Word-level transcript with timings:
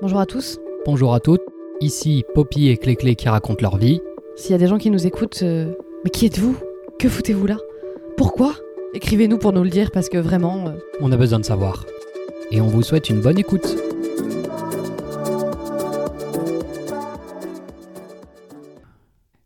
Bonjour 0.00 0.20
à 0.20 0.26
tous. 0.26 0.58
Bonjour 0.86 1.14
à 1.14 1.20
toutes, 1.20 1.42
ici 1.80 2.24
Poppy 2.34 2.68
et 2.68 2.76
Cléclé 2.76 3.16
qui 3.16 3.28
racontent 3.28 3.62
leur 3.62 3.76
vie. 3.76 4.00
S'il 4.36 4.52
y 4.52 4.54
a 4.54 4.58
des 4.58 4.66
gens 4.66 4.78
qui 4.78 4.90
nous 4.90 5.06
écoutent, 5.06 5.42
euh, 5.42 5.72
mais 6.04 6.10
qui 6.10 6.26
êtes-vous? 6.26 6.56
Que 6.98 7.08
foutez-vous 7.08 7.46
là? 7.46 7.56
Pourquoi? 8.16 8.54
Écrivez-nous 8.94 9.38
pour 9.38 9.52
nous 9.52 9.62
le 9.64 9.70
dire 9.70 9.90
parce 9.90 10.08
que 10.08 10.18
vraiment. 10.18 10.68
euh, 10.68 10.72
On 11.00 11.12
a 11.12 11.16
besoin 11.16 11.40
de 11.40 11.44
savoir. 11.44 11.84
Et 12.50 12.60
on 12.60 12.66
vous 12.66 12.82
souhaite 12.82 13.10
une 13.10 13.20
bonne 13.20 13.38
écoute. 13.38 13.76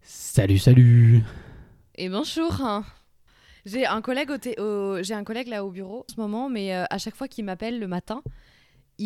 Salut, 0.03 0.59
salut 0.59 1.23
Et 1.97 2.09
bonjour. 2.09 2.53
J'ai 3.65 3.87
un 3.87 4.01
collègue 4.03 4.31
au, 4.31 4.63
au- 4.63 5.03
j'ai 5.03 5.15
un 5.15 5.25
collègue 5.25 5.49
là 5.49 5.65
au 5.65 5.71
bureau 5.71 6.01
en 6.09 6.13
ce 6.15 6.21
moment, 6.21 6.49
mais 6.49 6.75
euh, 6.75 6.85
à 6.91 6.99
chaque 6.99 7.15
fois 7.15 7.29
qu'il 7.29 7.45
m'appelle 7.45 7.79
le 7.79 7.87
matin, 7.87 8.23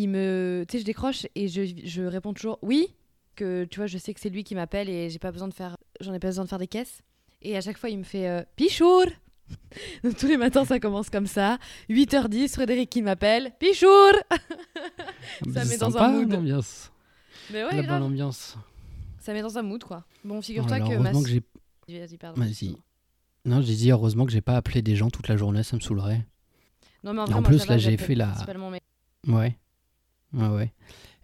il 0.01 0.07
me, 0.09 0.63
tu 0.67 0.73
sais, 0.73 0.79
je 0.81 0.85
décroche 0.85 1.25
et 1.35 1.47
je, 1.47 1.61
je 1.83 2.03
réponds 2.03 2.33
toujours 2.33 2.59
oui, 2.61 2.93
que 3.35 3.65
tu 3.65 3.77
vois, 3.79 3.87
je 3.87 3.97
sais 3.97 4.13
que 4.13 4.19
c'est 4.19 4.29
lui 4.29 4.43
qui 4.43 4.55
m'appelle 4.55 4.89
et 4.89 5.09
j'ai 5.09 5.19
pas 5.19 5.31
besoin 5.31 5.47
de 5.47 5.53
faire, 5.53 5.75
j'en 6.01 6.13
ai 6.13 6.19
pas 6.19 6.27
besoin 6.27 6.43
de 6.43 6.49
faire 6.49 6.59
des 6.59 6.67
caisses. 6.67 7.01
Et 7.41 7.55
à 7.57 7.61
chaque 7.61 7.77
fois, 7.77 7.89
il 7.89 7.97
me 7.99 8.03
fait 8.03 8.27
euh, 8.27 8.43
Pichour. 8.55 9.05
Donc 10.03 10.17
tous 10.17 10.27
les 10.27 10.37
matins, 10.37 10.65
ça 10.65 10.79
commence 10.79 11.09
comme 11.09 11.27
ça. 11.27 11.57
8h10, 11.89 12.49
Frédéric 12.53 12.89
qui 12.89 13.01
m'appelle 13.01 13.51
Pichour. 13.59 14.11
Ça 15.53 15.65
met 15.65 15.77
dans 15.77 15.97
un 15.97 16.09
mood. 16.11 16.31
l'ambiance. 16.31 16.91
Mais 17.51 17.59
La 17.61 17.67
ouais, 17.67 17.75
bonne 17.77 17.85
grave. 17.85 18.03
ambiance. 18.03 18.57
Ça 19.19 19.33
met 19.33 19.41
dans 19.41 19.57
un 19.57 19.61
mood 19.61 19.83
quoi. 19.83 20.05
Bon, 20.23 20.41
figure-toi 20.41 20.75
Alors, 20.77 20.89
que 20.89 20.95
ma. 20.97 21.11
que 21.11 21.27
j'ai... 21.27 21.43
Vas-y, 21.99 22.17
pardon. 22.17 22.41
Vas-y. 22.41 22.75
Non, 23.45 23.61
j'ai 23.61 23.75
dit 23.75 23.91
heureusement 23.91 24.25
que 24.25 24.31
j'ai 24.31 24.41
pas 24.41 24.57
appelé 24.57 24.81
des 24.81 24.95
gens 24.95 25.09
toute 25.09 25.27
la 25.29 25.37
journée, 25.37 25.63
ça 25.63 25.75
me 25.77 25.81
saoulerait. 25.81 26.25
Non, 27.03 27.13
mais 27.13 27.21
en, 27.21 27.25
vrai, 27.25 27.33
en 27.35 27.41
moi, 27.41 27.49
plus, 27.49 27.65
là, 27.67 27.77
j'ai 27.77 27.95
fait 27.97 28.15
la- 28.15 28.33
mes- 28.71 28.81
Ouais. 29.33 29.57
Ouais, 30.33 30.47
ouais. 30.47 30.73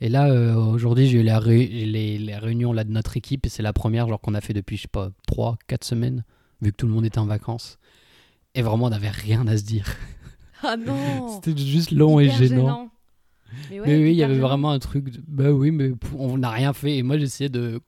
Et 0.02 0.10
là, 0.10 0.30
euh, 0.30 0.56
aujourd'hui, 0.56 1.08
j'ai 1.08 1.20
eu 1.20 1.24
la 1.24 1.40
ré- 1.40 1.68
les, 1.68 2.18
les 2.18 2.36
réunions 2.38 2.74
là, 2.74 2.84
de 2.84 2.92
notre 2.92 3.16
équipe 3.18 3.46
et 3.46 3.50
c'est 3.50 3.64
la 3.64 3.74
première 3.74 4.08
genre 4.08 4.20
qu'on 4.20 4.34
a 4.34 4.42
fait 4.42 4.54
depuis, 4.54 4.76
je 4.78 4.84
sais 4.84 4.88
pas, 4.88 5.12
3, 5.28 5.58
4 5.68 5.84
semaines, 5.84 6.24
vu 6.62 6.72
que 6.72 6.78
tout 6.78 6.88
le 6.88 6.94
monde 6.94 7.06
était 7.06 7.20
en 7.20 7.26
vacances. 7.26 7.78
Et 8.56 8.62
vraiment, 8.62 8.86
on 8.86 8.90
n'avait 8.90 9.10
rien 9.10 9.48
à 9.48 9.58
se 9.58 9.64
dire. 9.64 9.86
Ah 10.62 10.76
non 10.86 11.28
C'était 11.42 11.56
juste 11.60 11.92
long 11.92 12.20
et 12.20 12.30
gênant. 12.30 12.90
Mais, 13.70 13.80
ouais, 13.80 13.88
mais 13.88 13.98
oui, 14.04 14.12
il 14.12 14.16
y 14.16 14.24
avait 14.24 14.36
gênant. 14.36 14.48
vraiment 14.48 14.72
un 14.72 14.80
truc. 14.80 15.10
de- 15.10 15.24
Bah 15.28 15.52
oui, 15.52 15.72
mais 15.72 15.92
on 16.18 16.38
n'a 16.38 16.50
rien 16.50 16.74
fait. 16.74 16.98
Et 16.98 17.04
moi, 17.04 17.18
j'essayais 17.18 17.50
de. 17.50 17.80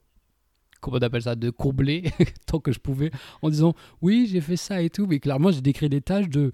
Comment 0.81 0.97
on 0.97 1.02
appelle 1.02 1.23
ça 1.23 1.36
De 1.36 1.50
combler 1.50 2.03
tant 2.45 2.59
que 2.59 2.72
je 2.72 2.80
pouvais 2.80 3.09
en 3.42 3.50
disant 3.50 3.73
oui, 4.02 4.28
j'ai 4.31 4.42
fait 4.42 4.58
ça 4.58 4.81
et 4.81 4.90
tout. 4.90 5.08
Mais 5.08 5.20
clairement, 5.20 5.52
j'ai 5.52 5.62
décrit 5.62 5.90
des 5.90 6.02
tâches 6.02 6.30
de. 6.30 6.52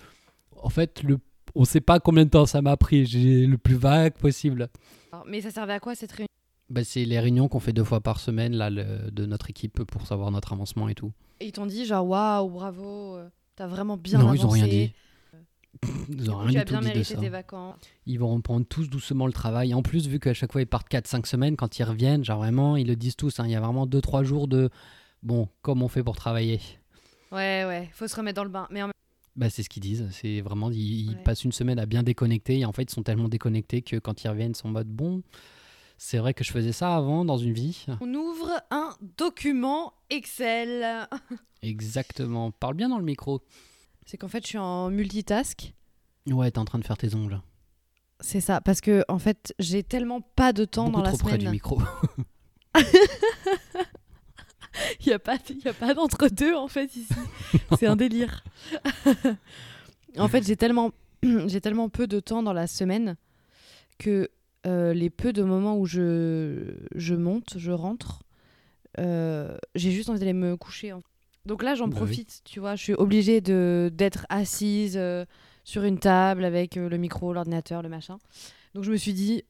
En 0.64 0.70
fait, 0.70 1.04
le... 1.04 1.20
on 1.56 1.66
sait 1.66 1.82
pas 1.82 2.00
combien 2.00 2.26
de 2.26 2.30
temps 2.30 2.46
ça 2.46 2.62
m'a 2.62 2.78
pris. 2.78 3.06
J'ai 3.06 3.46
le 3.46 3.58
plus 3.58 3.76
vague 3.76 4.14
possible. 4.14 4.70
Alors, 5.12 5.26
Mais 5.28 5.42
ça 5.42 5.52
servait 5.52 5.74
à 5.74 5.80
quoi 5.80 5.96
cette 5.96 6.12
réunion? 6.12 6.28
Bah, 6.70 6.84
c'est 6.86 7.04
les 7.06 7.20
réunions 7.20 7.48
qu'on 7.50 7.60
fait 7.60 7.74
deux 7.74 7.84
fois 7.84 8.00
par 8.00 8.20
semaine 8.20 8.54
là, 8.56 8.70
le- 8.70 9.12
de 9.12 9.26
notre 9.26 9.50
équipe 9.50 9.84
pour 9.84 10.08
savoir 10.08 10.32
notre 10.32 10.54
avancement 10.54 10.88
et 10.88 10.96
tout. 10.96 11.12
Et 11.42 11.48
Ils 11.48 11.52
t'ont 11.52 11.66
dit 11.66 11.86
genre 11.86 12.08
waouh, 12.08 12.50
bravo, 12.50 13.16
euh, 13.18 13.28
t'as 13.56 13.68
vraiment 13.68 13.98
bien 13.98 14.20
non, 14.20 14.28
avancé. 14.30 14.40
ils 14.42 14.46
ont 14.46 14.50
rien 14.50 14.68
dit. 14.68 14.94
Ils 16.10 16.30
ont 16.30 16.38
rien 16.38 16.60
du 16.60 16.66
tout 16.66 16.80
bien 16.80 16.92
dit 16.94 17.00
de 17.00 17.04
ça. 17.04 17.16
tes 17.16 17.30
vacances. 17.30 17.76
Ils 18.06 18.20
vont 18.20 18.34
reprendre 18.36 18.66
tous 18.68 18.90
doucement 18.90 19.26
le 19.26 19.34
travail. 19.34 19.74
En 19.74 19.82
plus, 19.82 20.08
vu 20.08 20.20
qu'à 20.20 20.34
chaque 20.34 20.52
fois 20.52 20.62
ils 20.62 20.68
partent 20.68 20.90
4-5 20.90 21.26
semaines, 21.26 21.56
quand 21.56 21.80
ils 21.80 21.84
reviennent, 21.84 22.24
genre 22.24 22.40
vraiment, 22.40 22.76
ils 22.78 22.88
le 22.88 22.96
disent 22.96 23.16
tous, 23.16 23.40
hein, 23.40 23.46
il 23.46 23.52
y 23.52 23.56
a 23.56 23.60
vraiment 23.62 23.86
2-3 23.88 24.24
jours 24.24 24.48
de 24.48 24.70
bon, 25.24 25.48
comment 25.62 25.86
on 25.86 25.90
fait 25.90 26.04
pour 26.04 26.16
travailler 26.16 26.60
Ouais, 27.32 27.64
ouais, 27.66 27.90
faut 27.94 28.08
se 28.08 28.16
remettre 28.16 28.36
dans 28.36 28.44
le 28.44 28.50
bain. 28.50 28.68
Mais 28.70 28.82
en 28.84 28.88
même- 28.88 28.94
bah, 29.42 29.50
C'est 29.50 29.64
ce 29.64 29.70
qu'ils 29.70 29.82
disent. 29.82 30.08
C'est 30.12 30.40
vraiment, 30.42 30.70
ils, 30.72 31.18
passent 31.26 31.44
une 31.44 31.52
semaine 31.52 31.80
à 31.80 31.88
bien 31.88 32.04
déconnecter 32.04 32.60
et 32.60 32.66
en 32.66 32.72
fait, 32.72 32.84
ils 32.84 32.92
sont 32.92 33.02
tellement 33.02 33.28
déconnectés 33.28 33.82
que 33.82 33.98
quand 33.98 34.24
ils 34.24 34.30
reviennent, 34.30 34.52
ils 34.52 34.56
sont 34.56 34.68
en 34.68 34.72
mode 34.72 34.88
bon, 34.88 35.24
c'est 35.98 36.20
vrai 36.20 36.36
que 36.36 36.44
je 36.44 36.52
faisais 36.52 36.72
ça 36.72 36.96
avant 36.96 37.26
dans 37.26 37.38
une 37.38 37.54
vie. 37.54 37.86
on 38.02 38.14
ouvre 38.14 38.62
un 38.70 38.96
document 39.18 39.94
Excel. 40.12 41.08
Exactement. 41.64 42.52
Parle 42.52 42.76
bien 42.76 42.90
dans 42.90 43.00
le 43.00 43.04
micro. 43.04 43.42
C'est 44.06 44.18
qu'en 44.18 44.28
fait, 44.28 44.44
je 44.44 44.50
suis 44.50 44.58
en 44.60 44.92
multitask. 44.92 45.74
Ouais, 46.28 46.52
t'es 46.52 46.60
en 46.60 46.66
train 46.66 46.78
de 46.78 46.86
faire 46.86 46.98
tes 46.98 47.16
ongles. 47.16 47.42
C'est 48.20 48.42
ça, 48.42 48.62
parce 48.62 48.80
que 48.82 49.04
en 49.08 49.18
fait, 49.18 49.56
j'ai 49.58 49.82
tellement 49.82 50.22
pas 50.22 50.54
de 50.54 50.66
temps 50.66 50.86
Beaucoup 50.86 50.98
dans 50.98 51.04
la 51.04 51.10
trop 51.10 51.18
près 51.18 51.38
du 51.40 51.46
semaine. 51.46 51.54
micro. 51.54 51.82
Il 55.02 55.08
n'y 55.08 55.14
a 55.14 55.20
pas, 55.20 55.38
y 55.64 55.68
a 55.68 55.74
pas 55.74 55.94
d'entre-deux 55.94 56.56
en 56.56 56.68
fait 56.68 56.96
ici. 56.96 57.14
C'est 57.80 57.88
un 57.88 57.96
délire. 57.96 58.44
en 60.18 60.28
fait, 60.28 60.46
j'ai 60.46 60.56
tellement, 60.56 60.92
j'ai 61.24 61.62
tellement 61.62 61.90
peu 61.90 62.08
de 62.08 62.20
temps 62.20 62.44
dans 62.44 62.54
la 62.54 62.68
semaine 62.68 63.16
que 63.98 64.30
euh, 64.68 64.94
les 64.94 65.10
peu 65.10 65.34
de 65.34 65.44
moments 65.44 65.78
où 65.78 65.86
je, 65.86 66.74
je 66.96 67.16
monte, 67.16 67.54
je 67.58 67.72
rentre, 67.72 68.22
euh, 69.00 69.58
j'ai 69.76 69.92
juste 69.92 70.10
envie 70.10 70.20
d'aller 70.20 70.34
me 70.34 70.56
coucher. 70.58 70.94
en- 70.94 71.02
Donc 71.46 71.64
là, 71.64 71.76
j'en 71.76 71.88
Bah 71.88 71.94
oui. 71.96 71.98
profite, 72.06 72.42
tu 72.46 72.60
vois. 72.60 72.76
Je 72.76 72.84
suis 72.84 72.94
obligée 72.94 73.42
de, 73.42 73.90
d'être 73.94 74.26
assise 74.30 74.98
euh, 74.98 75.26
sur 75.64 75.84
une 75.84 76.00
table 76.00 76.44
avec 76.46 76.76
le 76.76 76.96
micro, 76.98 77.34
l'ordinateur, 77.34 77.82
le 77.82 77.90
machin. 77.90 78.18
Donc 78.76 78.84
je 78.84 78.92
me 78.92 78.98
suis 78.98 79.14
dit, 79.14 79.44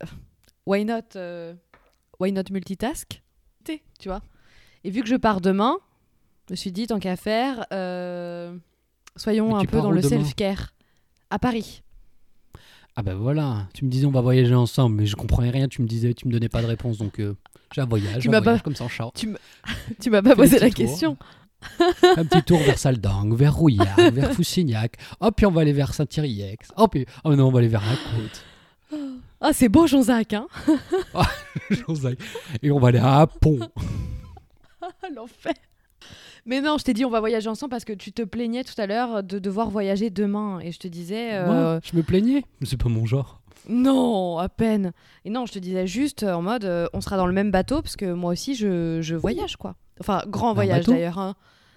why 0.65 0.85
not, 0.85 1.17
why 2.19 2.31
not 2.31 2.43
multitask? 2.51 3.21
Tu 3.65 4.07
vois 4.07 4.21
et 4.83 4.89
vu 4.91 5.01
que 5.01 5.07
je 5.07 5.15
pars 5.15 5.41
demain, 5.41 5.77
je 6.47 6.53
me 6.53 6.55
suis 6.57 6.71
dit, 6.71 6.87
tant 6.87 6.99
qu'à 6.99 7.15
faire, 7.15 7.65
euh, 7.73 8.55
soyons 9.15 9.55
Mais 9.55 9.61
un 9.63 9.65
peu 9.65 9.81
dans 9.81 9.91
le 9.91 10.01
self-care. 10.01 10.73
À 11.29 11.39
Paris. 11.39 11.81
Ah 12.97 13.03
bah 13.03 13.15
voilà, 13.15 13.67
tu 13.73 13.85
me 13.85 13.89
disais 13.89 14.05
on 14.05 14.11
va 14.11 14.19
voyager 14.19 14.53
ensemble, 14.53 14.97
mais 14.97 15.05
je 15.05 15.15
comprenais 15.15 15.49
rien, 15.49 15.69
tu 15.69 15.81
me 15.81 15.87
disais, 15.87 16.13
tu 16.13 16.27
me 16.27 16.33
donnais 16.33 16.49
pas 16.49 16.61
de 16.61 16.67
réponse, 16.67 16.97
donc 16.97 17.21
euh, 17.21 17.37
j'ai 17.73 17.79
un 17.79 17.85
voyage, 17.85 18.21
Tu 18.23 18.27
un 18.27 18.31
m'as 18.31 18.41
voyage 18.41 18.59
pas- 18.59 18.63
comme 18.65 18.75
ça 18.75 18.83
en 18.83 18.89
char. 18.89 19.13
Tu 19.13 19.29
m'as 20.09 20.21
pas 20.21 20.35
posé 20.35 20.59
la 20.59 20.69
question. 20.71 21.15
un 22.17 22.25
petit 22.25 22.43
tour 22.43 22.59
vers 22.59 22.77
Saldangue, 22.77 23.33
vers 23.33 23.55
Rouillac, 23.55 23.97
vers 24.13 24.33
Foussignac, 24.33 24.97
hop, 25.21 25.33
puis 25.37 25.45
on 25.45 25.51
va 25.51 25.61
aller 25.61 25.71
vers 25.71 25.93
Saint-Thierry-Ex, 25.93 26.67
hop, 26.75 26.91
puis 26.91 27.05
oh 27.23 27.33
non, 27.33 27.47
on 27.47 27.51
va 27.51 27.59
aller 27.59 27.69
vers 27.69 27.81
la 27.85 27.95
côte, 27.95 28.99
Ah, 29.39 29.53
c'est 29.53 29.69
beau, 29.69 29.87
Jean-Jacques, 29.87 30.33
hein 30.33 30.47
José. 31.69 32.17
et 32.61 32.71
on 32.71 32.79
va 32.79 32.89
aller 32.89 32.99
à 32.99 33.25
Pont. 33.25 33.59
L'enfer. 35.15 35.53
Mais 36.45 36.61
non, 36.61 36.77
je 36.79 36.83
t'ai 36.83 36.93
dit, 36.93 37.05
on 37.05 37.09
va 37.11 37.19
voyager 37.19 37.47
ensemble 37.49 37.69
parce 37.69 37.85
que 37.85 37.93
tu 37.93 38.11
te 38.11 38.23
plaignais 38.23 38.63
tout 38.63 38.73
à 38.79 38.87
l'heure 38.87 39.21
de 39.23 39.37
devoir 39.39 39.69
voyager 39.69 40.09
demain. 40.09 40.59
Et 40.59 40.71
je 40.71 40.79
te 40.79 40.87
disais, 40.87 41.33
euh, 41.33 41.45
Moi, 41.45 41.79
je 41.83 41.95
me 41.95 42.01
plaignais, 42.01 42.43
mais 42.59 42.65
c'est 42.67 42.77
pas 42.77 42.89
mon 42.89 43.05
genre. 43.05 43.41
non, 43.69 44.39
à 44.39 44.49
peine. 44.49 44.93
Et 45.25 45.29
non, 45.29 45.45
je 45.45 45.53
te 45.53 45.59
disais 45.59 45.85
juste 45.85 46.23
en 46.23 46.41
mode, 46.41 46.65
euh, 46.65 46.87
on 46.93 47.01
sera 47.01 47.17
dans 47.17 47.27
le 47.27 47.33
même 47.33 47.51
bateau 47.51 47.81
parce 47.83 47.95
que 47.95 48.11
moi 48.13 48.31
aussi, 48.31 48.55
je, 48.55 48.99
je 49.01 49.15
voyage, 49.15 49.57
quoi. 49.57 49.75
Enfin, 49.99 50.23
grand 50.27 50.53
voyage 50.55 50.85
d'ailleurs. 50.85 51.19
hein. 51.19 51.35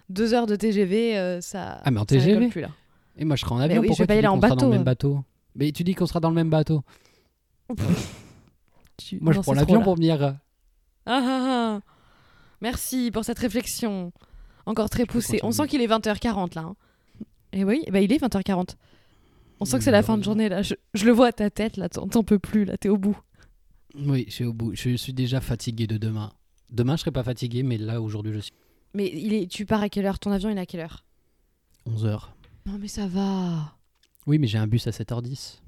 Deux 0.09 0.33
heures 0.33 0.47
de 0.47 0.57
TGV, 0.57 1.19
euh, 1.19 1.41
ça. 1.43 1.81
Ah, 1.85 1.91
mais 1.91 2.01
en 2.01 2.05
TGV? 2.07 2.33
rigole 2.35 2.49
plus, 2.51 2.61
là. 2.63 2.69
Et 3.19 3.25
moi 3.25 3.37
je 3.37 3.43
serai 3.43 3.55
en 3.55 3.59
avion, 3.59 3.81
oui, 3.81 3.89
je 3.93 3.99
vais 3.99 4.07
pas 4.07 4.15
y 4.15 4.19
aller 4.19 4.27
en 4.27 4.35
qu'on 4.35 4.41
sera 4.41 4.49
dans 4.51 4.57
bateau, 4.57 4.71
le 4.71 4.77
même 4.77 4.85
bateau 4.85 5.25
Mais 5.55 5.71
tu 5.73 5.85
dis 5.85 5.95
qu'on 5.95 6.07
sera 6.07 6.19
dans 6.21 6.31
le 6.31 6.35
même 6.35 6.51
bateau. 6.51 6.83
Tu- 8.97 9.19
Moi 9.21 9.33
je 9.33 9.39
non, 9.39 9.43
prends 9.43 9.53
l'avion 9.55 9.83
pour 9.83 9.97
venir... 9.97 10.23
Ah, 10.23 10.37
ah, 11.07 11.21
ah. 11.23 11.81
Merci 12.61 13.11
pour 13.11 13.25
cette 13.25 13.39
réflexion. 13.39 14.13
Encore 14.67 14.89
très 14.91 15.07
poussée. 15.07 15.41
On 15.43 15.53
sent 15.53 15.67
qu'il 15.69 15.81
est 15.83 15.87
20h40 15.87 16.55
là. 16.55 16.63
hein. 16.63 16.77
Et 17.53 17.65
oui, 17.65 17.85
bah, 17.91 18.01
il 18.01 18.13
est 18.13 18.23
20h40. 18.23 18.75
On 19.61 19.65
sent 19.65 19.79
que 19.79 19.85
c'est 19.85 19.91
la 19.91 20.03
fin 20.03 20.19
de 20.19 20.25
journée 20.25 20.49
là. 20.49 20.63
Je, 20.63 20.75
je 20.95 21.05
le 21.07 21.13
vois 21.13 21.29
à 21.29 21.33
ta 21.33 21.51
tête 21.51 21.77
là. 21.77 21.89
T'en 21.89 22.07
t'en 22.09 22.23
peux 22.25 22.39
plus 22.39 22.65
là. 22.65 22.77
T'es 22.77 22.89
au 22.89 22.97
bout. 22.97 23.19
Oui, 23.95 24.25
je 24.29 24.33
suis 24.33 24.45
au 24.45 24.53
bout, 24.53 24.75
je 24.75 24.97
suis 24.97 25.13
déjà 25.13 25.41
fatigué 25.41 25.87
de 25.87 25.97
demain. 25.97 26.33
Demain 26.71 26.97
je 26.97 27.03
serai 27.03 27.13
pas 27.13 27.23
fatigué, 27.23 27.63
mais 27.63 27.77
là 27.79 28.01
aujourd'hui 28.03 28.33
je 28.33 28.41
suis 28.41 28.53
Mais 28.95 29.07
il 29.15 29.33
est, 29.35 29.47
tu 29.47 29.67
pars 29.67 29.83
à 29.83 29.89
quelle 29.89 30.07
heure? 30.07 30.19
Ton 30.19 30.33
avion 30.33 30.51
il 30.51 30.57
est 30.59 30.61
à 30.61 30.67
quelle 30.67 30.81
heure? 30.81 31.05
11h. 31.89 32.21
Non 32.67 32.79
mais 32.81 32.89
ça 32.89 33.07
va. 33.07 33.77
Oui, 34.27 34.39
mais 34.39 34.47
j'ai 34.49 34.59
un 34.59 34.67
bus 34.67 34.87
à 34.87 34.91
7h10. 34.91 35.61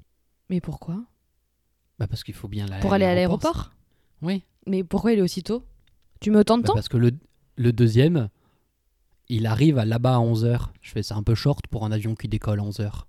Mais 0.49 0.59
pourquoi? 0.59 1.03
Bah 1.99 2.07
parce 2.07 2.23
qu'il 2.23 2.33
faut 2.33 2.47
bien 2.47 2.65
Pour 2.81 2.93
aller 2.93 3.05
à 3.05 3.15
l'aéroport? 3.15 3.71
Oui. 4.21 4.43
Mais 4.65 4.83
pourquoi 4.83 5.13
il 5.13 5.19
est 5.19 5.21
aussitôt? 5.21 5.63
Tu 6.19 6.35
autant 6.35 6.57
de 6.57 6.63
Bah, 6.63 6.73
parce 6.73 6.89
que 6.89 6.97
le, 6.97 7.11
le 7.55 7.73
deuxième, 7.73 8.29
il 9.29 9.45
arrive 9.45 9.77
à 9.77 9.85
là-bas 9.85 10.15
à 10.15 10.19
11h. 10.19 10.67
Je 10.81 10.91
fais 10.91 11.03
ça 11.03 11.15
un 11.15 11.23
peu 11.23 11.35
short 11.35 11.67
pour 11.67 11.85
un 11.85 11.91
avion 11.91 12.15
qui 12.15 12.27
décolle 12.27 12.59
à 12.59 12.63
11h. 12.63 13.03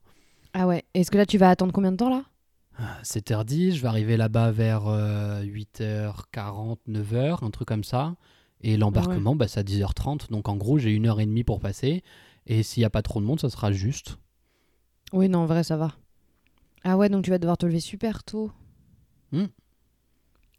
Ah 0.53 0.67
ouais. 0.67 0.85
Est-ce 0.95 1.11
que 1.11 1.17
là 1.19 1.27
tu 1.27 1.39
vas 1.39 1.51
attendre 1.51 1.73
combien 1.73 1.93
de 1.93 1.97
temps 1.97 2.11
là? 2.11 2.25
7h10, 3.03 3.73
je 3.73 3.83
vais 3.83 3.89
arriver 3.89 4.17
là-bas 4.17 4.53
vers 4.53 4.87
euh, 4.87 5.43
8h40, 5.43 6.79
9h, 6.89 7.45
un 7.45 7.51
truc 7.51 7.67
comme 7.67 7.83
ça. 7.85 8.15
Et 8.61 8.77
l'embarquement, 8.77 9.35
bah, 9.37 9.49
c'est 9.49 9.61
à 9.61 9.63
10h30. 9.65 10.31
Donc 10.31 10.49
en 10.49 10.57
gros, 10.57 10.79
j'ai 10.79 10.91
une 10.93 11.07
heure 11.07 11.21
et 11.21 11.27
demie 11.27 11.45
pour 11.45 11.59
passer. 11.61 12.03
Et 12.47 12.63
s'il 12.63 12.81
n'y 12.81 12.85
a 12.87 12.91
pas 12.91 13.03
trop 13.03 13.21
de 13.21 13.27
monde, 13.27 13.41
ça 13.41 13.51
sera 13.51 13.73
juste. 13.73 14.19
Oui 15.13 15.29
non 15.29 15.41
en 15.41 15.47
vrai 15.47 15.65
ça 15.65 15.77
va. 15.77 15.95
Ah 16.85 16.97
ouais 16.97 17.09
donc 17.09 17.25
tu 17.25 17.31
vas 17.31 17.39
devoir 17.39 17.57
te 17.59 17.67
lever 17.67 17.81
super 17.81 18.25
tôt. 18.25 18.51
Hmm. 19.33 19.47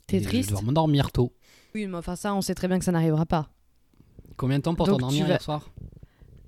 T'es 0.07 0.17
Et 0.17 0.19
Je 0.19 0.27
triste? 0.27 0.49
vais 0.49 0.55
devoir 0.55 0.63
m'endormir 0.63 1.11
tôt. 1.11 1.33
Oui 1.75 1.85
mais 1.87 1.97
enfin 1.97 2.15
ça 2.15 2.33
on 2.33 2.41
sait 2.41 2.55
très 2.55 2.67
bien 2.67 2.79
que 2.79 2.85
ça 2.85 2.91
n'arrivera 2.91 3.25
pas. 3.25 3.49
Combien 4.37 4.57
de 4.57 4.63
temps 4.63 4.75
pour 4.75 4.87
t'endormir 4.87 5.23
vas- 5.25 5.33
hier 5.33 5.41
soir 5.41 5.69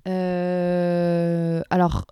Euh, 0.08 1.62
alors, 1.70 2.04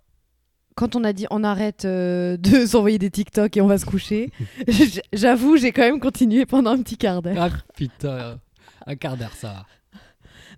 quand 0.75 0.95
on 0.95 1.03
a 1.03 1.13
dit 1.13 1.25
on 1.31 1.43
arrête 1.43 1.85
euh, 1.85 2.37
de 2.37 2.65
s'envoyer 2.65 2.97
des 2.99 3.09
TikTok 3.11 3.55
et 3.57 3.61
on 3.61 3.67
va 3.67 3.77
se 3.77 3.85
coucher, 3.85 4.31
j'avoue, 5.13 5.57
j'ai 5.57 5.71
quand 5.71 5.81
même 5.81 5.99
continué 5.99 6.45
pendant 6.45 6.71
un 6.71 6.81
petit 6.81 6.97
quart 6.97 7.21
d'heure. 7.21 7.35
Ah 7.39 7.49
putain, 7.75 8.39
un 8.85 8.95
quart 8.95 9.17
d'heure 9.17 9.33
ça. 9.33 9.47
va. 9.47 9.65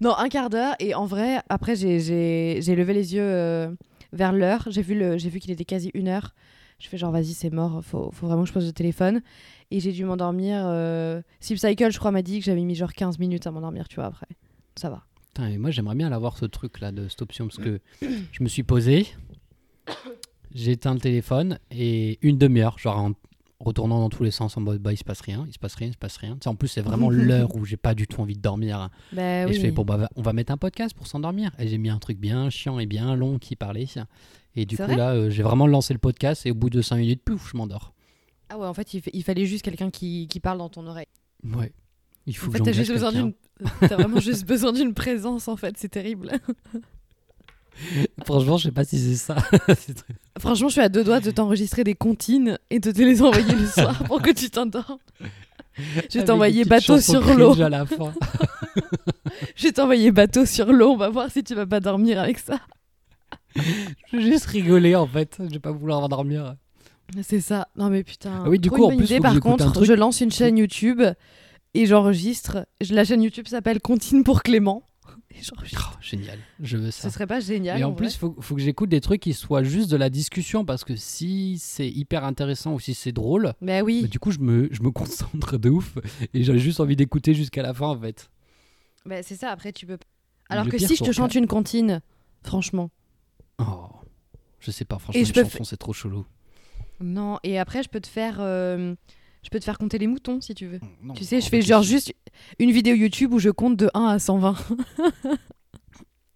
Non, 0.02 0.16
un 0.18 0.28
quart 0.30 0.50
d'heure. 0.50 0.76
Et 0.80 0.96
en 0.96 1.06
vrai, 1.06 1.42
après, 1.50 1.76
j'ai- 1.76 2.00
levé 2.76 2.94
les 2.94 3.14
yeux 3.16 3.22
euh, 3.24 3.70
vers 4.12 4.34
l'heure. 4.34 4.66
J'ai 4.70 4.82
vu, 4.82 4.96
le- 4.96 5.18
vu 5.30 5.40
qu'il 5.40 5.52
était 5.52 5.66
quasi 5.66 5.92
une 5.94 6.08
heure. 6.10 6.34
Je 6.80 6.88
fais 6.90 6.98
genre, 6.98 7.12
vas-y, 7.12 7.34
c'est 7.34 7.52
mort. 7.52 7.82
Faut, 7.86 8.10
faut 8.12 8.28
vraiment 8.28 8.42
que 8.44 8.50
je 8.50 8.54
pose 8.54 8.66
le 8.66 8.74
téléphone. 8.74 9.22
Et 9.72 9.80
j'ai 9.80 9.92
dû 9.92 10.06
m'endormir. 10.06 10.64
Euh... 10.66 11.22
Sleep 11.40 11.60
Cycle, 11.60 11.92
je 11.92 12.00
crois, 12.00 12.12
m'a 12.12 12.22
dit 12.22 12.40
que 12.40 12.46
j'avais 12.46 12.64
mis 12.64 12.76
genre 12.76 12.94
15 12.94 13.20
minutes 13.20 13.48
à 13.48 13.52
m'endormir, 13.52 13.88
tu 13.88 13.96
vois, 13.96 14.06
après. 14.06 14.28
Ça 14.76 14.90
va. 14.90 15.04
Putain, 15.34 15.50
et 15.50 15.58
moi 15.58 15.72
j'aimerais 15.72 15.96
bien 15.96 16.10
l'avoir 16.10 16.38
ce 16.38 16.46
truc 16.46 16.80
là 16.80 16.92
de 16.92 17.08
cette 17.08 17.24
option 17.24 17.48
parce 17.48 17.58
que 17.58 17.80
je 18.02 18.44
me 18.44 18.48
suis 18.48 18.62
posé, 18.62 19.08
j'ai 20.54 20.74
éteint 20.74 20.94
le 20.94 21.00
téléphone 21.00 21.58
et 21.72 22.20
une 22.22 22.38
demi-heure, 22.38 22.78
genre 22.78 22.98
en 22.98 23.14
retournant 23.60 24.00
dans 24.00 24.10
tous 24.10 24.24
les 24.24 24.32
sens 24.32 24.58
en 24.58 24.62
mode 24.62 24.80
bah 24.80 24.94
il 24.94 24.98
se 24.98 25.04
passe 25.04 25.22
rien, 25.22 25.46
il 25.48 25.54
se 25.54 25.58
passe 25.58 25.74
rien, 25.76 25.88
il 25.88 25.94
se 25.94 25.98
passe 25.98 26.18
rien. 26.18 26.38
En 26.46 26.54
plus 26.54 26.68
c'est 26.68 26.82
vraiment 26.82 27.10
l'heure 27.12 27.56
où 27.56 27.66
j'ai 27.66 27.78
pas 27.78 27.96
du 27.96 28.06
tout 28.08 28.22
envie 28.22 28.36
de 28.36 28.42
dormir. 28.42 28.90
Bah 29.12 29.42
et 29.42 29.46
oui. 29.46 29.54
je 29.54 29.62
fais 29.62 29.72
bon 29.72 29.84
bah 29.84 30.08
on 30.16 30.22
va 30.22 30.34
mettre 30.34 30.52
un 30.52 30.58
podcast 30.58 30.96
pour 30.96 31.08
s'endormir. 31.08 31.52
Et 31.58 31.68
j'ai 31.68 31.80
mis 31.80 31.90
un 31.90 32.00
truc 32.00 32.20
bien 32.20 32.50
chiant 32.50 32.78
et 32.78 32.86
bien 32.86 33.16
long 33.16 33.40
qui 33.40 33.56
parlait. 33.56 33.88
Et 34.56 34.66
du 34.66 34.78
coup 34.78 34.84
vrai 34.84 34.96
là 34.96 35.14
euh, 35.14 35.30
j'ai 35.32 35.42
vraiment 35.42 35.66
lancé 35.66 35.94
le 35.94 36.00
podcast 36.00 36.46
et 36.46 36.52
au 36.52 36.56
bout 36.56 36.70
de 36.70 36.82
5 36.82 36.98
minutes, 36.98 37.24
pouf, 37.24 37.52
je 37.52 37.58
m'endors. 37.58 37.94
Ah 38.50 38.58
ouais, 38.58 38.68
en 38.68 38.74
fait, 38.74 38.94
il, 38.94 39.02
fa- 39.02 39.12
il 39.14 39.24
fallait 39.24 39.46
juste 39.46 39.64
quelqu'un 39.64 39.90
qui, 39.90 40.28
qui 40.30 40.40
parle 40.40 40.58
dans 40.60 40.70
ton 40.70 40.86
oreille. 40.88 41.08
Ouais. 41.44 41.72
Il 42.26 42.36
faut 42.38 42.48
En 42.50 42.52
que 42.52 42.58
fait, 42.60 42.64
t'as 42.64 42.72
juste 42.72 42.92
besoin 42.92 43.12
d'une. 43.12 43.34
T'as 43.82 43.96
vraiment 43.96 44.20
juste 44.20 44.46
besoin 44.46 44.72
d'une 44.74 44.94
présence, 44.94 45.48
en 45.48 45.58
fait. 45.58 45.76
C'est 45.78 45.90
terrible. 45.90 46.32
Franchement, 48.26 48.58
je 48.58 48.66
sais 48.66 48.72
pas 48.72 48.84
si 48.86 49.00
c'est 49.00 49.16
ça. 49.16 49.36
Franchement, 50.40 50.68
je 50.68 50.74
suis 50.74 50.82
à 50.82 50.90
deux 50.90 51.04
doigts 51.04 51.20
de 51.20 51.32
t'enregistrer 51.32 51.84
des 51.84 51.96
comptines 51.96 52.58
et 52.70 52.80
de 52.80 52.92
te 52.92 53.02
les 53.02 53.22
envoyer 53.24 53.56
le 53.56 53.66
soir 53.68 54.04
pour 54.04 54.22
que 54.22 54.32
tu 54.32 54.50
t'endormes. 54.50 55.00
Je 56.10 56.20
vais 56.20 56.26
t'envoyer 56.26 56.66
bateau 56.66 57.00
sur 57.02 57.22
l'eau. 57.34 57.50
cringe 57.54 57.62
à 57.62 57.70
la 57.70 57.86
fin. 57.86 58.14
Je 59.56 59.64
vais 59.64 59.72
t'envoyer 59.72 60.12
bateau 60.12 60.46
sur 60.46 60.72
l'eau. 60.72 60.92
On 60.92 60.98
va 60.98 61.10
voir 61.10 61.32
si 61.32 61.44
tu 61.44 61.56
vas 61.56 61.66
pas 61.66 61.80
dormir 61.80 62.20
avec 62.20 62.38
ça. 62.38 62.60
Je 63.56 64.18
vais 64.18 64.22
juste 64.24 64.46
rigoler 64.46 64.96
en 64.96 65.08
fait. 65.08 65.38
Je 65.40 65.50
vais 65.50 65.60
pas 65.60 65.72
vouloir 65.72 66.00
endormir. 66.04 66.56
C'est 67.22 67.42
ça. 67.42 67.68
Non 67.76 67.90
mais 67.90 68.04
putain. 68.04 68.44
Ah 68.46 68.50
oui, 68.50 68.60
du 68.60 68.70
coup, 68.70 68.78
une 68.78 68.84
en 68.84 68.88
bonne 68.90 68.98
plus, 68.98 69.06
idée. 69.06 69.20
Par 69.20 69.40
contre, 69.40 69.72
truc. 69.72 69.86
je 69.86 69.94
lance 69.94 70.22
une 70.22 70.32
chaîne 70.32 70.58
YouTube 70.58 71.02
et 71.74 71.86
j'enregistre. 71.86 72.66
Je- 72.82 72.94
La 72.96 73.04
chaîne 73.06 73.22
YouTube 73.22 73.48
s'appelle 73.48 73.80
Contine 73.82 74.24
pour 74.24 74.42
Clément. 74.44 74.84
Et. 75.32 75.40
Oh, 75.52 75.80
génial. 76.00 76.38
Je 76.60 76.78
veux 76.78 76.92
ça. 76.92 77.04
Ce 77.04 77.10
serait 77.10 77.28
pas 77.28 77.40
génial. 77.40 77.80
Et 77.80 77.84
en 77.84 77.90
en 77.90 77.94
plus, 77.94 78.10
vrai 78.10 78.18
faut, 78.20 78.36
faut 78.40 78.56
que 78.56 78.62
j'écoute 78.62 78.90
des 78.90 79.02
trucs 79.02 79.22
qui 79.22 79.34
soient 79.34 79.64
juste 79.64 79.90
de 79.90 79.98
la 79.98 80.10
discussion 80.10 80.64
parce 80.64 80.84
que 80.84 80.96
si 80.96 81.58
c'est 81.60 81.90
hyper 81.90 82.24
intéressant 82.24 82.74
ou 82.74 82.80
si 82.80 82.94
c'est 82.94 83.12
drôle, 83.12 83.54
Bah 83.62 83.80
bah, 83.80 83.82
oui. 83.82 84.08
du 84.08 84.20
coup, 84.20 84.32
je 84.32 84.40
me, 84.40 84.70
je 84.72 84.82
me 84.84 84.92
concentre 84.92 85.58
de 85.58 85.70
ouf 85.70 85.98
et 86.34 86.44
j'ai 86.44 86.58
juste 86.60 86.80
envie 86.80 86.96
d'écouter 86.96 87.34
jusqu'à 87.34 87.64
la 87.64 87.74
fin 87.74 87.88
en 87.88 88.00
fait. 88.00 88.30
Bah, 89.06 89.24
c'est 89.24 89.36
ça. 89.36 89.50
Après, 89.50 89.74
tu 89.74 89.86
peux. 89.86 89.98
Alors 90.50 90.66
Le 90.66 90.72
que 90.72 90.78
si 90.78 90.96
je 90.96 91.04
te 91.04 91.12
chante 91.12 91.34
une 91.36 91.48
comptine, 91.48 92.02
franchement. 92.44 92.92
Oh, 93.60 93.88
je 94.60 94.72
sais 94.72 94.86
pas, 94.86 95.00
franchement, 95.00 95.18
Et 95.18 95.22
une 95.22 95.26
je 95.26 95.34
peux 95.34 95.44
chanson, 95.44 95.64
c'est 95.64 95.78
trop 95.78 95.94
chelou. 95.94 96.26
Non. 97.00 97.40
Et 97.44 97.58
après, 97.60 97.84
je 97.84 97.90
peux 97.90 98.00
te 98.02 98.08
faire. 98.08 98.38
euh, 98.40 98.96
Je 99.44 99.50
peux 99.50 99.60
te 99.60 99.66
faire 99.66 99.78
compter 99.78 99.98
les 99.98 100.08
moutons 100.08 100.40
si 100.42 100.54
tu 100.56 100.68
veux. 100.68 100.80
Non, 101.02 101.14
Tu 101.14 101.24
sais, 101.26 101.42
je 101.42 101.50
fais 101.50 101.62
genre 101.62 101.84
juste 101.84 102.14
une 102.60 102.72
vidéo 102.72 102.96
YouTube 102.96 103.34
où 103.34 103.40
je 103.40 103.50
compte 103.50 103.76
de 103.78 103.90
1 103.94 104.06
à 104.06 104.20
120. 104.20 104.56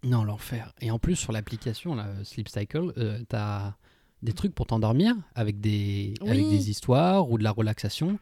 Non, 0.04 0.22
l'enfer. 0.22 0.72
Et 0.80 0.90
en 0.92 0.98
plus, 1.00 1.16
sur 1.16 1.32
l'application, 1.32 1.94
là, 1.96 2.06
Sleep 2.22 2.48
Cycle, 2.48 2.92
euh, 2.98 3.18
t'as 3.28 3.74
des 4.22 4.32
trucs 4.32 4.54
pour 4.54 4.66
t'endormir 4.66 5.14
avec 5.34 5.60
des, 5.60 6.14
avec 6.20 6.44
Oui. 6.44 6.50
des 6.50 6.70
histoires 6.70 7.28
ou 7.30 7.36
de 7.36 7.42
la 7.42 7.50
relaxation. 7.50 8.18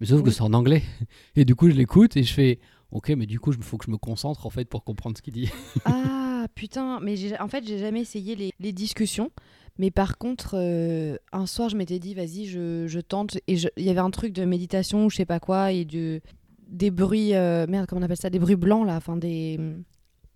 Mais 0.00 0.06
sauf 0.06 0.22
que 0.22 0.28
Oui. 0.28 0.32
c'est 0.34 0.40
en 0.42 0.54
anglais. 0.54 0.82
Et 1.36 1.44
du 1.44 1.54
coup, 1.54 1.68
je 1.68 1.74
l'écoute 1.74 2.16
et 2.16 2.22
je 2.22 2.32
fais 2.32 2.58
Ok, 2.90 3.10
mais 3.10 3.26
du 3.26 3.38
coup, 3.38 3.52
il 3.52 3.62
faut 3.62 3.76
que 3.76 3.84
je 3.84 3.90
me 3.90 3.98
concentre 3.98 4.46
en 4.46 4.50
fait 4.50 4.64
pour 4.64 4.82
comprendre 4.84 5.14
ce 5.18 5.20
qu'il 5.22 5.34
dit. 5.34 5.50
Ah 5.84 6.46
putain, 6.54 7.00
mais 7.00 7.16
j'ai- 7.16 7.38
en 7.38 7.46
fait 7.48 7.66
j'ai 7.66 7.78
jamais 7.78 8.00
essayé 8.00 8.34
les, 8.34 8.50
les 8.58 8.72
discussions. 8.72 9.30
Mais 9.78 9.90
par 9.90 10.18
contre, 10.18 10.52
euh, 10.54 11.16
un 11.32 11.46
soir 11.46 11.68
je 11.68 11.76
m'étais 11.76 11.98
dit 11.98 12.14
vas-y 12.14 12.46
je, 12.46 12.86
je 12.86 13.00
tente. 13.00 13.36
Et 13.46 13.54
il 13.76 13.84
y 13.84 13.90
avait 13.90 14.00
un 14.00 14.10
truc 14.10 14.32
de 14.32 14.44
méditation 14.44 15.06
ou 15.06 15.10
je 15.10 15.16
sais 15.16 15.24
pas 15.24 15.38
quoi 15.40 15.70
et 15.72 15.84
de, 15.84 16.20
des 16.68 16.90
bruits, 16.90 17.34
euh, 17.34 17.66
merde 17.68 17.86
comment 17.88 18.00
on 18.00 18.04
appelle 18.04 18.16
ça, 18.16 18.30
des 18.30 18.38
bruits 18.40 18.56
blancs 18.56 18.86
là, 18.86 18.96
enfin 18.96 19.16
des... 19.16 19.58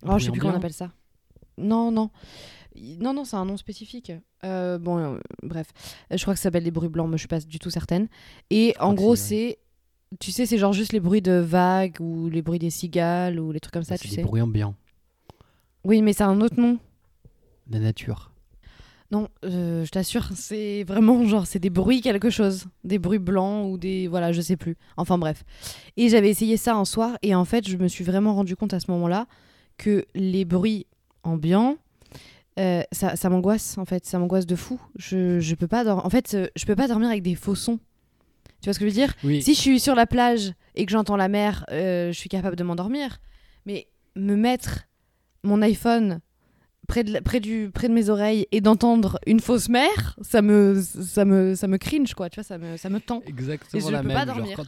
Oh 0.07 0.17
je 0.17 0.25
sais 0.25 0.31
plus 0.31 0.39
comment 0.39 0.53
on 0.53 0.57
appelle 0.57 0.73
ça. 0.73 0.91
Non, 1.57 1.91
non. 1.91 2.09
Non, 2.99 3.13
non, 3.13 3.23
c'est 3.23 3.35
un 3.35 3.45
nom 3.45 3.55
spécifique. 3.57 4.11
Euh, 4.43 4.79
bon, 4.79 5.19
bref. 5.43 5.67
Je 6.09 6.19
crois 6.23 6.33
que 6.33 6.39
ça 6.39 6.43
s'appelle 6.43 6.63
des 6.63 6.71
bruits 6.71 6.89
blancs, 6.89 7.07
mais 7.07 7.17
je 7.17 7.21
suis 7.21 7.27
pas 7.27 7.39
du 7.39 7.59
tout 7.59 7.69
certaine. 7.69 8.07
Et 8.49 8.73
en 8.79 8.93
gros, 8.95 9.15
c'est, 9.15 9.59
c'est. 10.11 10.17
Tu 10.19 10.31
sais, 10.31 10.45
c'est 10.47 10.57
genre 10.57 10.73
juste 10.73 10.91
les 10.91 10.99
bruits 10.99 11.21
de 11.21 11.33
vagues 11.33 11.97
ou 12.01 12.29
les 12.29 12.41
bruits 12.41 12.57
des 12.59 12.71
cigales 12.71 13.39
ou 13.39 13.51
les 13.51 13.59
trucs 13.59 13.73
comme 13.73 13.83
ça, 13.83 13.95
c'est 13.95 14.03
tu 14.03 14.07
des 14.09 14.15
sais. 14.15 14.21
bruits 14.23 14.41
ambiants, 14.41 14.73
Oui, 15.85 16.01
mais 16.01 16.13
c'est 16.13 16.23
un 16.23 16.41
autre 16.41 16.59
nom. 16.59 16.79
la 17.69 17.79
nature. 17.79 18.31
Non, 19.13 19.29
euh, 19.45 19.85
je 19.85 19.91
t'assure, 19.91 20.27
c'est 20.35 20.83
vraiment 20.85 21.23
genre, 21.25 21.45
c'est 21.45 21.59
des 21.59 21.69
bruits 21.69 22.01
quelque 22.01 22.31
chose. 22.31 22.65
Des 22.83 22.97
bruits 22.97 23.19
blancs 23.19 23.71
ou 23.71 23.77
des. 23.77 24.07
Voilà, 24.07 24.31
je 24.31 24.41
sais 24.41 24.57
plus. 24.57 24.75
Enfin 24.97 25.19
bref. 25.19 25.43
Et 25.97 26.09
j'avais 26.09 26.29
essayé 26.31 26.57
ça 26.57 26.73
un 26.73 26.83
soir 26.83 27.17
et 27.21 27.35
en 27.35 27.45
fait, 27.45 27.69
je 27.69 27.77
me 27.77 27.87
suis 27.87 28.03
vraiment 28.03 28.33
rendu 28.33 28.55
compte 28.55 28.73
à 28.73 28.79
ce 28.79 28.89
moment-là 28.89 29.27
que 29.77 30.05
les 30.15 30.45
bruits 30.45 30.87
ambiants. 31.23 31.77
euh, 32.59 32.81
ça, 32.91 33.15
ça 33.15 33.29
m'angoisse 33.29 33.77
en 33.77 33.85
fait, 33.85 34.03
ça 34.05 34.17
m'angoisse 34.17 34.47
de 34.47 34.55
fou. 34.55 34.79
Je, 34.97 35.39
je 35.39 35.55
peux 35.55 35.67
pas 35.67 35.83
dormir. 35.83 36.05
En 36.05 36.09
fait, 36.09 36.33
euh, 36.33 36.47
je 36.55 36.65
peux 36.65 36.75
pas 36.75 36.87
dormir 36.87 37.09
avec 37.09 37.21
des 37.21 37.35
faux 37.35 37.55
sons. 37.55 37.79
Tu 38.61 38.65
vois 38.69 38.73
ce 38.73 38.79
que 38.79 38.85
je 38.85 38.89
veux 38.89 38.95
dire? 38.95 39.13
Oui, 39.23 39.41
Si 39.43 39.53
je 39.53 39.59
suis 39.59 39.79
sur 39.79 39.93
la 39.93 40.07
plage 40.07 40.53
et 40.75 40.85
que 40.87 40.91
j'entends 40.91 41.17
la 41.17 41.27
mer, 41.27 41.65
euh, 41.71 42.11
je 42.11 42.17
suis 42.17 42.29
capable 42.29 42.55
de 42.55 42.63
m'endormir. 42.63 43.19
Mais 43.67 43.87
me 44.15 44.35
mettre 44.35 44.85
mon 45.43 45.61
iPhone 45.61 46.19
près 46.87 47.03
de, 47.03 47.19
près 47.19 47.39
du, 47.39 47.69
près 47.73 47.87
de 47.89 47.93
mes 47.93 48.09
oreilles 48.09 48.47
et 48.51 48.61
d'entendre 48.61 49.19
une 49.27 49.39
fausse 49.39 49.69
mer, 49.69 50.15
ça 50.21 50.41
me, 50.41 50.81
ça 50.81 51.25
me, 51.25 51.55
ça 51.55 51.67
me 51.67 51.77
cringe, 51.77 52.13
quoi. 52.13 52.29
Tu 52.29 52.35
vois, 52.35 52.43
ça 52.43 52.57
me, 52.57 52.77
ça 52.77 52.89
me 52.89 52.99
tend. 52.99 53.21
exactement 53.25 53.81
Et 53.81 53.85
je 53.85 53.91
la 53.91 54.01
peux 54.01 54.07
même. 54.07 54.17
pas 54.17 54.25
Genre, 54.25 54.35
dormir. 54.37 54.55
quand, 54.57 54.67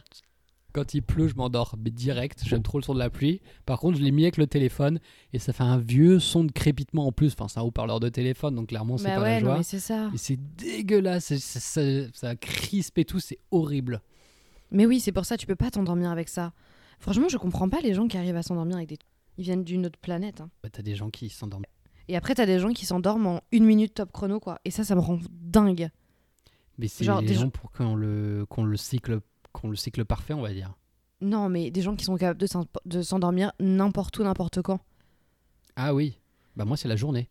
quand 0.72 0.94
il 0.94 1.02
pleut, 1.02 1.28
je 1.28 1.34
m'endors 1.36 1.74
direct. 1.78 2.42
J'aime 2.46 2.62
trop 2.62 2.78
le 2.78 2.84
son 2.84 2.92
de 2.94 2.98
la 2.98 3.08
pluie. 3.10 3.40
Par 3.64 3.78
contre, 3.80 3.98
je 3.98 4.02
l'ai 4.02 4.10
mis 4.10 4.24
avec 4.24 4.36
le 4.36 4.46
téléphone 4.46 5.00
et 5.32 5.38
ça 5.38 5.52
fait 5.52 5.62
un 5.62 5.78
vieux 5.78 6.18
son 6.18 6.44
de 6.44 6.52
crépitement 6.52 7.06
en 7.06 7.12
plus. 7.12 7.32
Enfin, 7.32 7.48
c'est 7.48 7.58
un 7.60 7.62
haut-parleur 7.62 7.98
de 8.00 8.08
téléphone, 8.08 8.54
donc 8.54 8.68
clairement, 8.68 8.98
c'est 8.98 9.04
Bah 9.08 9.16
pas 9.16 9.22
ouais, 9.22 9.30
la 9.36 9.40
non, 9.40 9.46
joie. 9.46 9.56
mais 9.58 9.62
c'est 9.62 9.78
ça. 9.80 10.10
Et 10.14 10.18
c'est 10.18 10.38
dégueulasse, 10.56 11.24
c'est- 11.34 11.38
ça, 11.38 11.80
ça 12.12 12.36
crispe 12.36 12.98
et 12.98 13.04
tout, 13.04 13.20
c'est 13.20 13.38
horrible. 13.50 14.02
Mais 14.70 14.84
oui, 14.84 15.00
c'est 15.00 15.12
pour 15.12 15.24
ça, 15.24 15.36
tu 15.36 15.46
peux 15.46 15.54
pas 15.56 15.70
t'endormir 15.70 16.10
avec 16.10 16.28
ça. 16.28 16.52
Franchement, 16.98 17.28
je 17.28 17.36
comprends 17.36 17.68
pas 17.68 17.80
les 17.80 17.94
gens 17.94 18.08
qui 18.08 18.16
arrivent 18.16 18.36
à 18.36 18.42
s'endormir 18.42 18.76
avec 18.76 18.88
des. 18.88 18.98
Ils 19.38 19.44
viennent 19.44 19.64
d'une 19.64 19.84
autre 19.86 19.98
planète. 19.98 20.40
hein. 20.40 20.48
Bah, 20.62 20.70
T'as 20.72 20.80
des 20.82 20.94
gens 20.94 21.10
qui 21.10 21.28
s'endorment. 21.28 21.66
Et 22.08 22.16
après, 22.16 22.34
t'as 22.34 22.46
des 22.46 22.58
gens 22.58 22.72
qui 22.72 22.86
s'endorment 22.86 23.26
en 23.26 23.40
une 23.52 23.64
minute 23.64 23.94
top 23.94 24.12
chrono, 24.12 24.38
quoi. 24.40 24.60
Et 24.64 24.70
ça, 24.70 24.84
ça 24.84 24.94
me 24.94 25.00
rend 25.00 25.18
dingue. 25.30 25.88
Mais 26.78 26.88
c'est 26.88 27.04
des 27.20 27.34
gens 27.34 27.50
pour 27.50 27.72
qu'on 27.72 27.94
le, 27.96 28.44
qu'on 28.48 28.64
le, 28.64 28.76
cycle, 28.76 29.20
qu'on 29.52 29.70
le 29.70 29.76
cycle 29.76 30.04
parfait, 30.04 30.34
on 30.34 30.42
va 30.42 30.52
dire. 30.52 30.74
Non, 31.20 31.48
mais 31.48 31.70
des 31.70 31.80
gens 31.82 31.96
qui 31.96 32.04
sont 32.04 32.16
capables 32.16 32.38
de 32.40 32.46
s'en- 32.46 32.66
de 32.84 33.00
s'endormir 33.02 33.52
n'importe 33.58 34.18
où, 34.18 34.22
n'importe 34.22 34.60
quand. 34.62 34.80
Ah 35.74 35.94
oui, 35.94 36.18
bah 36.56 36.64
moi 36.66 36.76
c'est 36.76 36.88
la 36.88 36.96
journée. 36.96 37.28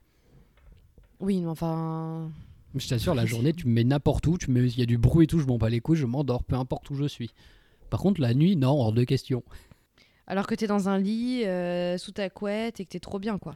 Oui, 1.19 1.41
mais 1.41 1.47
enfin. 1.47 2.31
Je 2.75 2.87
t'assure, 2.89 3.15
la 3.15 3.25
journée, 3.25 3.53
tu 3.53 3.67
me 3.67 3.73
mets 3.73 3.83
n'importe 3.83 4.25
où, 4.27 4.37
tu 4.37 4.51
mets- 4.51 4.67
il 4.67 4.79
y 4.79 4.81
a 4.81 4.85
du 4.87 4.97
bruit 4.97 5.23
et 5.25 5.27
tout, 5.27 5.39
je 5.39 5.45
m'en 5.45 5.57
bats 5.57 5.69
les 5.69 5.79
couilles, 5.79 5.97
je 5.97 6.05
m'endors, 6.05 6.43
peu 6.43 6.55
importe 6.55 6.89
où 6.89 6.95
je 6.95 7.05
suis. 7.07 7.31
Par 7.89 7.99
contre, 8.01 8.19
la 8.19 8.33
nuit, 8.33 8.55
non, 8.57 8.71
hors 8.81 8.91
de 8.91 9.03
question. 9.03 9.43
Alors 10.27 10.47
que 10.47 10.55
t'es 10.55 10.67
dans 10.67 10.89
un 10.89 10.97
lit, 10.97 11.45
euh, 11.45 11.97
sous 11.99 12.11
ta 12.11 12.29
couette 12.31 12.79
et 12.79 12.85
que 12.85 12.89
t'es 12.89 12.99
trop 12.99 13.19
bien, 13.19 13.37
quoi. 13.37 13.55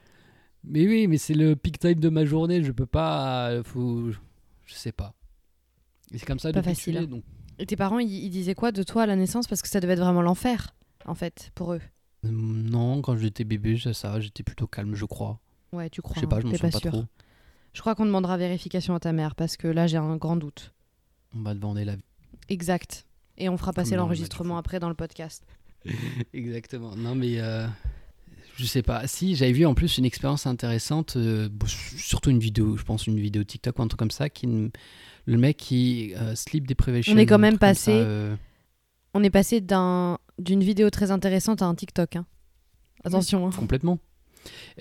Mais 0.63 0.85
oui, 0.87 1.07
mais 1.07 1.17
c'est 1.17 1.33
le 1.33 1.55
peak 1.55 1.79
time 1.79 1.95
de 1.99 2.09
ma 2.09 2.25
journée, 2.25 2.63
je 2.63 2.71
peux 2.71 2.85
pas. 2.85 3.49
euh, 3.51 3.63
Faut... 3.63 4.11
Je 4.65 4.73
sais 4.73 4.91
pas. 4.91 5.13
Et 6.11 6.17
c'est 6.17 6.25
comme 6.25 6.39
ça 6.39 6.51
Pas 6.51 6.61
facile, 6.63 6.97
hein. 6.97 7.03
donc. 7.05 7.23
Et 7.59 7.65
tes 7.65 7.75
parents, 7.75 7.99
ils, 7.99 8.09
ils 8.25 8.29
disaient 8.29 8.55
quoi 8.55 8.71
de 8.71 8.83
toi 8.83 9.03
à 9.03 9.05
la 9.05 9.15
naissance? 9.15 9.47
Parce 9.47 9.61
que 9.61 9.67
ça 9.67 9.79
devait 9.79 9.93
être 9.93 9.99
vraiment 9.99 10.21
l'enfer, 10.21 10.75
en 11.05 11.15
fait, 11.15 11.51
pour 11.55 11.73
eux. 11.73 11.81
Hum, 12.25 12.69
Non, 12.69 13.01
quand 13.01 13.15
j'étais 13.17 13.43
bébé, 13.43 13.77
ça, 13.77 13.93
ça 13.93 14.19
j'étais 14.19 14.43
plutôt 14.43 14.67
calme, 14.67 14.95
je 14.95 15.05
crois. 15.05 15.39
Ouais, 15.71 15.89
tu 15.89 16.01
crois. 16.01 16.15
Je 16.15 16.21
sais 16.21 16.27
pas, 16.27 16.37
hein, 16.37 16.41
je 16.41 16.47
m'en 16.47 16.51
souviens 16.53 16.69
pas 16.69 16.73
pas 16.73 16.79
sûr. 16.79 16.91
trop. 16.91 17.03
Je 17.73 17.81
crois 17.81 17.95
qu'on 17.95 18.05
demandera 18.05 18.37
vérification 18.37 18.95
à 18.95 18.99
ta 18.99 19.13
mère 19.13 19.35
parce 19.35 19.55
que 19.57 19.67
là, 19.67 19.87
j'ai 19.87 19.97
un 19.97 20.15
grand 20.17 20.35
doute. 20.35 20.73
On 21.35 21.41
va 21.43 21.53
demander 21.53 21.85
la 21.85 21.95
Exact. 22.49 23.05
Et 23.37 23.47
on 23.47 23.57
fera 23.57 23.71
passer 23.73 23.95
l'enregistrement 23.95 24.57
après 24.57 24.79
dans 24.79 24.89
le 24.89 24.95
podcast. 24.95 25.43
Exactement. 26.33 26.95
Non, 26.95 27.15
mais 27.15 27.39
euh, 27.39 27.67
je 28.59 28.65
sais 28.65 28.81
pas. 28.83 29.07
Si, 29.07 29.35
j'avais 29.35 29.51
vu 29.53 29.65
en 29.65 29.73
plus 29.73 29.97
une 29.97 30.05
expérience 30.05 30.45
intéressante, 30.45 31.15
euh, 31.15 31.49
surtout 31.65 32.29
une 32.29 32.39
vidéo, 32.39 32.75
je 32.77 32.83
pense 32.83 33.07
une 33.07 33.19
vidéo 33.19 33.43
TikTok 33.43 33.79
ou 33.79 33.81
un 33.81 33.87
truc 33.87 33.99
comme 33.99 34.11
ça, 34.11 34.29
qui, 34.29 34.47
le 35.25 35.37
mec 35.37 35.57
qui 35.57 36.13
euh, 36.17 36.35
sleep 36.35 36.67
deprivation. 36.67 37.13
On 37.13 37.17
est 37.17 37.25
quand 37.25 37.39
même 37.39 37.57
passé- 37.57 37.91
ça, 37.91 37.91
euh, 37.91 38.35
On 39.13 39.23
est 39.23 39.29
passé 39.29 39.61
d'un 39.61 40.17
d'une 40.37 40.63
vidéo 40.63 40.89
très 40.89 41.11
intéressante 41.11 41.61
à 41.61 41.65
un 41.65 41.75
TikTok. 41.75 42.15
hein. 42.15 42.25
Attention. 43.03 43.47
hein. 43.47 43.51
complètement. 43.57 43.97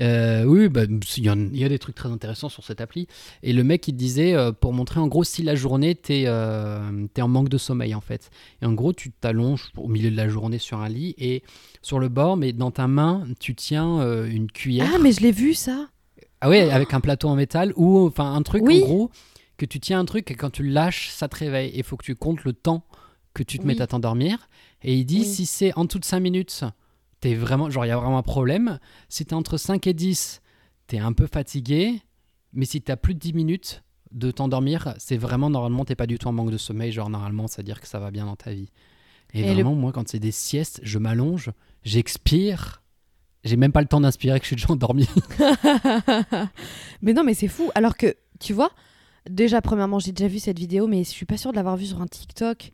Euh, 0.01 0.45
oui, 0.45 0.69
bah, 0.69 0.83
il 1.17 1.25
y, 1.25 1.65
a 1.65 1.69
des 1.69 1.79
trucs 1.79 1.95
très 1.95 2.09
intéressants 2.09 2.49
sur 2.49 2.65
cette 2.65 2.81
appli. 2.81 3.07
Et 3.43 3.53
le 3.53 3.65
mec, 3.65 3.87
il 3.89 3.95
disait, 3.95 4.35
euh, 4.35 4.53
pour 4.53 4.73
montrer 4.73 5.01
en 5.01 5.09
gros 5.09 5.25
si 5.25 5.43
la 5.43 5.55
journée, 5.55 5.95
t'es 5.95 6.25
euh, 6.27 7.07
t'es 7.15 7.23
en 7.23 7.29
manque 7.29 7.49
de 7.49 7.59
sommeil 7.59 7.95
en 7.95 8.01
fait. 8.01 8.31
Et 8.63 8.67
en 8.67 8.73
gros, 8.73 8.93
tu 8.93 9.11
t'allonges 9.11 9.71
au 9.77 9.89
milieu 9.89 10.11
de 10.11 10.17
la 10.17 10.29
journée 10.29 10.59
sur 10.59 10.81
un 10.81 10.89
lit 10.89 11.15
et 11.19 11.43
sur 11.83 11.99
le 11.99 12.09
bord, 12.09 12.37
mais 12.37 12.53
dans 12.53 12.71
ta 12.71 12.87
main, 12.87 13.27
tu 13.41 13.55
tiens 13.55 14.25
une 14.27 14.51
cuillère. 14.51 14.91
Ah, 14.95 14.99
mais 15.01 15.13
je 15.13 15.21
l'ai 15.21 15.33
vu 15.33 15.55
ça. 15.55 15.89
Ah 16.41 16.49
ouais, 16.49 16.71
avec 16.71 16.95
un 16.95 17.01
plateau 17.01 17.29
en 17.29 17.35
métal 17.35 17.73
ou 17.77 17.99
enfin 18.07 18.33
un 18.33 18.43
truc 18.43 18.63
Oui. 18.65 18.83
en 18.83 18.87
gros 18.87 19.11
que 19.57 19.67
tu 19.67 19.81
tiens 19.81 19.99
un 19.99 20.05
truc 20.05 20.31
et 20.31 20.35
quand 20.35 20.51
tu 20.51 20.63
le 20.63 20.71
lâches, 20.71 21.11
ça 21.11 21.29
te 21.29 21.37
réveille. 21.37 21.73
Il 21.75 21.83
faut 21.83 21.97
que 21.97 22.05
tu 22.05 22.15
comptes 22.15 22.45
le 22.45 22.53
temps 22.53 22.85
que 23.35 23.43
tu 23.43 23.59
te 23.59 23.63
Oui. 23.63 23.69
mettes 23.69 23.81
à 23.81 23.89
t'endormir. 23.89 24.49
Et 24.83 24.95
il 24.95 25.05
dit 25.05 25.21
Oui. 25.21 25.25
si 25.25 25.47
c'est 25.47 25.77
en 25.77 25.85
dessous 25.85 25.99
de 25.99 26.05
5 26.05 26.21
minutes, 26.21 26.63
t'es 27.21 27.35
vraiment 27.35 27.71
genre 27.71 27.85
il 27.85 27.89
y 27.89 27.93
a 27.93 27.97
vraiment 27.99 28.19
un 28.19 28.23
problème. 28.23 28.79
Si 29.09 29.25
t'es 29.25 29.35
entre 29.35 29.57
5 29.57 29.87
et 29.87 29.95
10, 29.95 30.41
t'es 30.87 30.99
un 30.99 31.13
peu 31.13 31.27
fatigué. 31.27 32.01
Mais 32.53 32.65
si 32.65 32.81
t'as 32.81 32.97
plus 32.97 33.15
de 33.15 33.19
10 33.19 33.33
minutes 33.35 33.83
de 34.11 34.31
t'endormir, 34.31 34.95
c'est 34.99 35.19
vraiment 35.19 35.51
normalement 35.51 35.85
t'es 35.85 35.95
pas 35.95 36.07
du 36.07 36.19
tout 36.19 36.29
en 36.29 36.33
manque 36.33 36.51
de 36.51 36.57
sommeil. 36.57 36.93
Genre 36.93 37.11
normalement, 37.11 37.47
ça 37.47 37.59
veut 37.59 37.65
dire 37.65 37.81
que 37.81 37.87
ça 37.89 37.99
va 37.99 38.11
bien 38.11 38.25
dans 38.27 38.37
ta 38.37 38.53
vie. 38.53 38.71
Et, 39.35 39.41
Et 39.41 39.47
le- 39.49 39.53
vraiment, 39.53 39.75
moi, 39.75 39.93
quand 39.93 40.09
c'est 40.09 40.19
des 40.19 40.33
siestes, 40.33 40.81
je 40.83 40.99
m'allonge, 40.99 41.51
j'expire. 41.85 42.83
J'ai 43.45 43.57
même 43.57 43.73
pas 43.73 43.83
le 43.83 43.87
temps 43.87 44.01
d'inspirer 44.01 44.39
que 44.41 44.45
je 44.45 44.49
suis 44.49 44.57
déjà 44.57 44.71
endormi. 44.73 45.07
mais 47.03 47.13
non, 47.13 47.25
mais 47.25 47.35
c'est 47.35 47.49
fou. 47.49 47.71
Alors 47.75 47.97
que, 47.97 48.17
tu 48.41 48.53
vois, 48.53 48.71
déjà, 49.29 49.61
premièrement, 49.61 49.99
j'ai 49.99 50.13
déjà 50.13 50.29
vu 50.29 50.39
cette 50.39 50.59
vidéo, 50.59 50.87
mais 50.87 51.05
je 51.05 51.11
suis 51.11 51.27
pas 51.27 51.37
sûre 51.37 51.51
de 51.53 51.57
l'avoir 51.57 51.77
vue 51.77 51.87
sur 51.87 52.01
un 52.01 52.07
TikTok. 52.07 52.73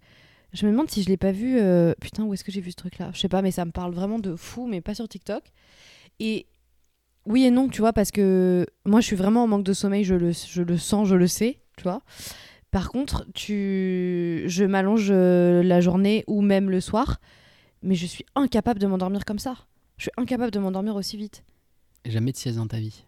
Je 0.54 0.66
me 0.66 0.70
demande 0.70 0.88
si 0.88 1.02
je 1.02 1.08
l'ai 1.08 1.16
pas 1.16 1.32
vu. 1.32 1.58
euh, 1.60 1.92
Putain, 2.00 2.24
où 2.24 2.32
est-ce 2.32 2.44
que 2.44 2.52
j'ai 2.52 2.60
vu 2.60 2.70
ce 2.70 2.76
truc-là? 2.76 3.10
Je 3.12 3.18
sais 3.20 3.28
pas, 3.28 3.42
mais 3.42 3.50
ça 3.50 3.64
me 3.64 3.72
parle 3.72 3.92
vraiment 3.92 4.18
de 4.18 4.36
fou, 4.36 4.66
mais 4.66 4.80
pas 4.80 4.94
sur 4.94 5.08
TikTok. 5.08 5.42
Et 6.20 6.46
oui 7.26 7.44
et 7.44 7.50
non, 7.50 7.68
tu 7.68 7.80
vois, 7.80 7.92
parce 7.92 8.10
que 8.12 8.66
moi, 8.84 9.00
je 9.00 9.06
suis 9.06 9.16
vraiment 9.16 9.42
en 9.42 9.46
manque 9.48 9.64
de 9.64 9.72
sommeil, 9.72 10.04
je 10.04 10.14
le, 10.14 10.30
je 10.32 10.62
le 10.62 10.78
sens, 10.78 11.08
je 11.08 11.16
le 11.16 11.26
sais, 11.26 11.58
tu 11.76 11.82
vois. 11.82 12.02
Par 12.70 12.90
contre, 12.90 13.26
tu... 13.34 14.44
je 14.46 14.64
m'allonge 14.64 15.08
euh, 15.10 15.62
la 15.62 15.80
journée 15.80 16.24
ou 16.26 16.40
même 16.40 16.70
le 16.70 16.80
soir, 16.80 17.20
mais 17.82 17.94
je 17.94 18.06
suis 18.06 18.24
incapable 18.34 18.78
de 18.80 18.86
m'endormir 18.86 19.24
comme 19.24 19.38
ça. 19.38 19.56
Je 19.96 20.04
suis 20.04 20.12
incapable 20.16 20.50
de 20.50 20.58
m'endormir 20.58 20.94
aussi 20.96 21.16
vite. 21.16 21.44
Jamais 22.04 22.32
de 22.32 22.36
sieste 22.36 22.58
dans 22.58 22.66
ta 22.66 22.78
vie. 22.78 23.04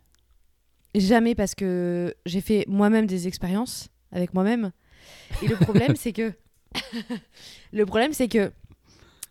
Jamais 0.94 1.34
parce 1.34 1.54
que 1.54 2.14
j'ai 2.26 2.40
fait 2.40 2.64
moi-même 2.68 3.06
des 3.06 3.26
expériences 3.28 3.88
avec 4.12 4.34
moi-même. 4.34 4.72
Et 5.42 5.48
le 5.48 5.56
problème, 5.56 5.94
c'est 5.96 6.12
que. 6.12 6.32
Le 7.72 7.86
problème, 7.86 8.12
c'est 8.12 8.28
que. 8.28 8.52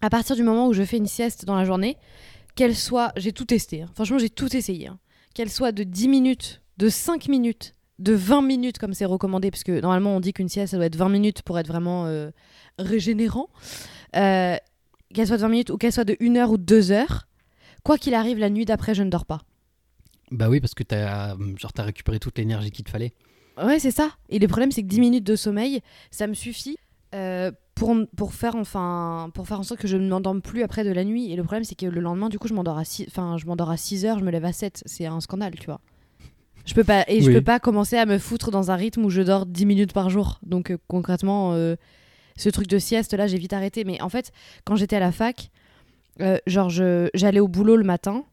À 0.01 0.09
partir 0.09 0.35
du 0.35 0.43
moment 0.43 0.67
où 0.67 0.73
je 0.73 0.83
fais 0.83 0.97
une 0.97 1.07
sieste 1.07 1.45
dans 1.45 1.55
la 1.55 1.65
journée, 1.65 1.97
qu'elle 2.55 2.75
soit. 2.75 3.11
J'ai 3.17 3.31
tout 3.31 3.45
testé. 3.45 3.81
hein. 3.83 3.89
Franchement, 3.95 4.17
j'ai 4.17 4.29
tout 4.29 4.55
essayé. 4.55 4.87
hein. 4.87 4.99
Qu'elle 5.33 5.49
soit 5.49 5.71
de 5.71 5.83
10 5.83 6.07
minutes, 6.07 6.61
de 6.77 6.89
5 6.89 7.27
minutes, 7.27 7.73
de 7.99 8.13
20 8.13 8.41
minutes, 8.41 8.77
comme 8.77 8.93
c'est 8.93 9.05
recommandé, 9.05 9.51
parce 9.51 9.63
que 9.63 9.79
normalement, 9.81 10.15
on 10.15 10.19
dit 10.19 10.33
qu'une 10.33 10.49
sieste, 10.49 10.71
ça 10.71 10.77
doit 10.77 10.85
être 10.85 10.95
20 10.95 11.09
minutes 11.09 11.41
pour 11.41 11.57
être 11.59 11.67
vraiment 11.67 12.05
euh, 12.05 12.29
régénérant. 12.77 13.47
Euh, 14.15 14.55
qu'elle 15.13 15.27
soit 15.27 15.37
de 15.37 15.41
20 15.41 15.49
minutes 15.49 15.69
ou 15.71 15.77
qu'elle 15.77 15.91
soit 15.93 16.03
de 16.05 16.15
1 16.21 16.35
heure 16.35 16.51
ou 16.51 16.57
2 16.57 16.91
heures. 16.91 17.27
Quoi 17.83 17.97
qu'il 17.97 18.13
arrive, 18.13 18.37
la 18.39 18.49
nuit 18.49 18.65
d'après, 18.65 18.93
je 18.95 19.03
ne 19.03 19.09
dors 19.09 19.25
pas. 19.25 19.41
Bah 20.31 20.49
oui, 20.49 20.59
parce 20.59 20.73
que 20.73 20.83
t'as 20.83 21.35
genre 21.57 21.71
t'as 21.73 21.83
récupéré 21.83 22.19
toute 22.19 22.37
l'énergie 22.37 22.71
qu'il 22.71 22.83
te 22.83 22.89
fallait. 22.89 23.13
Ouais, 23.61 23.79
c'est 23.79 23.91
ça. 23.91 24.09
Et 24.29 24.39
le 24.39 24.47
problème, 24.47 24.71
c'est 24.71 24.81
que 24.81 24.87
10 24.87 24.99
minutes 24.99 25.23
de 25.23 25.35
sommeil, 25.35 25.81
ça 26.11 26.27
me 26.27 26.33
suffit 26.33 26.77
euh, 27.15 27.51
pour, 27.74 27.95
pour, 28.15 28.34
faire, 28.34 28.55
enfin, 28.55 29.29
pour 29.34 29.48
faire 29.48 29.60
en 29.60 29.63
sorte 29.63 29.79
que 29.79 29.88
je 29.88 29.98
ne 29.98 30.07
m'endorme 30.07 30.41
plus 30.41 30.62
après 30.63 30.84
de 30.84 30.91
la 30.91 31.03
nuit. 31.03 31.31
Et 31.31 31.36
le 31.36 31.43
problème, 31.43 31.63
c'est 31.63 31.75
que 31.75 31.86
le 31.86 32.01
lendemain, 32.01 32.29
du 32.29 32.38
coup, 32.39 32.48
je 32.48 32.53
m'endors 32.53 32.77
à 32.77 32.86
6, 32.86 33.05
enfin, 33.10 33.38
je 33.38 33.45
m'endors 33.45 33.69
à 33.72 33.77
6 33.77 34.05
heures, 34.05 34.19
je 34.19 34.24
me 34.24 34.31
lève 34.31 34.45
à 34.45 34.53
7. 34.53 34.84
C'est 34.86 35.05
un 35.05 35.19
scandale, 35.22 35.55
tu 35.60 35.65
vois. 35.65 35.79
Je 36.65 36.74
peux 36.74 36.84
pas, 36.84 37.03
et 37.07 37.22
je 37.22 37.29
peux 37.31 37.43
pas 37.43 37.60
commencer 37.60 37.95
à 37.98 38.05
me 38.05 38.17
foutre 38.17 38.50
dans 38.51 38.72
un 38.72 38.75
rythme 38.75 39.05
où 39.05 39.10
je 39.10 39.22
dors 39.22 39.45
10 39.45 39.65
minutes 39.65 39.93
par 39.93 40.10
jour. 40.10 40.39
Donc, 40.45 40.72
euh, 40.72 40.77
concrètement, 40.88 41.53
euh, 41.53 41.75
ce 42.38 42.50
truc 42.50 42.67
de 42.67 42.79
sieste, 42.79 43.13
là, 43.13 43.27
j'ai 43.27 43.38
vite 43.38 43.53
arrêté. 43.53 43.84
Mais 43.84 44.01
en 44.01 44.10
fait, 44.10 44.31
quand 44.63 44.75
j'étais 44.75 44.95
à 44.95 45.00
la 45.00 45.12
fac, 45.12 45.50
genre, 46.48 46.69
j'allais 46.69 47.39
au 47.39 47.48
boulot 47.48 47.75
le 47.75 47.84
matin. 47.84 48.24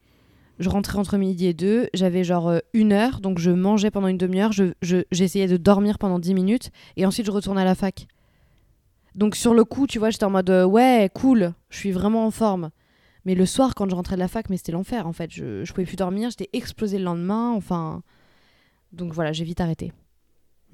Je 0.58 0.68
rentrais 0.68 0.98
entre 0.98 1.16
midi 1.16 1.46
et 1.46 1.54
deux, 1.54 1.88
j'avais 1.94 2.22
genre 2.24 2.52
une 2.72 2.92
heure, 2.92 3.20
donc 3.20 3.38
je 3.38 3.50
mangeais 3.50 3.90
pendant 3.90 4.06
une 4.06 4.18
demi-heure, 4.18 4.52
je- 4.52 4.74
je- 4.82 5.02
j'essayais 5.10 5.48
de 5.48 5.56
dormir 5.56 5.98
pendant 5.98 6.18
dix 6.20 6.34
minutes, 6.34 6.70
et 6.96 7.04
ensuite 7.06 7.26
je 7.26 7.32
retournais 7.32 7.62
à 7.62 7.64
la 7.64 7.74
fac. 7.74 8.06
Donc 9.14 9.36
sur 9.36 9.54
le 9.54 9.64
coup, 9.64 9.86
tu 9.86 9.98
vois, 9.98 10.10
j'étais 10.10 10.24
en 10.24 10.30
mode 10.30 10.50
euh, 10.50 10.64
ouais, 10.64 11.10
cool, 11.14 11.52
je 11.70 11.78
suis 11.78 11.92
vraiment 11.92 12.26
en 12.26 12.30
forme. 12.30 12.70
Mais 13.24 13.34
le 13.34 13.46
soir, 13.46 13.74
quand 13.74 13.88
je 13.88 13.94
rentrais 13.94 14.16
de 14.16 14.20
la 14.20 14.28
fac, 14.28 14.50
mais 14.50 14.56
c'était 14.56 14.72
l'enfer 14.72 15.06
en 15.06 15.12
fait. 15.12 15.30
Je, 15.30 15.64
je 15.64 15.72
pouvais 15.72 15.86
plus 15.86 15.96
dormir, 15.96 16.30
j'étais 16.30 16.50
explosée 16.52 16.98
le 16.98 17.04
lendemain, 17.04 17.50
enfin. 17.50 18.02
Donc 18.92 19.12
voilà, 19.12 19.32
j'ai 19.32 19.44
vite 19.44 19.60
arrêté. 19.60 19.92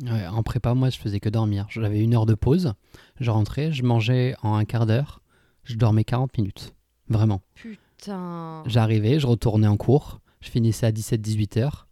Ouais, 0.02 0.26
en 0.26 0.42
prépa, 0.42 0.74
moi, 0.74 0.90
je 0.90 0.98
faisais 0.98 1.18
que 1.18 1.28
dormir. 1.28 1.66
J'avais 1.70 2.00
une 2.00 2.14
heure 2.14 2.26
de 2.26 2.34
pause, 2.34 2.74
je 3.20 3.30
rentrais, 3.30 3.72
je 3.72 3.82
mangeais 3.82 4.36
en 4.42 4.54
un 4.54 4.64
quart 4.64 4.86
d'heure, 4.86 5.22
je 5.64 5.74
dormais 5.76 6.04
40 6.04 6.36
minutes. 6.38 6.74
Vraiment. 7.08 7.42
Putain. 7.54 8.62
J'arrivais, 8.66 9.18
je 9.18 9.26
retournais 9.26 9.66
en 9.66 9.76
cours, 9.76 10.20
je 10.40 10.50
finissais 10.50 10.86
à 10.86 10.92
17-18 10.92 11.58
heures, 11.58 11.88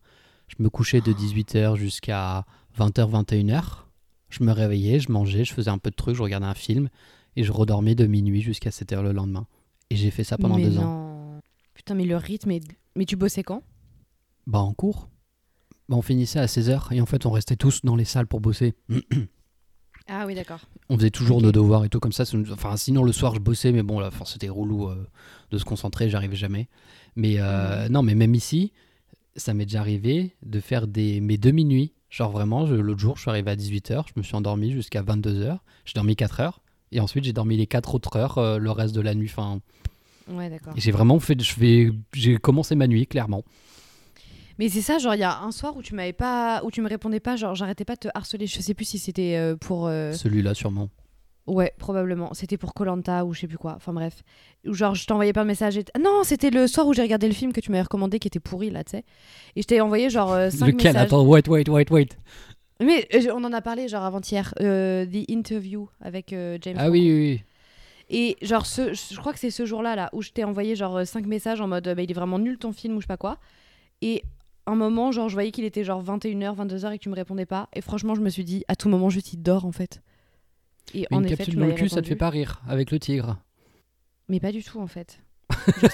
je 0.47 0.63
me 0.63 0.71
couchais 0.71 1.01
de 1.01 1.13
18 1.13 1.57
heures 1.57 1.77
jusqu'à 1.77 2.45
20h, 2.79 3.25
21h. 3.25 3.86
Je 4.29 4.43
me 4.43 4.53
réveillais, 4.53 4.99
je 5.01 5.11
mangeais, 5.13 5.45
je 5.45 5.53
faisais 5.55 5.71
un 5.71 5.79
peu 5.79 5.91
de 5.91 5.97
trucs, 5.97 6.17
je 6.17 6.23
regardais 6.23 6.47
un 6.47 6.55
film 6.55 6.89
et 7.37 7.45
je 7.45 7.53
redormais 7.53 7.95
de 7.95 8.07
minuit 8.07 8.43
jusqu'à 8.43 8.71
7h 8.71 9.03
le 9.03 9.13
lendemain. 9.13 9.47
Et 9.91 9.97
j'ai 9.97 10.11
fait 10.11 10.25
ça 10.25 10.37
pendant 10.39 10.57
mais 10.57 10.65
deux 10.65 10.79
ans. 10.79 11.41
Putain, 11.75 11.95
mais 11.95 12.05
le 12.05 12.17
rythme. 12.17 12.51
est- 12.51 12.77
Mais 12.97 13.05
tu 13.05 13.15
bossais 13.17 13.43
quand? 13.43 13.63
Bah, 14.47 14.59
en 14.61 14.73
cours. 14.75 15.09
Bah, 15.89 15.97
on 15.97 16.03
finissait 16.03 16.41
à 16.41 16.47
16h 16.47 16.93
et 16.93 17.01
en 17.01 17.07
fait, 17.07 17.27
on 17.27 17.31
restait 17.31 17.57
tous 17.57 17.83
dans 17.85 17.95
les 17.97 18.05
salles 18.05 18.27
pour 18.27 18.41
bosser. 18.41 18.75
Ah 20.09 20.25
oui, 20.25 20.37
d'accord. 20.37 20.61
On 20.89 20.97
faisait 20.97 21.11
toujours 21.11 21.43
nos 21.43 21.51
devoirs 21.51 21.85
et 21.85 21.89
tout 21.89 21.99
comme 21.99 22.13
ça. 22.13 22.23
Enfin, 22.53 22.77
sinon, 22.77 23.03
le 23.03 23.11
soir, 23.11 23.35
je 23.35 23.41
bossais, 23.41 23.73
mais 23.73 23.83
bon, 23.83 23.99
là, 23.99 24.07
enfin, 24.07 24.25
c'était 24.25 24.49
relou 24.49 24.89
euh, 24.89 25.05
de 25.51 25.59
se 25.59 25.65
concentrer, 25.65 26.09
j'arrivais 26.09 26.37
jamais. 26.37 26.69
Mais 27.17 27.37
euh, 27.41 27.89
non, 27.89 28.03
mais 28.05 28.15
même 28.15 28.35
ici, 28.37 28.73
ça 29.35 29.53
m'est 29.53 29.65
déjà 29.67 29.81
arrivé 29.81 30.37
de 30.45 30.61
faire 30.61 30.87
des, 30.87 31.21
mes 31.21 31.39
demi-nuits. 31.39 31.93
Genre 32.11 32.31
vraiment, 32.31 32.65
l'autre 32.67 33.01
jour, 33.01 33.17
je 33.17 33.23
suis 33.23 33.31
arrivé 33.31 33.51
à 33.51 33.57
18h, 33.57 34.05
je 34.07 34.13
me 34.17 34.23
suis 34.23 34.35
endormi 34.37 34.73
jusqu'à 34.73 35.03
22h. 35.03 35.59
J'ai 35.85 35.93
dormi 35.95 36.17
4 36.17 36.41
heures. 36.41 36.61
Et 36.93 37.01
ensuite, 37.01 37.25
j'ai 37.25 37.33
dormi 37.33 37.57
les 37.57 37.67
4 37.67 37.95
autres 37.97 38.17
heures 38.17 38.39
euh, 38.39 38.59
le 38.59 38.71
reste 38.71 38.95
de 38.95 39.01
la 39.01 39.15
nuit. 39.15 39.29
Enfin, 39.31 39.61
Ouais, 40.29 40.49
d'accord. 40.51 40.73
et 40.77 40.81
j'ai 40.81 40.93
vraiment 40.93 41.19
fait. 41.21 41.37
J'ai 41.41 42.37
commencé 42.39 42.75
ma 42.75 42.87
nuit, 42.87 43.07
clairement. 43.07 43.43
Mais 44.59 44.69
c'est 44.71 44.81
ça, 44.81 44.99
genre 44.99 45.15
il 45.15 45.21
y 45.21 45.25
a 45.25 45.41
un 45.41 45.51
soir 45.53 45.77
où 45.77 45.83
tu 45.83 45.95
m'avais 45.95 46.15
pas, 46.15 46.63
où 46.65 46.71
tu 46.71 46.81
me 46.81 46.89
répondais 46.89 47.21
pas, 47.21 47.37
genre 47.37 47.55
j'arrêtais 47.55 47.85
pas 47.85 47.95
de 47.95 48.01
te 48.01 48.09
harceler. 48.15 48.47
Je 48.47 48.61
sais 48.61 48.73
plus 48.73 48.87
si 48.87 48.99
c'était 48.99 49.37
euh, 49.37 49.55
pour, 49.57 49.87
euh, 49.87 50.13
Celui-là, 50.13 50.55
sûrement. 50.55 50.89
Ouais 51.47 51.73
probablement, 51.79 52.35
c'était 52.35 52.57
pour 52.57 52.75
Colanta 52.75 53.25
ou 53.25 53.33
je 53.35 53.41
sais 53.41 53.47
plus 53.47 53.59
quoi. 53.59 53.75
Enfin 53.77 53.93
bref, 53.93 54.23
ou 54.67 54.73
genre 54.75 54.95
je 54.95 55.07
t'envoyais 55.07 55.33
pas 55.33 55.43
de 55.43 55.47
message. 55.49 55.77
Et 55.77 55.85
t- 55.85 55.93
Non, 56.01 56.23
c'était 56.25 56.51
le 56.51 56.67
soir 56.67 56.87
où 56.87 56.93
j'ai 56.95 57.03
regardé 57.03 57.27
le 57.29 57.35
film 57.35 57.53
que 57.53 57.61
tu 57.61 57.71
m'avais 57.71 57.83
recommandé 57.83 58.19
qui 58.19 58.29
était 58.29 58.41
pourri 58.41 58.71
là, 58.71 58.85
tu 58.85 58.91
sais. 58.93 59.05
Et 59.57 59.63
je 59.63 59.67
t'ai 59.67 59.81
envoyé 59.81 60.11
genre 60.11 60.31
5 60.51 60.67
Lequel? 60.67 60.75
messages. 60.77 60.97
Attends, 61.07 61.25
wait, 61.27 61.49
wait, 61.49 61.69
wait, 61.69 61.91
wait. 61.91 62.09
Mais 62.81 63.09
euh, 63.15 63.33
on 63.35 63.43
en 63.45 63.53
a 63.53 63.63
parlé 63.63 63.89
genre 63.89 64.05
avant-hier, 64.05 64.53
euh, 64.61 65.07
The 65.07 65.31
Interview 65.31 65.89
avec 66.01 66.33
euh, 66.33 66.59
James. 66.61 66.75
Ah 66.79 66.83
Franco. 66.83 66.93
oui, 66.93 67.01
oui, 67.13 67.19
oui. 67.21 67.43
Et 68.09 68.37
genre, 68.47 68.67
ce, 68.67 68.93
je 68.95 69.17
crois 69.19 69.33
que 69.33 69.39
c'est 69.39 69.51
ce 69.51 69.65
jour-là 69.67 69.97
là, 69.97 70.11
où 70.13 70.23
je 70.23 70.31
t'ai 70.31 70.45
envoyé 70.45 70.77
genre 70.77 71.05
5 71.07 71.27
messages 71.27 71.61
en 71.61 71.69
mode 71.69 71.85
bah, 71.97 72.03
il 72.03 72.11
est 72.11 72.15
vraiment 72.15 72.39
nul 72.39 72.57
ton 72.59 72.73
film 72.73 72.95
ou 72.97 73.01
je 73.01 73.05
sais 73.05 73.09
pas 73.09 73.17
quoi. 73.17 73.39
Et 74.03 74.23
un 74.67 74.75
moment, 74.75 75.11
genre, 75.13 75.29
je 75.29 75.35
voyais 75.35 75.51
qu'il 75.53 75.65
était 75.65 75.85
genre 75.85 76.03
21h, 76.05 76.55
22h 76.57 76.93
et 76.93 76.99
que 76.99 77.03
tu 77.03 77.09
me 77.09 77.15
répondais 77.15 77.47
pas. 77.47 77.69
Et 77.75 77.81
franchement, 77.81 78.15
je 78.15 78.21
me 78.21 78.29
suis 78.31 78.45
dit, 78.45 78.65
à 78.69 78.77
tout 78.77 78.89
moment, 78.89 79.09
juste 79.11 79.33
il 79.33 79.39
dort 79.43 79.65
en 79.65 79.73
fait. 79.73 80.03
Et 80.95 81.07
en 81.11 81.19
une 81.21 81.27
effet, 81.27 81.37
capsule 81.37 81.57
dans 81.57 81.67
le 81.67 81.73
cul, 81.73 81.89
ça 81.89 82.01
te 82.03 82.07
fait 82.09 82.17
pas 82.17 82.31
rire 82.31 82.63
avec 82.69 82.91
le 82.91 82.99
tigre. 82.99 83.39
Mais 84.29 84.41
pas 84.41 84.53
du 84.53 84.63
tout 84.63 84.81
en 84.81 84.87
fait. 84.87 85.21
Genre, 85.81 85.91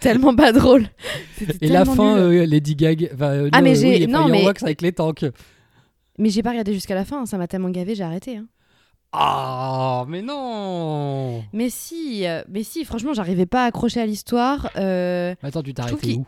tellement 0.00 0.34
pas 0.34 0.52
drôle. 0.52 0.86
Et 1.60 1.68
la 1.68 1.84
fin, 1.84 2.16
euh, 2.16 2.44
Lady 2.46 2.74
Gaga. 2.74 3.08
enfin, 3.14 3.30
euh, 3.30 3.48
Ah, 3.52 3.58
non, 3.58 3.64
mais 3.64 3.74
j'ai- 3.76 3.88
oui, 3.88 3.98
les 4.00 4.06
non, 4.06 4.28
mais- 4.28 4.46
avec 4.62 4.82
les 4.82 4.92
tanks. 4.92 5.24
Mais 6.18 6.30
j'ai 6.30 6.42
pas 6.42 6.50
regardé 6.50 6.72
jusqu'à 6.72 6.94
la 6.94 7.04
fin, 7.04 7.22
hein, 7.22 7.26
ça 7.26 7.38
m'a 7.38 7.46
tellement 7.46 7.70
gavé, 7.70 7.94
j'ai 7.94 8.02
arrêté. 8.04 8.36
hein. 8.38 8.46
Ah, 9.12 10.04
mais 10.08 10.22
non 10.22 11.42
Mais 11.52 11.70
si, 11.70 12.26
euh, 12.26 12.42
mais 12.48 12.62
si, 12.64 12.84
franchement, 12.84 13.14
j'arrivais 13.14 13.46
pas 13.46 13.62
à 13.64 13.66
accrocher 13.66 14.00
à 14.00 14.06
l'histoire. 14.06 14.70
Euh, 14.76 15.34
Attends, 15.42 15.62
tu 15.62 15.72
t'es 15.72 15.80
arrêté 15.82 16.14
où? 16.16 16.26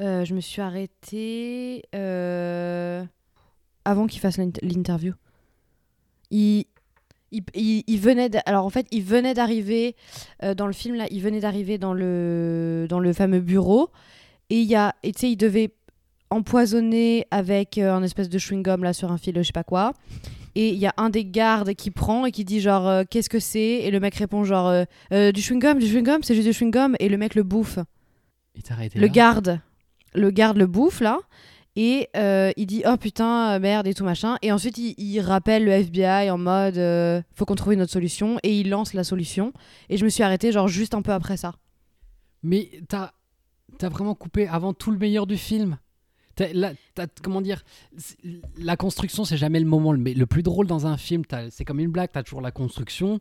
Euh, 0.00 0.24
je 0.24 0.34
me 0.34 0.40
suis 0.40 0.60
arrêtée 0.60 1.84
euh, 1.94 3.02
avant 3.84 4.06
qu'il 4.06 4.20
fasse 4.20 4.36
l'int- 4.36 4.58
l'interview. 4.62 5.14
Il, 6.30 6.64
il, 7.32 7.42
il- 7.54 7.84
il 7.86 7.98
venait 8.00 8.30
alors 8.46 8.64
en 8.64 8.70
fait 8.70 8.86
il 8.92 9.02
venait 9.02 9.34
d'arriver 9.34 9.96
euh, 10.42 10.54
dans 10.54 10.66
le 10.66 10.72
film 10.72 10.94
là 10.94 11.06
il 11.10 11.20
venait 11.22 11.40
d'arriver 11.40 11.76
dans 11.78 11.92
le 11.94 12.86
dans 12.88 13.00
le 13.00 13.12
fameux 13.12 13.40
bureau 13.40 13.90
et 14.50 14.60
il 14.60 14.66
y 14.68 14.74
a 14.76 14.94
et 15.02 15.12
tu 15.12 15.20
sais 15.20 15.30
il 15.30 15.36
devait 15.36 15.72
empoisonner 16.30 17.26
avec 17.30 17.78
euh, 17.78 17.92
un 17.94 18.02
espèce 18.02 18.28
de 18.28 18.38
chewing 18.38 18.62
gum 18.62 18.82
là 18.84 18.92
sur 18.92 19.10
un 19.12 19.18
fil 19.18 19.34
je 19.36 19.42
sais 19.42 19.52
pas 19.52 19.64
quoi 19.64 19.92
et 20.54 20.70
il 20.70 20.78
y 20.78 20.86
a 20.86 20.94
un 20.96 21.10
des 21.10 21.24
gardes 21.24 21.74
qui 21.74 21.90
prend 21.90 22.26
et 22.26 22.32
qui 22.32 22.44
dit 22.44 22.60
genre 22.60 22.86
euh, 22.88 23.04
qu'est-ce 23.08 23.28
que 23.30 23.38
c'est 23.38 23.60
et 23.60 23.90
le 23.90 24.00
mec 24.00 24.14
répond 24.16 24.44
genre 24.44 24.84
du 25.10 25.40
chewing 25.40 25.60
gum 25.60 25.78
du 25.78 25.86
chewing 25.86 26.04
gum 26.04 26.22
c'est 26.22 26.34
juste 26.34 26.46
du 26.48 26.52
chewing 26.52 26.70
gum 26.72 26.96
et 27.00 27.08
le 27.08 27.16
mec 27.16 27.34
le 27.34 27.42
bouffe 27.42 27.78
Il 28.54 28.62
arrêté 28.70 28.98
le 28.98 29.06
là 29.06 29.12
garde 29.12 29.60
le 30.14 30.30
garde 30.30 30.56
le 30.56 30.66
bouffe 30.66 31.00
là. 31.00 31.18
Et 31.76 32.08
euh, 32.16 32.52
il 32.56 32.66
dit 32.66 32.82
oh 32.86 32.96
putain 32.96 33.52
euh, 33.52 33.58
merde 33.58 33.86
et 33.86 33.92
tout 33.92 34.04
machin 34.04 34.38
et 34.40 34.50
ensuite 34.50 34.78
il, 34.78 35.20
rappelle 35.20 35.64
le 35.64 35.72
FBI 35.72 36.30
en 36.30 36.38
mode 36.38 36.78
euh, 36.78 37.20
faut 37.34 37.44
qu'on 37.44 37.54
trouve 37.54 37.74
une 37.74 37.82
autre 37.82 37.92
solution 37.92 38.38
et 38.42 38.58
il 38.58 38.70
lance 38.70 38.94
la 38.94 39.04
solution 39.04 39.52
et 39.90 39.98
je 39.98 40.04
me 40.04 40.08
suis 40.08 40.22
arrêtée 40.22 40.52
genre 40.52 40.68
juste 40.68 40.94
un 40.94 41.02
peu 41.02 41.12
après 41.12 41.36
ça 41.36 41.54
Mais 42.42 42.70
t'as 42.88 43.12
as 43.82 43.88
vraiment 43.90 44.14
coupé 44.14 44.48
avant 44.48 44.72
tout 44.72 44.90
le 44.90 44.96
meilleur 44.98 45.26
du 45.26 45.36
film. 45.36 45.78
T'as- 46.34 47.06
comment 47.22 47.40
dire 47.40 47.62
La 48.58 48.76
construction, 48.76 49.24
c'est 49.24 49.36
jamais 49.36 49.60
le 49.60 49.66
moment 49.66 49.92
le, 49.92 50.02
le 50.02 50.26
plus 50.26 50.42
drôle 50.42 50.66
dans 50.66 50.86
un 50.86 50.96
film. 50.96 51.24
C'est 51.50 51.64
comme 51.64 51.80
une 51.80 51.90
blague, 51.90 52.10
t'as 52.12 52.22
toujours 52.22 52.42
la 52.42 52.50
construction. 52.52 53.20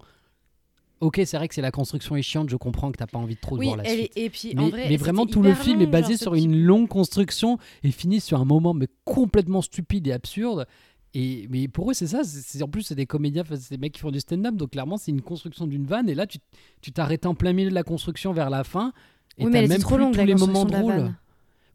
Ok, 1.02 1.22
c'est 1.26 1.38
vrai 1.38 1.48
que 1.48 1.54
c'est 1.56 1.62
la 1.62 1.72
construction 1.72 2.16
est 2.16 2.22
chiante, 2.22 2.50
je 2.50 2.56
comprends 2.56 2.92
que 2.92 2.98
t'as 2.98 3.06
pas 3.08 3.18
envie 3.18 3.36
de 3.36 3.40
trop 3.42 3.56
de 3.56 3.60
oui 3.60 3.66
voir 3.68 3.78
la 3.78 3.84
elle 3.84 3.98
suite. 4.00 4.12
et 4.16 4.30
puis 4.30 4.54
Mais, 4.56 4.62
en 4.62 4.70
vrai 4.70 4.86
mais 4.90 4.98
vraiment, 4.98 5.26
tout 5.26 5.42
le 5.42 5.54
film 5.54 5.80
long, 5.80 5.84
est 5.84 5.88
basé 5.88 6.16
sur 6.18 6.36
une 6.36 6.58
longue 6.64 6.88
construction 6.88 7.58
et 7.84 7.92
finit 7.92 8.22
sur 8.22 8.40
un 8.40 8.46
moment 8.46 8.74
mais 8.74 8.88
complètement 9.04 9.62
stupide 9.62 10.08
et 10.08 10.14
absurde. 10.14 10.66
Et 11.14 11.48
mais 11.50 11.68
pour 11.68 11.92
eux, 11.92 11.94
c'est 11.94 12.08
ça. 12.08 12.24
c'est- 12.24 12.62
en 12.64 12.68
plus, 12.68 12.82
c'est 12.84 12.96
des 12.96 13.06
comédiens, 13.06 13.44
c'est 13.50 13.72
des 13.72 13.78
mecs 13.78 13.94
qui 13.94 14.00
font 14.02 14.12
du 14.12 14.20
stand-up, 14.20 14.56
donc 14.56 14.72
clairement, 14.72 14.98
c'est 14.98 15.12
une 15.12 15.22
construction 15.22 15.68
d'une 15.68 15.86
vanne. 15.86 16.10
Et 16.10 16.16
là, 16.16 16.28
tu 16.28 16.40
tu 16.82 16.92
t'arrêtes 16.92 17.26
en 17.26 17.36
plein 17.36 17.54
milieu 17.54 17.70
de 17.70 17.76
la 17.76 17.84
construction 17.84 18.32
vers 18.34 18.50
la 18.50 18.64
fin. 18.64 18.92
Et 19.38 19.46
oui 19.46 19.52
mais 19.52 19.60
elle 19.60 19.70
même 19.70 19.82
trop 19.82 19.98
longue 19.98 20.14
tous 20.14 20.20
la 20.20 20.26
les 20.26 20.36
moments 20.36 20.66
drôles. 20.66 21.14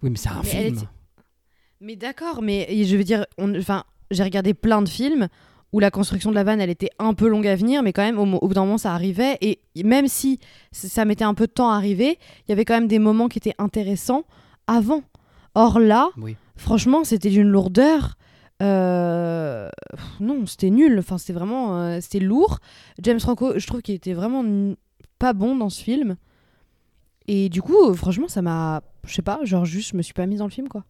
Oui, 0.02 0.08
mais 0.10 0.16
c'est 0.16 0.30
un 0.30 0.40
Mais 0.42 0.48
film. 0.48 0.74
était- 0.76 0.86
Mais 1.82 1.96
d'accord, 1.96 2.40
mais 2.42 2.84
je 2.84 2.96
veux 2.96 3.04
dire, 3.04 3.26
on- 3.38 3.54
enfin, 3.58 3.84
j'ai 4.10 4.22
regardé 4.22 4.54
plein 4.54 4.80
de 4.82 4.88
films 4.88 5.28
où 5.72 5.78
la 5.80 5.90
construction 5.90 6.30
de 6.30 6.34
la 6.34 6.42
vanne, 6.44 6.60
elle 6.60 6.70
était 6.70 6.90
un 6.98 7.14
peu 7.14 7.28
longue 7.28 7.46
à 7.46 7.54
venir, 7.54 7.82
mais 7.82 7.92
quand 7.92 8.02
même, 8.02 8.18
au, 8.18 8.26
bout 8.26 8.54
d'un 8.54 8.64
moment, 8.64 8.78
ça 8.78 8.92
arrivait. 8.92 9.38
Et 9.40 9.60
même 9.84 10.08
si 10.08 10.40
ça 10.72 11.04
mettait 11.04 11.24
un 11.24 11.34
peu 11.34 11.46
de 11.46 11.52
temps 11.52 11.70
à 11.70 11.76
arriver, 11.76 12.18
il 12.46 12.50
y 12.50 12.52
avait 12.52 12.64
quand 12.64 12.74
même 12.74 12.88
des 12.88 12.98
moments 12.98 13.28
qui 13.28 13.38
étaient 13.38 13.54
intéressants 13.58 14.24
avant. 14.66 15.02
Or 15.54 15.78
là, 15.78 16.10
Oui. 16.16 16.36
franchement, 16.56 17.04
c'était 17.04 17.30
d'une 17.30 17.48
lourdeur. 17.48 18.16
euh, 18.62 19.68
non, 20.20 20.44
c'était 20.46 20.70
nul. 20.70 20.98
Enfin, 20.98 21.18
c'était 21.18 21.32
vraiment, 21.32 21.80
euh, 21.80 21.98
c'était 22.00 22.18
lourd. 22.20 22.58
James 23.00 23.20
Franco, 23.20 23.58
je 23.58 23.66
trouve 23.66 23.80
qu'il 23.82 23.94
était 23.94 24.12
vraiment 24.12 24.44
pas 25.18 25.32
bon 25.32 25.56
dans 25.56 25.70
ce 25.70 25.82
film. 25.82 26.16
Et 27.28 27.48
du 27.48 27.62
coup, 27.62 27.76
euh, 27.76 27.94
franchement, 27.94 28.28
ça 28.28 28.42
m'a, 28.42 28.82
je 29.06 29.14
sais 29.14 29.22
pas, 29.22 29.38
genre 29.44 29.64
juste, 29.64 29.92
je 29.92 29.96
me 29.96 30.02
suis 30.02 30.14
pas 30.14 30.26
mise 30.26 30.38
dans 30.40 30.46
le 30.46 30.50
film, 30.50 30.68
quoi. 30.68 30.84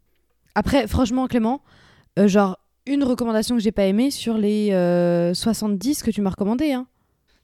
Après, 0.55 0.87
franchement, 0.87 1.27
Clément, 1.27 1.61
euh, 2.19 2.27
genre 2.29 2.59
une 2.87 3.05
recommandation 3.05 3.57
que 3.57 3.63
j'ai 3.63 3.73
pas 3.73 3.85
aimée 3.87 4.11
sur 4.11 4.37
les 4.39 4.71
euh, 4.73 5.35
70 5.35 6.03
que 6.03 6.11
tu 6.11 6.21
m'as 6.23 6.31
recommandé. 6.31 6.73
Hein. 6.73 6.87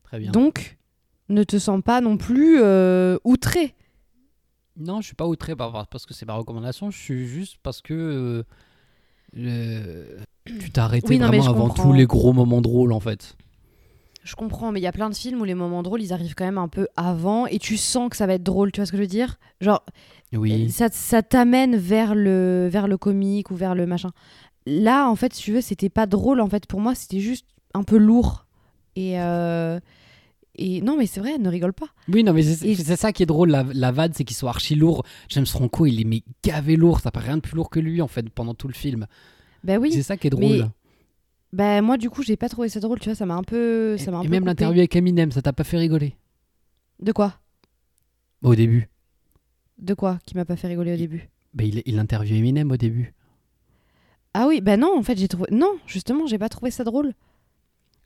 Très 0.05 0.19
bien. 0.19 0.31
Donc, 0.31 0.76
ne 1.28 1.43
te 1.45 1.59
sens 1.59 1.83
pas 1.83 2.00
non 2.00 2.16
plus 2.16 2.59
euh, 2.61 3.19
outré. 3.25 3.75
Non, 4.78 5.00
je 5.00 5.07
suis 5.07 5.14
pas 5.16 5.26
outré 5.26 5.57
par- 5.57 5.87
parce 5.88 6.07
que 6.07 6.14
c'est 6.14 6.26
ma 6.26 6.35
recommandation. 6.35 6.90
Je 6.90 6.99
suis 6.99 7.26
juste 7.26 7.57
parce 7.62 7.81
que 7.81 7.95
euh, 7.95 8.43
le- 9.33 10.19
tu 10.45 10.71
t'es 10.71 10.78
arrêté 10.81 11.09
Oui, 11.09 11.19
non, 11.19 11.26
vraiment 11.28 11.47
avant 11.49 11.69
comprends. 11.69 11.85
tous 11.85 11.93
les 11.93 12.07
gros 12.07 12.33
moments 12.33 12.61
drôles 12.61 12.93
en 12.93 13.00
fait. 13.00 13.37
Je 14.23 14.35
comprends, 14.35 14.73
mais 14.73 14.81
il 14.81 14.83
y 14.83 14.88
a 14.88 14.93
plein 14.93 15.09
de 15.09 15.14
films 15.14 15.40
où 15.40 15.45
les 15.45 15.55
moments 15.55 15.83
drôles, 15.85 16.02
ils 16.02 16.12
arrivent 16.12 16.35
quand 16.35 16.45
même 16.45 16.59
un 16.59 16.66
peu 16.69 16.88
avant 16.97 17.47
et 17.47 17.59
tu 17.61 17.76
sens 17.76 18.11
que 18.11 18.16
ça 18.16 18.26
va 18.26 18.35
être 18.35 18.43
drôle, 18.43 18.73
tu 18.73 18.81
vois 18.81 18.87
ce 18.87 18.90
que 18.90 18.97
je 18.99 19.02
veux 19.02 19.07
dire? 19.09 19.38
Genre, 19.61 19.85
Oui. 20.33 20.69
ça, 20.71 20.88
ça 20.90 21.23
t'amène 21.23 21.76
vers 21.76 22.14
le, 22.16 22.66
vers 22.71 22.88
le 22.88 22.99
comique 22.99 23.52
ou 23.52 23.55
vers 23.57 23.76
le 23.76 23.87
machin. 23.87 24.11
Là, 24.66 25.08
en 25.08 25.16
fait, 25.16 25.32
si 25.35 25.42
tu 25.42 25.52
veux, 25.52 25.61
c'était 25.61 25.88
pas 25.88 26.06
drôle. 26.06 26.40
En 26.40 26.49
fait, 26.49 26.66
pour 26.66 26.80
moi, 26.80 26.94
c'était 26.94 27.20
juste 27.20 27.46
un 27.75 27.82
peu 27.85 27.96
lourd. 27.96 28.46
Et, 28.96 29.20
euh, 29.20 29.78
et 30.56 30.80
non, 30.80 30.96
mais 30.96 31.06
c'est 31.06 31.20
vrai, 31.20 31.38
ne 31.38 31.49
rigole 31.49 31.73
pas. 31.73 31.88
Oui, 32.08 32.25
non, 32.25 32.32
mais 32.32 32.42
c'est 32.42 32.66
Et- 32.66 32.75
ça 32.96 33.12
qui 33.12 33.23
est 33.23 33.26
drôle, 33.26 33.50
la, 33.50 33.64
la 33.73 33.92
vanne, 33.92 34.12
c'est 34.14 34.25
qu'il 34.25 34.37
soit 34.37 34.50
archi 34.50 34.75
lourd. 34.75 35.04
James 35.28 35.46
Franco, 35.46 35.87
il 35.87 36.00
est 36.00 36.04
mais 36.04 36.23
gavé 36.42 36.76
lourd, 36.76 37.00
ça 37.00 37.11
paraît 37.11 37.26
rien 37.28 37.37
de 37.37 37.42
plus 37.42 37.54
lourd 37.54 37.70
que 37.70 37.78
lui 37.78 38.00
en 38.02 38.08
fait 38.08 38.28
pendant 38.30 38.54
tout 38.54 38.66
le 38.68 38.75
film. 38.75 39.06
Ben 39.64 39.78
oui. 39.78 39.92
C'est 39.92 40.02
ça 40.02 40.16
qui 40.16 40.28
est 40.28 40.35
mais 40.35 40.58
drôle. 40.58 40.70
Ben 41.52 41.82
moi, 41.82 41.96
du 41.96 42.11
coup, 42.11 42.23
j'ai 42.23 42.37
pas 42.37 42.49
trouvé 42.49 42.68
ça 42.68 42.80
drôle, 42.80 42.99
tu 42.99 43.08
vois, 43.08 43.14
ça 43.14 43.26
m'a 43.26 43.35
un 43.35 43.42
peu. 43.42 43.96
Ça 43.99 44.11
un 44.11 44.20
et 44.23 44.25
peu 44.25 44.30
même 44.30 44.46
l'interview 44.46 44.78
avec 44.80 44.96
Eminem, 44.96 45.30
ça 45.30 45.42
t'a 45.42 45.52
pas 45.52 45.64
fait 45.64 45.78
rigoler? 45.78 46.16
De 47.00 47.12
quoi? 47.12 47.35
Au 48.42 48.54
début. 48.54 48.88
De 49.79 49.94
quoi? 49.94 50.18
Qui 50.26 50.37
m'a 50.37 50.44
pas 50.44 50.57
fait 50.57 50.68
rigoler 50.68 50.94
au 50.94 50.96
début? 50.96 51.29
Bah, 51.55 51.64
il, 51.64 51.83
il 51.87 51.98
interviewe 51.98 52.37
Eminem 52.38 52.70
au 52.72 52.76
début. 52.76 53.14
Ah 54.38 54.46
oui, 54.46 54.61
ben 54.61 54.79
non, 54.79 54.99
en 54.99 55.03
fait, 55.03 55.16
j'ai 55.16 55.29
trouvé. 55.29 55.49
Non, 55.51 55.79
justement, 55.87 56.27
j'ai 56.27 56.37
pas 56.37 56.51
trouvé 56.51 56.70
ça 56.70 56.85
drôle. 56.85 57.14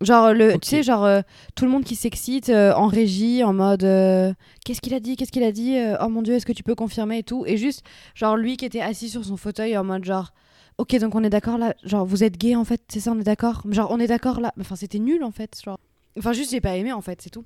Genre, 0.01 0.33
le, 0.33 0.59
tu 0.61 0.69
sais, 0.69 0.83
genre, 0.85 1.05
euh, 1.05 1.23
tout 1.57 1.65
le 1.65 1.73
monde 1.73 1.83
qui 1.83 1.97
s'excite 1.97 2.51
euh, 2.51 2.73
en 2.73 2.87
régie, 2.87 3.43
en 3.43 3.53
mode 3.53 3.83
euh, 3.83 4.33
Qu'est-ce 4.65 4.81
qu'il 4.81 4.95
a 4.95 5.01
dit 5.01 5.17
Qu'est-ce 5.17 5.33
qu'il 5.33 5.43
a 5.43 5.51
dit 5.51 5.77
Oh 6.01 6.09
mon 6.09 6.23
dieu, 6.23 6.35
est-ce 6.35 6.47
que 6.47 6.53
tu 6.53 6.63
peux 6.63 6.77
confirmer 6.77 7.19
et 7.19 7.23
tout 7.25 7.45
Et 7.47 7.57
juste, 7.57 7.83
genre, 8.15 8.37
lui 8.37 8.57
qui 8.57 8.65
était 8.65 8.81
assis 8.81 9.09
sur 9.09 9.25
son 9.25 9.37
fauteuil 9.37 9.77
en 9.77 9.83
mode 9.83 10.05
genre 10.05 10.33
Ok, 10.79 10.97
donc 11.01 11.17
on 11.17 11.25
est 11.25 11.31
d'accord 11.31 11.59
là, 11.59 11.75
genre, 11.83 12.07
vous 12.07 12.23
êtes 12.23 12.39
gay 12.39 12.55
en 12.55 12.65
fait, 12.65 12.81
c'est 12.89 13.01
ça, 13.01 13.11
on 13.11 13.19
est 13.19 13.25
d'accord? 13.25 13.63
Genre, 13.69 13.91
on 13.91 13.99
est 13.99 14.07
d'accord 14.07 14.41
là. 14.41 14.55
Enfin, 14.61 14.77
c'était 14.77 15.01
nul 15.01 15.25
en 15.25 15.33
fait, 15.33 15.61
genre. 15.63 15.81
Enfin, 16.17 16.33
juste, 16.33 16.53
j'ai 16.53 16.61
pas 16.61 16.77
aimé 16.77 16.93
en 16.93 17.01
fait, 17.01 17.21
c'est 17.21 17.31
tout. 17.31 17.45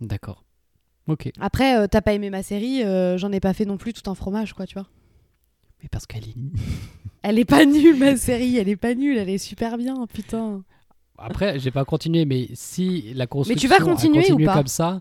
D'accord. 0.00 0.42
Ok. 1.06 1.30
Après, 1.38 1.86
t'as 1.86 2.00
pas 2.00 2.14
aimé 2.14 2.30
ma 2.30 2.42
série, 2.42 2.82
j'en 3.18 3.30
ai 3.30 3.40
pas 3.40 3.52
fait 3.52 3.66
non 3.66 3.76
plus 3.76 3.92
tout 3.92 4.10
un 4.10 4.14
fromage, 4.14 4.54
quoi, 4.54 4.66
tu 4.66 4.74
vois. 4.74 4.88
Mais 5.82 5.90
parce 5.90 6.06
qu'elle 6.06 6.24
est. 6.24 6.34
Elle 7.22 7.38
est 7.38 7.44
pas 7.44 7.64
nulle, 7.64 7.96
ma 7.96 8.16
série, 8.16 8.56
elle 8.58 8.68
est 8.68 8.76
pas 8.76 8.94
nulle, 8.94 9.16
elle 9.16 9.28
est 9.28 9.38
super 9.38 9.78
bien, 9.78 10.06
putain. 10.12 10.62
Après, 11.18 11.58
j'ai 11.58 11.70
pas 11.70 11.84
continué, 11.84 12.24
mais 12.24 12.48
si 12.54 13.12
la 13.14 13.26
construction. 13.26 13.68
vas 13.68 13.76
a 13.76 13.78
continuer 13.78 14.32
ou 14.32 14.44
pas 14.44 14.54
comme 14.54 14.66
ça. 14.66 15.00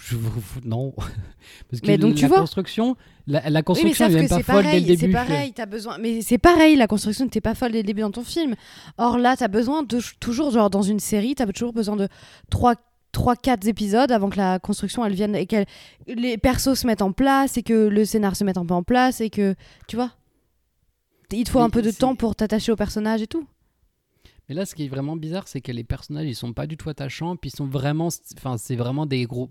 Je, 0.00 0.16
non. 0.64 0.94
Parce 1.70 1.80
que 1.80 1.86
Mais 1.86 1.98
donc, 1.98 2.12
la 2.14 2.16
tu 2.16 2.26
vois. 2.26 2.40
construction, 2.40 2.96
la, 3.26 3.40
la 3.40 3.48
Oui, 3.48 3.52
mais 3.52 3.62
construction 3.62 4.06
sauf 4.06 4.14
est 4.14 4.18
même 4.18 4.28
que 4.28 4.34
pas 4.34 4.42
folle 4.42 4.62
dès 4.62 4.68
pareil, 4.70 4.80
le 4.80 4.86
début. 4.86 5.00
c'est 5.00 5.08
pareil, 5.12 5.52
t'as 5.52 5.66
besoin. 5.66 5.98
Mais 5.98 6.22
c'est 6.22 6.38
pareil, 6.38 6.76
la 6.76 6.86
construction 6.86 7.24
n'était 7.24 7.40
pas 7.40 7.54
folle 7.54 7.72
dès 7.72 7.78
le 7.78 7.84
début 7.84 8.02
dans 8.02 8.10
ton 8.10 8.24
film. 8.24 8.54
Or 8.96 9.18
là, 9.18 9.36
t'as 9.36 9.48
besoin 9.48 9.82
de 9.82 10.00
toujours, 10.20 10.50
genre 10.52 10.70
dans 10.70 10.82
une 10.82 11.00
série, 11.00 11.34
t'as 11.34 11.46
toujours 11.46 11.72
besoin 11.72 11.96
de 11.96 12.08
3 12.50 12.74
trois 13.12 13.36
quatre 13.36 13.68
épisodes 13.68 14.10
avant 14.10 14.28
que 14.28 14.36
la 14.36 14.58
construction 14.58 15.04
elle 15.04 15.14
vienne 15.14 15.36
et 15.36 15.46
que 15.46 15.64
les 16.08 16.36
persos 16.36 16.74
se 16.74 16.84
mettent 16.84 17.00
en 17.00 17.12
place 17.12 17.56
et 17.56 17.62
que 17.62 17.72
le 17.86 18.04
scénar 18.04 18.34
se 18.34 18.42
mette 18.42 18.58
un 18.58 18.66
peu 18.66 18.74
en 18.74 18.82
place 18.82 19.20
et 19.20 19.30
que 19.30 19.54
tu 19.86 19.94
vois 19.94 20.10
il 21.36 21.44
te 21.44 21.50
faut 21.50 21.58
Mais 21.58 21.64
un 21.64 21.70
peu 21.70 21.82
de 21.82 21.90
temps 21.90 22.14
pour 22.14 22.34
t'attacher 22.36 22.72
au 22.72 22.76
personnage 22.76 23.22
et 23.22 23.26
tout 23.26 23.46
Mais 24.48 24.54
là, 24.54 24.66
ce 24.66 24.74
qui 24.74 24.84
est 24.84 24.88
vraiment 24.88 25.16
bizarre, 25.16 25.48
c'est 25.48 25.60
que 25.60 25.72
les 25.72 25.84
personnages, 25.84 26.26
ils 26.26 26.34
sont 26.34 26.52
pas 26.52 26.66
du 26.66 26.76
tout 26.76 26.88
attachants, 26.88 27.36
puis 27.36 27.50
ils 27.50 27.56
sont 27.56 27.66
vraiment, 27.66 28.08
enfin, 28.36 28.56
c'est 28.56 28.76
vraiment 28.76 29.06
des 29.06 29.24
gros. 29.24 29.50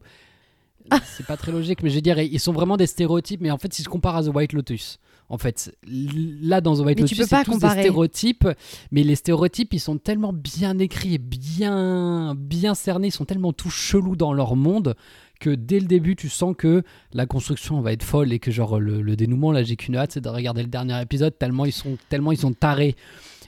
Ah. 0.89 0.99
C'est 1.05 1.25
pas 1.25 1.37
très 1.37 1.51
logique, 1.51 1.81
mais 1.81 1.89
je 1.89 1.95
veux 1.95 2.01
dire, 2.01 2.19
ils 2.19 2.39
sont 2.39 2.51
vraiment 2.51 2.77
des 2.77 2.87
stéréotypes. 2.87 3.41
Mais 3.41 3.51
en 3.51 3.57
fait, 3.57 3.73
si 3.73 3.83
je 3.83 3.89
compare 3.89 4.17
à 4.17 4.23
The 4.23 4.27
White 4.27 4.53
Lotus, 4.53 4.99
en 5.33 5.39
fait, 5.39 5.75
là 5.87 6.61
dans 6.61 6.75
The 6.75 6.85
White 6.85 6.99
Lotus, 6.99 7.17
c'est 7.17 7.43
tous 7.43 7.51
comparer. 7.53 7.77
des 7.77 7.81
stéréotypes, 7.81 8.47
mais 8.91 9.01
les 9.01 9.15
stéréotypes, 9.15 9.73
ils 9.73 9.79
sont 9.79 9.97
tellement 9.97 10.31
bien 10.31 10.77
écrits 10.77 11.15
et 11.15 11.17
bien, 11.17 12.35
bien 12.37 12.75
cernés, 12.75 13.07
ils 13.07 13.11
sont 13.11 13.25
tellement 13.25 13.51
tout 13.51 13.71
chelous 13.71 14.15
dans 14.15 14.31
leur 14.31 14.55
monde 14.55 14.95
que 15.39 15.49
dès 15.49 15.79
le 15.79 15.87
début, 15.87 16.15
tu 16.15 16.29
sens 16.29 16.53
que 16.55 16.83
la 17.13 17.25
construction 17.25 17.81
va 17.81 17.93
être 17.93 18.03
folle 18.03 18.31
et 18.31 18.37
que 18.37 18.51
genre 18.51 18.79
le, 18.79 19.01
le 19.01 19.15
dénouement, 19.15 19.51
là, 19.51 19.63
j'ai 19.63 19.75
qu'une 19.75 19.95
hâte, 19.95 20.11
c'est 20.11 20.21
de 20.21 20.29
regarder 20.29 20.61
le 20.61 20.69
dernier 20.69 21.01
épisode 21.01 21.35
tellement 21.35 21.65
ils 21.65 21.71
sont, 21.71 21.97
tellement 22.09 22.31
ils 22.31 22.37
sont 22.37 22.53
tarés. 22.53 22.95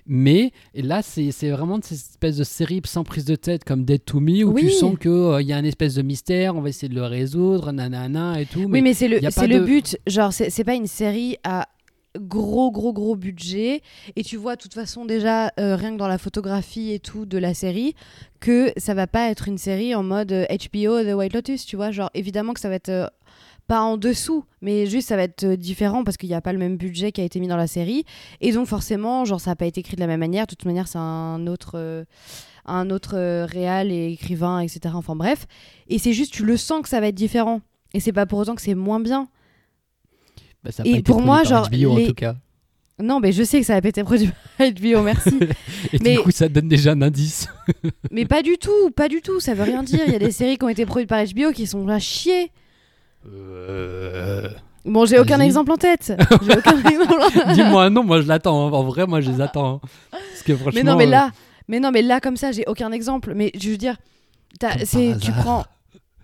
Mais 0.08 0.52
là, 0.76 1.02
c'est 1.02 1.50
vraiment 1.50 1.80
de 1.80 1.84
cette 1.84 1.98
espèce 1.98 2.38
de 2.38 2.44
série 2.44 2.82
sans 2.86 3.04
prise 3.04 3.26
de 3.26 3.36
tête 3.36 3.64
comme 3.64 3.86
Dead 3.86 4.06
to 4.06 4.20
Me 4.20 4.44
où 4.44 4.54
tu 4.58 4.70
sens 4.70 4.98
qu'il 5.00 5.12
il 5.42 5.48
y 5.48 5.54
a 5.54 5.58
un 5.58 5.64
espèce 5.64 5.96
de 5.96 6.04
mystère, 6.04 6.56
on 6.56 6.62
va 6.62 6.70
essayer 6.70 6.90
de 6.90 6.96
le 6.96 7.06
résoudre, 7.06 7.72
nanana 7.72 8.40
et 8.40 8.46
tout. 8.46 8.66
oui 8.70 8.82
mais 8.82 8.94
c'est 8.94 9.08
le 9.08 9.20
le 9.20 9.66
but 9.66 9.98
genre 10.06 10.32
c'est 10.32 10.64
pas 10.64 10.76
une 10.76 10.88
série 10.88 11.38
à 11.44 11.68
gros 12.20 12.72
gros 12.72 12.94
gros 12.94 13.16
budget. 13.16 13.82
Et 14.16 14.24
tu 14.24 14.38
vois 14.38 14.56
de 14.56 14.62
toute 14.62 14.74
façon 14.74 15.06
déjà 15.06 15.52
euh, 15.60 15.76
rien 15.76 15.94
que 15.94 15.98
dans 15.98 16.08
la 16.08 16.18
photographie 16.18 16.92
et 16.92 17.00
tout 17.00 17.26
de 17.26 17.38
la 17.38 17.54
série 17.54 17.96
que 18.40 18.72
ça 18.78 18.94
va 18.94 19.08
pas 19.08 19.30
être 19.30 19.48
une 19.48 19.58
série 19.58 19.96
en 19.96 20.04
mode 20.04 20.32
euh, 20.32 20.46
HBO 20.50 21.04
The 21.04 21.16
White 21.16 21.34
Lotus 21.34 21.66
tu 21.66 21.76
vois. 21.76 21.92
Genre 21.92 22.10
évidemment 22.14 22.54
que 22.54 22.60
ça 22.60 22.70
va 22.70 22.76
être 22.76 22.90
euh, 22.90 23.08
pas 23.68 23.82
en 23.82 23.98
dessous 23.98 24.46
mais 24.62 24.86
juste 24.86 25.08
ça 25.10 25.16
va 25.16 25.24
être 25.24 25.44
euh, 25.44 25.56
différent 25.56 26.04
parce 26.04 26.18
qu'il 26.18 26.30
n'y 26.30 26.36
a 26.36 26.42
pas 26.42 26.54
le 26.54 26.60
même 26.60 26.78
budget 26.78 27.12
qui 27.12 27.22
a 27.22 27.24
été 27.24 27.40
mis 27.40 27.48
dans 27.48 27.58
la 27.58 27.68
série. 27.68 28.04
Et 28.42 28.52
donc 28.52 28.68
forcément 28.68 29.26
genre 29.26 29.40
ça 29.40 29.52
a 29.52 29.56
pas 29.56 29.66
été 29.66 29.80
écrit 29.80 29.96
de 29.96 30.02
la 30.02 30.08
même 30.08 30.20
manière. 30.20 30.46
De 30.46 30.50
toute 30.50 30.66
manière 30.66 30.88
c'est 30.88 30.98
un 30.98 31.48
autre 31.48 31.74
euh, 31.76 32.04
un 32.66 32.90
autre 32.90 33.16
euh, 33.16 33.46
réal 33.46 33.92
et 33.92 34.12
écrivain 34.12 34.60
etc 34.60 34.96
enfin 34.96 35.16
bref. 35.16 35.46
Et 35.88 36.00
c'est 36.00 36.14
juste 36.14 36.34
tu 36.34 36.46
le 36.46 36.58
sens 36.58 36.82
que 36.82 36.90
ça 36.90 37.00
va 37.00 37.08
être 37.08 37.16
différent. 37.16 37.62
Et 37.94 38.00
c'est 38.00 38.12
pas 38.12 38.26
pour 38.26 38.40
autant 38.40 38.56
que 38.56 38.62
c'est 38.62 38.76
moins 38.76 39.00
bien 39.00 39.30
Bah, 40.66 40.72
ça 40.72 40.84
a 40.84 40.86
et 40.88 40.92
pas 40.94 40.98
été 40.98 41.04
pour 41.12 41.22
moi, 41.22 41.44
genre, 41.44 41.70
HBO 41.70 41.92
en 42.02 42.06
tout 42.08 42.14
cas. 42.16 42.36
Non, 43.02 43.20
mais 43.20 43.32
je 43.34 43.44
sais 43.44 43.60
que 43.60 43.66
ça 43.66 43.76
a 43.76 43.82
pas 43.82 43.90
été 43.90 44.04
produit 44.04 44.30
par 44.58 44.68
HBO, 44.72 45.02
merci. 45.04 45.38
Et 45.94 46.00
mais- 46.02 46.16
du 46.16 46.20
coup, 46.22 46.32
ça 46.32 46.48
donne 46.50 46.68
déjà 46.70 46.92
un 46.94 47.02
indice. 47.02 47.48
mais 48.12 48.26
pas 48.26 48.42
du 48.42 48.58
tout, 48.58 48.90
pas 48.96 49.08
du 49.10 49.22
tout, 49.22 49.40
ça 49.40 49.54
veut 49.54 49.64
rien 49.64 49.84
dire. 49.84 50.00
Il 50.08 50.14
y 50.14 50.16
a 50.16 50.20
des 50.20 50.32
séries 50.40 50.58
qui 50.58 50.64
ont 50.64 50.70
été 50.70 50.86
produites 50.86 51.10
par 51.10 51.24
HBO 51.24 51.52
qui 51.54 51.68
sont 51.68 51.88
à 51.90 52.00
chier. 52.00 52.52
Euh, 53.28 54.50
Bon, 54.86 55.06
j'ai 55.06 55.18
aucun 55.20 55.40
exemple 55.40 55.72
en 55.72 55.78
tête. 55.78 56.14
Aucun 56.32 57.54
Dis-moi 57.54 57.90
nom, 57.90 58.04
moi 58.04 58.22
je 58.22 58.28
l'attends. 58.28 58.68
hein. 58.68 58.72
En 58.72 58.84
vrai, 58.84 59.08
moi 59.08 59.20
je 59.20 59.32
les 59.32 59.42
attends. 59.42 59.82
hein. 59.84 59.88
Parce 60.12 60.44
que 60.44 60.56
franchement. 60.56 60.72
Mais 60.76 60.84
non, 60.84 60.96
mais 60.96 61.08
euh, 61.08 61.10
là, 61.10 61.32
mais 61.68 61.80
non, 61.80 61.90
mais 61.92 62.04
là 62.04 62.20
comme 62.22 62.38
ça, 62.38 62.52
j'ai 62.52 62.66
aucun 62.68 62.92
exemple. 62.92 63.34
Mais 63.36 63.52
je 63.60 63.72
veux 63.72 63.78
dire, 63.78 63.96
tu 64.60 65.32
prends. 65.32 65.66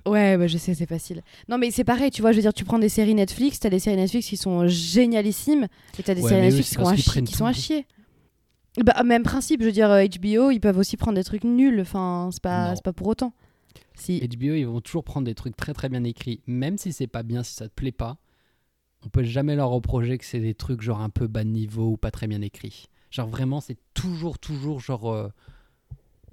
Ouais, 0.05 0.37
bah, 0.37 0.47
je 0.47 0.57
sais, 0.57 0.73
c'est 0.73 0.87
facile. 0.87 1.21
Non, 1.47 1.57
mais 1.57 1.69
c'est 1.71 1.83
pareil, 1.83 2.09
tu 2.11 2.21
vois, 2.21 2.31
je 2.31 2.37
veux 2.37 2.41
dire, 2.41 2.53
tu 2.53 2.65
prends 2.65 2.79
des 2.79 2.89
séries 2.89 3.13
Netflix, 3.15 3.59
t'as 3.59 3.69
des 3.69 3.79
séries 3.79 3.97
Netflix 3.97 4.27
qui 4.27 4.37
sont 4.37 4.67
génialissimes, 4.67 5.67
et 5.99 6.03
t'as 6.03 6.15
des 6.15 6.21
Ouais, 6.21 6.29
séries 6.29 6.41
eux, 6.41 6.45
Netflix 6.45 6.69
qui, 6.69 6.75
sont 6.75 6.87
à 6.87 6.95
chi- 6.95 7.23
qui 7.23 7.33
sont 7.35 7.45
à 7.45 7.53
chier. 7.53 7.85
Bah, 8.83 9.03
même 9.03 9.23
principe, 9.23 9.61
je 9.61 9.65
veux 9.67 9.71
dire, 9.71 9.91
euh, 9.91 10.05
HBO, 10.05 10.49
ils 10.51 10.59
peuvent 10.61 10.77
aussi 10.77 10.97
prendre 10.97 11.15
des 11.15 11.23
trucs 11.23 11.43
nuls, 11.43 11.79
enfin, 11.81 12.29
c'est 12.31 12.41
pas, 12.41 12.73
pas 12.83 12.93
pour 12.93 13.07
autant. 13.07 13.33
Si. 13.95 14.19
HBO, 14.27 14.55
ils 14.55 14.63
vont 14.65 14.81
toujours 14.81 15.03
prendre 15.03 15.25
des 15.25 15.35
trucs 15.35 15.55
très 15.55 15.73
très 15.73 15.89
bien 15.89 16.03
écrits, 16.03 16.41
même 16.47 16.77
si 16.77 16.93
c'est 16.93 17.07
pas 17.07 17.21
bien, 17.23 17.43
si 17.43 17.53
ça 17.53 17.67
te 17.67 17.73
plaît 17.73 17.91
pas. 17.91 18.17
On 19.05 19.09
peut 19.09 19.23
jamais 19.23 19.55
leur 19.55 19.69
reprocher 19.69 20.17
que 20.17 20.25
c'est 20.25 20.39
des 20.39 20.53
trucs 20.53 20.81
genre 20.81 21.01
un 21.01 21.09
peu 21.09 21.27
bas 21.27 21.43
de 21.43 21.49
niveau 21.49 21.87
ou 21.89 21.97
pas 21.97 22.11
très 22.11 22.27
bien 22.27 22.41
écrits. 22.41 22.85
Genre 23.09 23.27
vraiment, 23.27 23.59
c'est 23.61 23.77
toujours, 23.93 24.39
toujours 24.39 24.79
genre. 24.79 25.11
euh, 25.11 25.27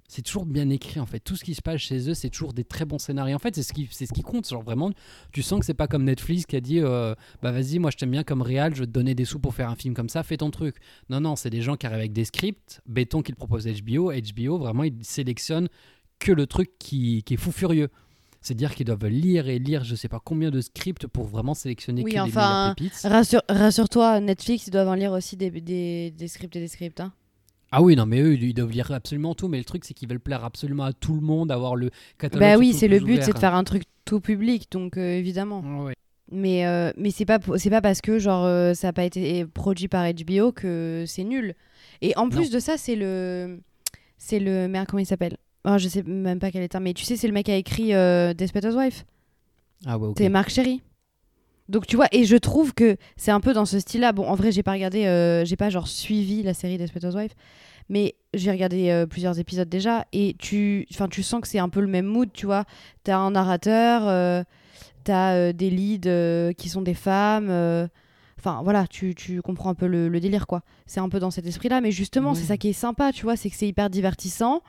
c'est 0.09 0.23
toujours 0.23 0.47
bien 0.47 0.71
écrit 0.71 0.99
en 0.99 1.07
fait. 1.07 1.21
Tout 1.21 1.37
ce 1.37 1.45
qui 1.45 1.55
se 1.55 1.61
passe 1.61 1.81
chez 1.83 2.09
eux, 2.09 2.15
c'est 2.15 2.31
toujours 2.31 2.55
des 2.55 2.65
très 2.65 2.87
bons 2.87 2.99
scénarios. 2.99 3.37
En 3.37 3.39
fait, 3.39 3.55
c'est 3.55 3.63
ce 3.63 3.75
qui, 3.75 3.89
c'est 3.91 4.07
ce 4.07 4.13
qui 4.15 4.23
compte. 4.23 4.49
Genre 4.49 4.63
vraiment, 4.63 4.91
tu 5.33 5.43
sens 5.43 5.61
que 5.61 5.67
c'est 5.67 5.75
pas 5.75 5.87
comme 5.87 6.05
Netflix 6.05 6.47
qui 6.47 6.57
a 6.57 6.61
dit, 6.61 6.81
euh, 6.81 7.15
bah 7.43 7.53
vas-y, 7.53 7.79
moi 7.79 7.91
je 7.91 7.99
t'aime 7.99 8.11
bien 8.11 8.25
comme 8.25 8.41
réal, 8.41 8.75
je 8.75 8.81
vais 8.81 8.87
te 8.87 8.91
donner 8.91 9.15
des 9.15 9.27
sous 9.27 9.39
pour 9.39 9.55
faire 9.55 9.69
un 9.69 9.77
film 9.77 9.95
comme 9.95 10.09
ça, 10.09 10.23
fais 10.23 10.39
ton 10.39 10.51
truc. 10.51 10.77
Non, 11.11 11.21
non, 11.21 11.37
c'est 11.37 11.51
des 11.51 11.61
gens 11.61 11.77
qui 11.77 11.87
arrivent 11.87 11.99
avec 11.99 12.15
des 12.15 12.25
scripts, 12.25 12.81
béton 12.87 13.21
qu'ils 13.21 13.37
proposent 13.37 13.67
HBO. 13.67 14.11
HBO, 14.11 14.59
vraiment, 14.59 14.85
ils 14.85 14.97
sélectionnent 15.03 15.69
que 16.19 16.33
le 16.33 16.47
truc 16.47 16.71
qui, 16.79 17.23
qui 17.23 17.35
est 17.35 17.39
fou 17.39 17.53
furieux. 17.53 17.91
C'est-à-dire 18.41 18.75
qu'ils 18.75 18.87
doivent 18.87 19.07
lire 19.07 19.49
et 19.49 19.59
lire 19.59 19.85
je 19.85 19.95
sais 19.95 20.09
pas 20.09 20.21
combien 20.25 20.51
de 20.51 20.61
scripts 20.61 21.07
pour 21.07 21.27
vraiment 21.27 21.55
sélectionner 21.55 22.03
Oui, 22.03 22.13
que 22.13 22.17
les 22.17 22.23
enfin, 22.23 22.73
pépites. 22.77 23.01
Rassure, 23.05 23.43
rassure-toi, 23.49 24.21
Netflix, 24.21 24.69
ils 24.69 24.71
doivent 24.71 24.89
en 24.89 24.95
lire 24.95 25.13
aussi 25.13 25.37
des, 25.37 25.51
des, 25.51 26.13
des 26.13 26.29
scripts 26.29 26.57
et 26.57 26.61
des 26.61 26.69
scripts. 26.69 27.01
Hein. 27.01 27.13
Ah 27.71 27.83
oui, 27.83 27.97
non, 27.97 28.07
mais 28.07 28.21
eux, 28.21 28.35
ils 28.35 28.55
doivent 28.55 28.71
lire 28.71 28.91
absolument 28.93 29.35
tout. 29.35 29.49
Mais 29.49 29.59
le 29.59 29.65
truc, 29.65 29.85
c'est 29.85 29.95
qu'ils 29.95 30.09
veulent 30.09 30.21
plaire 30.21 30.45
absolument 30.45 30.85
à 30.85 30.93
tout 30.93 31.15
le 31.15 31.21
monde, 31.21 31.53
avoir 31.53 31.77
le 31.77 31.91
catalogue. 32.19 32.41
Bah 32.41 32.57
oui, 32.59 32.73
c'est 32.73 32.89
le 32.89 33.01
but, 33.01 33.23
c'est 33.23 33.33
de 33.33 33.39
faire 33.39 33.55
un 33.55 33.65
truc 33.65 33.83
tout 34.05 34.21
public, 34.21 34.69
donc 34.71 34.97
euh, 34.97 35.19
évidemment. 35.19 35.61
Ouais. 35.85 35.95
Mais, 36.31 36.67
euh, 36.67 36.93
mais 36.97 37.11
c'est 37.11 37.25
pas, 37.25 37.39
c'est 37.57 37.71
pas 37.71 37.81
parce 37.81 38.01
que 38.01 38.19
genre 38.19 38.45
euh, 38.45 38.75
ça 38.75 38.89
n'a 38.89 38.93
pas 38.93 39.05
été 39.05 39.47
produit 39.47 39.89
par 39.89 40.07
HBO 40.13 40.53
que 40.53 41.05
c'est 41.07 41.25
nul. 41.25 41.55
Et 42.01 42.17
en 42.17 42.29
plus 42.29 42.51
de 42.51 42.59
ça, 42.59 42.77
c'est 42.77 42.97
le. 42.97 43.61
C'est 44.17 44.39
le. 44.39 44.69
Merde, 44.69 44.87
comment 44.89 45.01
il 45.01 45.07
s'appelle? 45.07 45.37
Ah, 45.65 45.79
Je 45.79 45.89
sais 45.89 46.03
même 46.03 46.39
pas 46.39 46.51
quel 46.51 46.61
est 46.63 46.65
le 46.65 46.69
terme, 46.69 46.85
mais 46.85 46.95
tu 46.95 47.05
sais, 47.05 47.17
c'est 47.17 47.27
le 47.27 47.35
mec 47.35 47.47
qui 47.47 47.53
a 47.53 47.57
écrit 47.57 47.89
Desperate 48.35 48.65
Housewives. 48.65 49.05
Ah 49.87 49.99
ouais, 49.99 50.09
ok. 50.09 50.17
C'est 50.19 50.29
Marc 50.29 50.51
Chéry. 50.51 50.83
Donc 51.69 51.87
tu 51.87 51.97
vois, 51.97 52.07
et 52.13 52.25
je 52.25 52.37
trouve 52.37 52.73
que 52.73 52.97
c'est 53.17 53.31
un 53.31 53.41
peu 53.41 53.53
dans 53.53 53.67
ce 53.67 53.79
style-là. 53.79 54.13
Bon, 54.13 54.27
en 54.27 54.35
vrai, 54.35 54.53
j'ai 54.53 54.63
pas 54.63 54.73
regardé, 54.73 55.05
euh, 55.07 55.45
j'ai 55.45 55.57
pas 55.57 55.69
genre 55.69 55.87
suivi 55.87 56.43
la 56.43 56.55
série 56.55 56.79
Desperate 56.79 57.05
Housewives, 57.05 57.35
mais 57.91 58.15
j'ai 58.33 58.51
regardé 58.51 58.89
euh, 58.91 59.07
plusieurs 59.07 59.39
épisodes 59.39 59.69
déjà, 59.69 60.07
et 60.13 60.35
tu, 60.39 60.87
enfin, 60.93 61.09
tu 61.09 61.23
sens 61.23 61.41
que 61.43 61.49
c'est 61.49 61.59
un 61.59 61.69
peu 61.69 61.81
le 61.81 61.87
même 61.87 62.07
mood, 62.07 62.31
tu 62.33 62.47
vois. 62.47 62.65
T'as 63.05 63.19
un 63.19 63.33
narrateur, 63.33 64.03
euh, 64.09 64.43
t'as 65.05 65.53
des 65.53 65.69
leads 65.69 66.55
qui 66.57 66.69
sont 66.71 66.83
des 66.83 66.95
femmes. 66.95 67.51
Enfin 68.39 68.61
voilà, 68.63 68.87
tu, 68.87 69.15
tu 69.15 69.43
comprends 69.43 69.71
un 69.71 69.75
peu 69.75 69.89
le, 69.89 70.09
le 70.09 70.21
délire 70.21 70.47
quoi. 70.47 70.63
C'est 70.87 71.01
un 71.01 71.09
peu 71.09 71.19
dans 71.19 71.31
cet 71.33 71.45
esprit-là, 71.47 71.81
mais 71.81 71.91
justement, 71.91 72.35
c'est 72.35 72.45
ça 72.45 72.57
qui 72.57 72.69
est 72.69 72.73
sympa, 72.73 73.13
tu 73.13 73.25
vois, 73.25 73.37
c'est 73.37 73.51
que 73.51 73.57
c'est 73.57 73.67
hyper 73.69 73.91
divertissant 73.91 74.63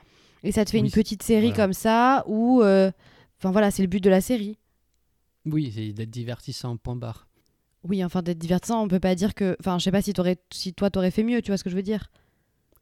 et 0.43 0.51
ça 0.51 0.65
te 0.65 0.71
fait 0.71 0.79
Oui, 0.79 0.85
une 0.88 0.91
petite 0.91 1.21
série 1.23 1.49
voilà. 1.49 1.55
comme 1.63 1.73
ça 1.73 2.23
où, 2.27 2.62
enfin 2.62 3.51
voilà, 3.51 3.71
c'est 3.71 3.83
le 3.83 3.88
but 3.88 4.03
de 4.03 4.09
la 4.09 4.19
série. 4.21 4.57
Oui, 5.45 5.71
c'est 5.73 5.91
d'être 5.93 6.10
divertissant, 6.10 6.78
point 6.78 6.95
barre. 6.95 7.28
Oui, 7.84 8.04
enfin 8.04 8.21
d'être 8.21 8.38
divertissant, 8.39 8.84
on 8.84 8.88
peut 8.88 8.99
pas 8.99 9.15
dire 9.15 9.34
que. 9.34 9.56
Enfin, 9.60 9.80
je 9.80 9.86
sais 9.86 9.91
pas 9.91 10.02
si, 10.02 10.13
t'aurais- 10.13 10.39
si 10.52 10.73
toi 10.73 10.89
t'aurais 10.89 11.12
fait 11.12 11.23
mieux, 11.23 11.41
tu 11.41 11.52
vois 11.52 11.58
ce 11.58 11.63
que 11.63 11.69
je 11.69 11.75
veux 11.75 11.82
dire. 11.84 12.12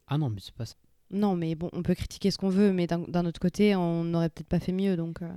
Ah 0.08 0.18
non, 0.18 0.28
mais 0.30 0.40
c'est 0.42 0.54
pas 0.54 0.66
ça. 0.66 0.74
Non, 1.10 1.36
mais 1.36 1.54
bon, 1.54 1.70
on 1.72 1.82
peut 1.82 1.94
critiquer 1.94 2.30
ce 2.30 2.36
qu'on 2.38 2.48
veut, 2.48 2.72
mais 2.72 2.86
d'un 2.86 2.98
d'un 2.98 3.24
autre 3.26 3.40
côté, 3.40 3.76
on 3.76 4.04
n'aurait 4.04 4.28
peut-être 4.28 4.48
pas 4.48 4.60
fait 4.60 4.72
mieux, 4.72 4.96
donc. 4.96 5.22
euh. 5.22 5.28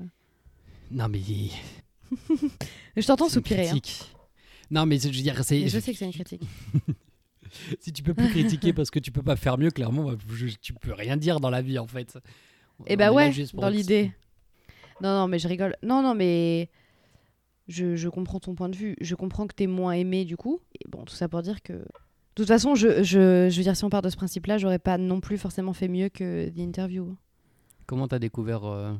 Non, 0.89 1.07
mais. 1.07 1.21
Je 2.97 3.05
t'entends 3.07 3.29
c'est 3.29 3.35
une 3.39 3.43
soupirer. 3.45 3.67
hein. 3.69 3.71
critique. 3.71 4.11
Non, 4.69 4.85
mais 4.85 4.97
je 4.99 5.07
veux 5.07 5.13
dire, 5.13 5.41
c'est. 5.43 5.59
Mais 5.61 5.69
je 5.69 5.79
sais 5.79 5.91
que 5.91 5.97
c'est 5.97 6.05
une 6.05 6.11
critique. 6.13 6.41
si 7.79 7.91
tu 7.93 8.03
peux 8.03 8.13
plus 8.13 8.29
critiquer 8.29 8.73
parce 8.73 8.89
que 8.89 8.99
tu 8.99 9.11
peux 9.11 9.21
pas 9.21 9.35
faire 9.35 9.57
mieux, 9.57 9.69
clairement, 9.71 10.05
bah, 10.11 10.17
je- 10.33 10.47
tu 10.61 10.73
peux 10.73 10.93
rien 10.93 11.17
dire 11.17 11.39
dans 11.39 11.49
la 11.49 11.61
vie 11.61 11.77
en 11.79 11.87
fait. 11.87 12.17
Eh 12.87 12.93
On 12.95 12.97
bah 12.97 13.05
est 13.05 13.07
là 13.07 13.13
ouais, 13.13 13.45
dans 13.53 13.69
l'idée. 13.69 14.11
Non, 15.01 15.09
non, 15.19 15.27
mais 15.27 15.39
je 15.39 15.47
rigole. 15.47 15.75
Non, 15.83 16.01
non, 16.01 16.15
mais. 16.15 16.69
Je, 17.71 17.95
je 17.95 18.09
comprends 18.09 18.39
ton 18.39 18.53
point 18.53 18.69
de 18.69 18.75
vue. 18.75 18.95
Je 19.01 19.15
comprends 19.15 19.47
que 19.47 19.55
t'es 19.55 19.67
moins 19.67 19.93
aimé 19.93 20.25
du 20.25 20.37
coup. 20.37 20.59
Et 20.79 20.87
bon, 20.89 21.03
tout 21.05 21.15
ça 21.15 21.27
pour 21.27 21.41
dire 21.41 21.61
que. 21.61 21.73
De 21.73 21.83
toute 22.35 22.47
façon, 22.47 22.75
je, 22.75 23.03
je, 23.03 23.49
je 23.49 23.57
veux 23.57 23.63
dire, 23.63 23.75
si 23.75 23.83
on 23.83 23.89
part 23.89 24.01
de 24.01 24.09
ce 24.09 24.15
principe-là, 24.15 24.57
j'aurais 24.57 24.79
pas 24.79 24.97
non 24.97 25.19
plus 25.19 25.37
forcément 25.37 25.73
fait 25.73 25.87
mieux 25.87 26.09
que 26.09 26.49
The 26.49 26.59
Interview. 26.59 27.15
Comment 27.87 28.07
t'as 28.07 28.19
découvert 28.19 28.63
euh, 28.65 28.93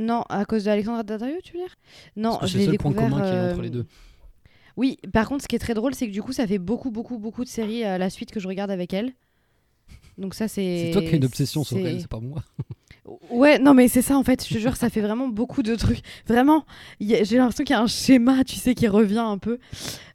Non, 0.00 0.22
à 0.28 0.44
cause 0.44 0.64
de 0.64 0.70
Alexandra 0.70 1.02
Daddario, 1.04 1.36
tu 1.42 1.52
veux 1.52 1.60
dire? 1.60 1.74
Non, 2.16 2.30
parce 2.38 2.52
que 2.52 2.58
je 2.58 2.64
c'est 2.64 2.66
l'ai 2.66 2.72
le 2.72 2.78
point 2.78 2.90
découvert. 2.90 3.10
commun 3.10 3.22
qu'il 3.24 3.32
y 3.32 3.36
a 3.36 3.44
entre 3.50 3.58
euh, 3.58 3.62
les 3.62 3.70
deux. 3.70 3.86
Oui, 4.76 4.96
par 5.12 5.28
contre, 5.28 5.42
ce 5.42 5.48
qui 5.48 5.56
est 5.56 5.60
très 5.60 5.74
drôle, 5.74 5.94
c'est 5.94 6.06
que 6.08 6.12
du 6.12 6.22
coup, 6.22 6.32
ça 6.32 6.46
fait 6.46 6.58
beaucoup, 6.58 6.90
beaucoup, 6.90 7.18
beaucoup 7.18 7.44
de 7.44 7.48
séries 7.48 7.84
à 7.84 7.96
la 7.98 8.10
suite 8.10 8.30
que 8.32 8.40
je 8.40 8.48
regarde 8.48 8.70
avec 8.70 8.92
elle. 8.92 9.12
Donc 10.18 10.34
ça, 10.34 10.48
c'est... 10.48 10.86
C'est 10.86 10.90
toi 10.92 11.02
qui 11.02 11.08
as 11.08 11.16
une 11.16 11.24
obsession 11.24 11.62
sur 11.64 11.78
elle, 11.78 12.00
c'est 12.00 12.08
pas 12.08 12.20
moi. 12.20 12.42
Ouais, 13.30 13.58
non, 13.58 13.74
mais 13.74 13.88
c'est 13.88 14.02
ça, 14.02 14.16
en 14.18 14.22
fait, 14.24 14.46
je 14.46 14.54
te 14.54 14.58
jure, 14.58 14.76
ça 14.76 14.90
fait 14.90 15.00
vraiment 15.00 15.28
beaucoup 15.28 15.62
de 15.62 15.74
trucs. 15.74 16.00
Vraiment, 16.26 16.64
a- 17.00 17.24
j'ai 17.24 17.36
l'impression 17.36 17.64
qu'il 17.64 17.74
y 17.74 17.78
a 17.78 17.82
un 17.82 17.86
schéma, 17.86 18.44
tu 18.44 18.56
sais, 18.56 18.74
qui 18.74 18.88
revient 18.88 19.18
un 19.18 19.38
peu. 19.38 19.58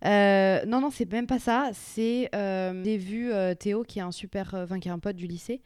Euh, 0.05 0.65
non, 0.65 0.81
non, 0.81 0.89
c'est 0.91 1.09
même 1.11 1.27
pas 1.27 1.39
ça. 1.39 1.69
C'est... 1.73 2.29
Euh, 2.35 2.81
j'ai 2.83 2.97
vu 2.97 3.31
euh, 3.31 3.53
Théo, 3.55 3.83
qui 3.83 3.99
est 3.99 4.03
un 4.03 4.11
super... 4.11 4.53
euh, 4.55 4.63
Enfin, 4.65 4.79
qui 4.79 4.87
est 4.87 4.91
un 4.91 4.99
pote 4.99 5.15
du 5.15 5.27
lycée, 5.27 5.61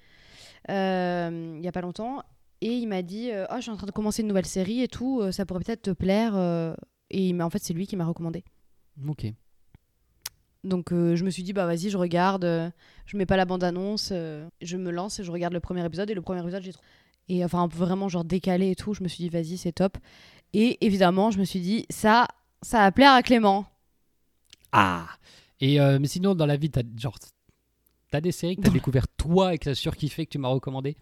il 0.69 0.73
y 1.63 1.67
a 1.67 1.71
pas 1.73 1.81
longtemps. 1.81 2.21
Et 2.61 2.73
il 2.73 2.87
m'a 2.87 3.01
dit, 3.03 3.29
oh, 3.51 3.53
je 3.57 3.61
suis 3.61 3.71
en 3.71 3.77
train 3.77 3.85
de 3.87 3.91
commencer 3.91 4.21
une 4.23 4.27
nouvelle 4.27 4.45
série 4.45 4.81
et 4.81 4.87
tout, 4.87 5.31
ça 5.31 5.45
pourrait 5.45 5.61
peut-être 5.63 5.83
te 5.83 5.91
plaire. 5.91 6.35
Et 7.09 7.27
il 7.29 7.41
en 7.41 7.49
fait, 7.49 7.59
c'est 7.63 7.73
lui 7.73 7.87
qui 7.87 7.95
m'a 7.95 8.05
recommandé. 8.05 8.43
Ok. 9.07 9.27
Donc 10.63 10.91
euh, 10.91 11.15
je 11.15 11.23
me 11.23 11.29
suis 11.29 11.43
dit 11.43 11.53
bah 11.53 11.65
vas-y 11.65 11.89
je 11.89 11.97
regarde, 11.97 12.43
euh, 12.43 12.69
je 13.05 13.15
mets 13.15 13.25
pas 13.27 13.37
la 13.37 13.45
bande 13.45 13.63
annonce, 13.63 14.11
je 14.11 14.77
me 14.77 14.91
lance 14.91 15.19
et 15.19 15.23
je 15.23 15.31
regarde 15.31 15.53
le 15.53 15.59
premier 15.59 15.85
épisode 15.85 16.09
et 16.09 16.13
le 16.13 16.21
premier 16.21 16.41
épisode 16.41 16.63
j'ai 16.63 16.73
trop 16.73 16.81
et 17.29 17.43
enfin 17.43 17.61
un 17.63 17.67
peu 17.67 17.77
vraiment 17.77 18.09
genre 18.09 18.23
décalé 18.23 18.71
et 18.71 18.75
tout, 18.75 18.93
je 18.93 19.03
me 19.03 19.07
suis 19.07 19.23
dit 19.23 19.29
vas-y 19.29 19.57
c'est 19.57 19.71
top 19.71 19.97
et 20.53 20.77
évidemment 20.85 21.31
je 21.31 21.39
me 21.39 21.45
suis 21.45 21.59
dit 21.59 21.85
ça 21.89 22.27
ça 22.61 22.79
va 22.79 22.91
plaire 22.91 23.13
à 23.13 23.23
Clément. 23.23 23.65
Ah 24.71 25.07
Et 25.59 25.79
euh, 25.79 25.97
mais 25.99 26.07
sinon, 26.07 26.35
dans 26.35 26.45
la 26.45 26.57
vie, 26.57 26.69
t'as 26.69 26.83
genre. 26.97 27.17
T'as 28.11 28.21
des 28.21 28.31
séries 28.31 28.55
que 28.55 28.61
t'as 28.61 28.69
découvert 28.69 29.07
toi 29.07 29.53
et 29.53 29.57
que 29.57 29.65
t'as 29.65 29.75
surkiffé 29.75 30.25
que 30.25 30.31
tu 30.31 30.37
m'as 30.37 30.47
recommandé? 30.47 30.95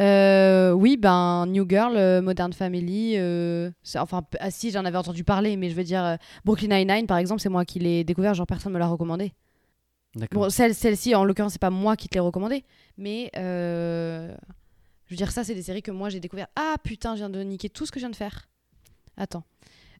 Euh, 0.00 0.72
oui 0.72 0.96
ben 0.96 1.46
New 1.46 1.68
Girl, 1.68 1.96
euh, 1.96 2.20
Modern 2.22 2.52
Family, 2.52 3.14
euh, 3.16 3.70
enfin 3.96 4.22
ah, 4.38 4.50
si 4.50 4.70
j'en 4.70 4.84
avais 4.84 4.96
entendu 4.96 5.24
parler 5.24 5.56
mais 5.56 5.70
je 5.70 5.74
veux 5.74 5.82
dire 5.82 6.18
Brooklyn 6.44 6.68
Nine-Nine 6.68 7.08
par 7.08 7.18
exemple 7.18 7.40
c'est 7.40 7.48
moi 7.48 7.64
qui 7.64 7.80
l'ai 7.80 8.04
découvert 8.04 8.34
genre 8.34 8.46
personne 8.46 8.72
me 8.72 8.78
l'a 8.78 8.86
recommandé. 8.86 9.32
Bon, 10.32 10.50
celle, 10.50 10.74
celle-ci, 10.74 11.14
en 11.14 11.22
l'occurrence, 11.24 11.52
c'est 11.52 11.60
pas 11.60 11.70
moi 11.70 11.94
qui 11.94 12.08
te 12.08 12.14
l'ai 12.14 12.20
recommandé, 12.20 12.64
mais 12.96 13.30
je 15.08 15.14
veux 15.14 15.16
dire, 15.16 15.30
ça, 15.32 15.42
c'est 15.44 15.54
des 15.54 15.62
séries 15.62 15.82
que 15.82 15.90
moi 15.90 16.08
j'ai 16.10 16.20
découvert. 16.20 16.46
Ah 16.54 16.76
putain, 16.82 17.14
je 17.14 17.20
viin 17.20 17.30
de 17.30 17.40
niquer 17.42 17.68
tout 17.70 17.84
ce 17.86 17.90
que 17.92 17.98
je 17.98 18.04
viens 18.04 18.10
de 18.10 18.16
faire. 18.16 18.48
Attends, 19.16 19.44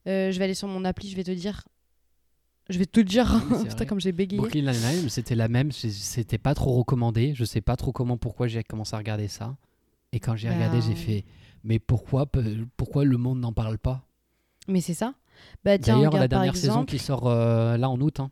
Euh, 0.07 0.31
je 0.31 0.38
vais 0.38 0.44
aller 0.44 0.55
sur 0.55 0.68
mon 0.68 0.85
appli, 0.85 1.11
je 1.11 1.16
vais 1.16 1.25
te 1.25 1.31
dire. 1.31 1.64
Je 2.71 2.79
vais 2.79 2.87
te 2.87 3.01
dire. 3.01 3.40
Oui, 3.51 3.64
putain, 3.68 3.85
comme 3.87 4.01
j'ai 4.01 4.12
bégayé. 4.12 4.38
Brooklyn 4.40 4.71
Nine-Nine, 4.71 5.09
c'était 5.09 5.35
la 5.35 5.49
même, 5.49 5.73
c'était 5.73 6.38
pas 6.38 6.55
trop 6.55 6.73
recommandé. 6.75 7.35
Je 7.35 7.44
sais 7.44 7.61
pas 7.61 7.77
trop 7.77 7.92
comment, 7.92 8.16
pourquoi 8.16 8.47
j'ai 8.47 8.62
commencé 8.62 8.94
à 8.94 8.99
regarder 8.99 9.27
ça. 9.29 9.57
Et 10.12 10.21
quand 10.21 10.37
j'ai 10.37 10.49
regardé, 10.51 10.81
j'ai 10.81 10.94
fait, 10.94 11.25
mais 11.64 11.79
pourquoi, 11.79 12.27
pourquoi 12.77 13.05
le 13.05 13.16
monde 13.18 13.40
n'en 13.40 13.53
parle 13.53 13.79
pas? 13.79 14.07
Mais 14.68 14.81
c'est 14.81 14.94
ça. 14.94 15.14
Bah 15.64 15.79
D'ailleurs, 15.79 16.12
la 16.12 16.29
dernière 16.29 16.57
saison 16.57 16.85
qui 16.85 16.99
sort 16.99 17.27
euh, 17.29 17.77
là 17.77 17.88
en 17.90 18.01
août. 18.01 18.21
hein. 18.21 18.31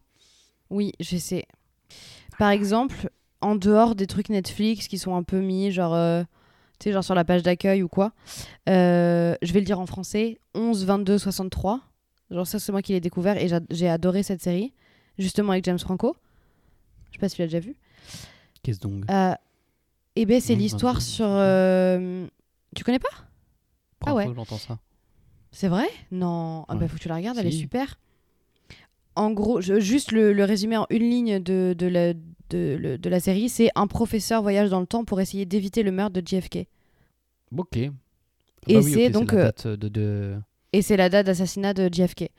Oui, 0.71 0.93
je 1.01 1.17
sais. 1.17 1.47
Par 2.39 2.51
exemple, 2.51 3.11
en 3.41 3.57
dehors 3.57 3.95
des 3.95 4.07
trucs 4.07 4.29
Netflix 4.29 4.89
qui 4.89 4.99
sont 4.99 5.15
un 5.17 5.23
peu 5.23 5.41
mis, 5.41 5.71
genre, 5.71 5.95
euh, 5.95 6.25
tu 6.79 6.85
sais, 6.85 6.93
genre 6.93 7.05
sur 7.05 7.15
la 7.15 7.25
page 7.25 7.43
d'accueil 7.43 7.83
ou 7.83 7.89
quoi, 7.89 8.13
euh, 8.69 9.35
je 9.43 9.53
vais 9.53 9.61
le 9.61 9.67
dire 9.67 9.81
en 9.81 9.87
français 9.87 10.39
11, 10.55 10.85
22, 10.85 11.19
63. 11.19 11.81
Genre, 12.31 12.47
ça, 12.47 12.59
c'est 12.59 12.73
moi 12.73 12.83
qui 12.83 12.93
l'ai 12.93 13.01
découvert 13.01 13.37
et 13.37 13.49
j'a- 13.49 13.61
j'ai 13.71 13.89
adoré 13.89 14.23
cette 14.23 14.43
série, 14.43 14.73
justement 15.19 15.53
avec 15.53 15.65
James 15.65 15.79
Franco. 15.79 16.17
Je 17.11 17.17
sais 17.17 17.19
pas 17.21 17.29
si 17.29 17.37
tu 17.37 17.43
l'as 17.43 17.47
déjà 17.47 17.61
vu. 17.61 17.77
Qu'est-ce 18.63 18.81
donc? 18.81 19.05
Euh, 19.11 19.35
et 20.17 20.27
ben, 20.27 20.41
c'est 20.41 20.55
11, 20.55 20.59
l'histoire 20.59 20.95
22, 20.95 21.05
sur. 21.05 21.27
euh, 21.29 22.27
Tu 22.75 22.83
connais 22.85 22.99
pas? 22.99 23.09
Première 24.01 24.17
ouais. 24.29 24.35
j'entends 24.35 24.59
ça. 24.59 24.79
C'est 25.53 25.69
vrai? 25.69 25.87
Non. 26.11 26.65
Ah 26.69 26.75
bah, 26.75 26.89
faut 26.89 26.97
que 26.97 27.01
tu 27.03 27.09
la 27.09 27.15
regardes, 27.17 27.39
elle 27.39 27.47
est 27.47 27.51
super. 27.53 27.97
En 29.15 29.31
gros, 29.31 29.61
je- 29.63 29.81
juste 29.81 30.13
le, 30.13 30.33
le 30.35 30.45
résumé 30.45 30.77
en 30.77 30.87
une 30.91 31.09
ligne 31.09 31.39
de, 31.39 31.75
de, 31.79 31.87
la, 31.87 32.13
de, 32.51 32.77
le- 32.81 32.99
de 32.99 33.09
la 33.11 33.21
série, 33.21 33.49
c'est 33.49 33.71
un 33.75 33.87
professeur 33.87 34.43
voyage 34.43 34.71
dans 34.71 34.81
le 34.81 34.87
temps 34.87 35.05
pour 35.05 35.21
essayer 35.21 35.45
d'éviter 35.47 35.83
le 35.83 35.93
meurtre 35.93 36.21
de 36.21 36.27
JFK. 36.27 36.67
Ok. 37.57 37.77
Ah 37.77 37.81
Et 38.69 38.75
bah 38.75 38.81
oui, 38.85 38.93
c'est 38.93 39.11
donc, 39.11 39.33
la 39.33 39.39
euh, 39.39 39.45
date 39.45 39.67
de, 39.67 39.89
de- 39.89 40.37
Et 40.73 40.83
c'est 40.83 40.97
la 40.97 41.09
date 41.09 41.27
d'assassinat 41.27 41.75
de 41.75 41.89
JFK. 41.93 42.31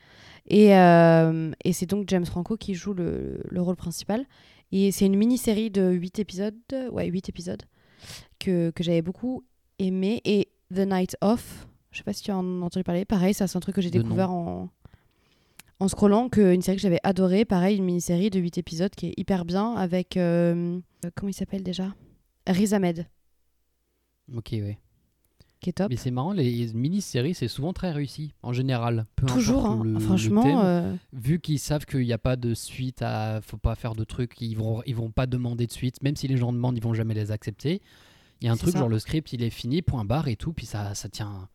Et, 0.50 0.74
euh, 0.76 1.50
et 1.64 1.72
c'est 1.72 1.86
donc 1.86 2.04
James 2.08 2.24
Franco 2.26 2.56
qui 2.56 2.74
joue 2.74 2.94
le, 2.94 3.40
le 3.48 3.62
rôle 3.62 3.76
principal. 3.76 4.24
Et 4.72 4.92
c'est 4.92 5.06
une 5.06 5.16
mini-série 5.16 5.70
de 5.70 5.90
8 5.90 6.18
épisodes, 6.18 6.54
ouais, 6.92 7.06
8 7.06 7.28
épisodes, 7.30 7.62
que, 8.38 8.70
que 8.70 8.82
j'avais 8.84 9.02
beaucoup 9.02 9.44
aimé. 9.78 10.20
Et 10.24 10.48
The 10.74 10.80
Night 10.80 11.16
Off, 11.22 11.66
Je 11.90 11.98
sais 11.98 12.04
pas 12.04 12.12
si 12.12 12.22
tu 12.22 12.30
as 12.30 12.36
en- 12.36 12.60
entendu 12.62 12.84
parler. 12.84 13.04
Pareil, 13.06 13.32
ça, 13.32 13.46
c'est 13.46 13.56
un 13.56 13.60
truc 13.60 13.74
que 13.76 13.80
j'ai 13.82 13.90
découvert 13.90 14.30
en, 14.30 14.68
en 15.80 15.88
scrollant, 15.88 16.28
que 16.28 16.52
une 16.54 16.62
série 16.62 16.76
que 16.76 16.82
j'avais 16.82 17.00
adorée. 17.04 17.44
Pareil, 17.44 17.76
une 17.78 17.84
mini-série 17.84 18.30
de 18.30 18.40
8 18.40 18.58
épisodes 18.58 18.94
qui 18.94 19.06
est 19.08 19.14
hyper 19.16 19.44
bien 19.44 19.74
avec. 19.74 20.16
euh, 20.16 20.78
euh, 21.04 21.10
comment 21.14 21.30
il 21.30 21.34
s'appelle 21.34 21.62
déjà? 21.62 21.94
Riz 22.46 22.72
Ahmed, 22.74 23.06
Ok, 24.34 24.48
ouais. 24.52 24.78
qui 25.60 25.70
est 25.70 25.72
top. 25.74 25.88
Mais 25.90 25.96
c'est 25.96 26.10
marrant, 26.10 26.32
les 26.32 26.72
mini-séries, 26.74 27.34
c'est 27.34 27.48
souvent 27.48 27.72
très 27.72 27.90
réussi, 27.92 28.32
en 28.42 28.52
général. 28.52 29.06
Peu 29.16 29.26
Toujours, 29.26 29.66
hein. 29.66 29.80
le- 29.84 29.92
le 29.94 30.00
franchement. 30.00 30.42
thème. 30.42 30.58
euh, 30.62 30.94
vu 31.12 31.40
qu'ils 31.40 31.58
savent 31.58 31.84
qu'il 31.86 32.00
n'y 32.00 32.12
a 32.12 32.18
pas 32.18 32.36
de 32.36 32.54
suite, 32.54 33.02
à, 33.02 33.40
faut 33.42 33.56
pas 33.56 33.74
faire 33.74 33.94
de 33.94 34.04
trucs, 34.04 34.40
ils 34.40 34.54
vont, 34.56 34.82
ils 34.86 34.94
vont 34.96 35.10
pas 35.10 35.26
demander 35.26 35.66
de 35.66 35.72
suite, 35.72 36.02
même 36.02 36.16
si 36.16 36.28
les 36.28 36.36
gens 36.36 36.52
demandent, 36.52 36.76
ils 36.76 36.82
vont 36.82 36.94
jamais 36.94 37.14
les 37.14 37.30
accepter. 37.30 37.80
Il 38.40 38.46
y 38.46 38.48
a 38.48 38.52
un 38.52 38.56
truc 38.56 38.72
ça. 38.72 38.78
genre 38.78 38.88
le 38.88 38.98
script, 38.98 39.32
il 39.32 39.42
est 39.42 39.50
fini, 39.50 39.82
point 39.82 40.04
barre 40.04 40.28
et 40.28 40.36
tout, 40.36 40.52
puis 40.52 40.64
ça, 40.66 40.94
ça 40.94 41.08
tient, 41.08 41.48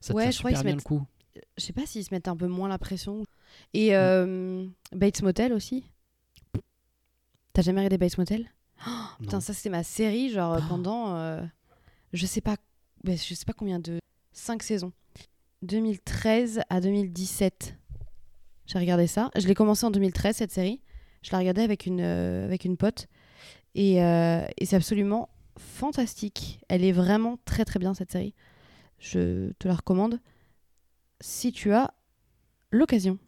ça 0.00 0.12
Ouais, 0.14 0.22
tient 0.24 0.30
je 0.32 0.38
crois 0.38 0.50
super 0.50 0.58
se 0.60 0.64
bien 0.64 0.74
mettent- 0.74 0.84
le 0.84 0.88
coup. 0.88 1.06
Je 1.56 1.64
sais 1.64 1.72
pas 1.72 1.86
s'ils 1.86 2.04
se 2.04 2.12
mettent 2.14 2.28
un 2.28 2.36
peu 2.36 2.46
moins 2.46 2.68
la 2.68 2.78
pression. 2.78 3.24
Et 3.74 3.90
Mm. 3.90 3.94
euh, 3.94 4.66
Bates 4.92 5.22
Motel 5.22 5.52
aussi. 5.52 5.84
T'as 7.52 7.62
jamais 7.62 7.80
regardé 7.80 7.98
Bates 7.98 8.18
Motel? 8.18 8.46
Putain, 9.20 9.36
Non. 9.36 9.40
ça 9.40 9.54
c'est 9.54 9.70
ma 9.70 9.82
série, 9.82 10.30
genre 10.30 10.58
Oh. 10.60 10.64
pendant, 10.68 11.16
euh, 11.16 11.42
je 12.12 12.26
sais 12.26 12.40
pas, 12.42 12.56
ben, 13.04 13.16
je 13.16 13.34
sais 13.34 13.44
pas 13.46 13.52
combien 13.54 13.78
de, 13.78 13.98
5 14.32 14.62
saisons. 14.62 14.92
2013 15.62 16.60
à 16.68 16.80
2017. 16.80 17.76
J'ai 18.66 18.78
regardé 18.78 19.06
ça. 19.06 19.30
Je 19.36 19.46
l'ai 19.46 19.54
commencé 19.54 19.86
en 19.86 19.90
2013 19.90 20.36
cette 20.36 20.52
série. 20.52 20.82
Je 21.22 21.30
l'ai 21.30 21.38
regardée 21.38 21.62
avec 21.62 21.86
une, 21.86 22.00
euh, 22.00 22.44
avec 22.44 22.64
une 22.64 22.76
pote. 22.76 23.06
Et, 23.74 23.96
et 23.96 24.64
c'est 24.64 24.76
absolument 24.76 25.28
fantastique. 25.58 26.60
Elle 26.68 26.82
est 26.84 26.92
vraiment 26.92 27.38
très 27.44 27.64
très 27.66 27.78
bien 27.78 27.92
cette 27.94 28.10
série. 28.10 28.34
Je 28.98 29.52
te 29.58 29.68
la 29.68 29.74
recommande 29.74 30.18
si 31.20 31.52
tu 31.52 31.72
as 31.72 31.92
l'occasion. 32.70 33.18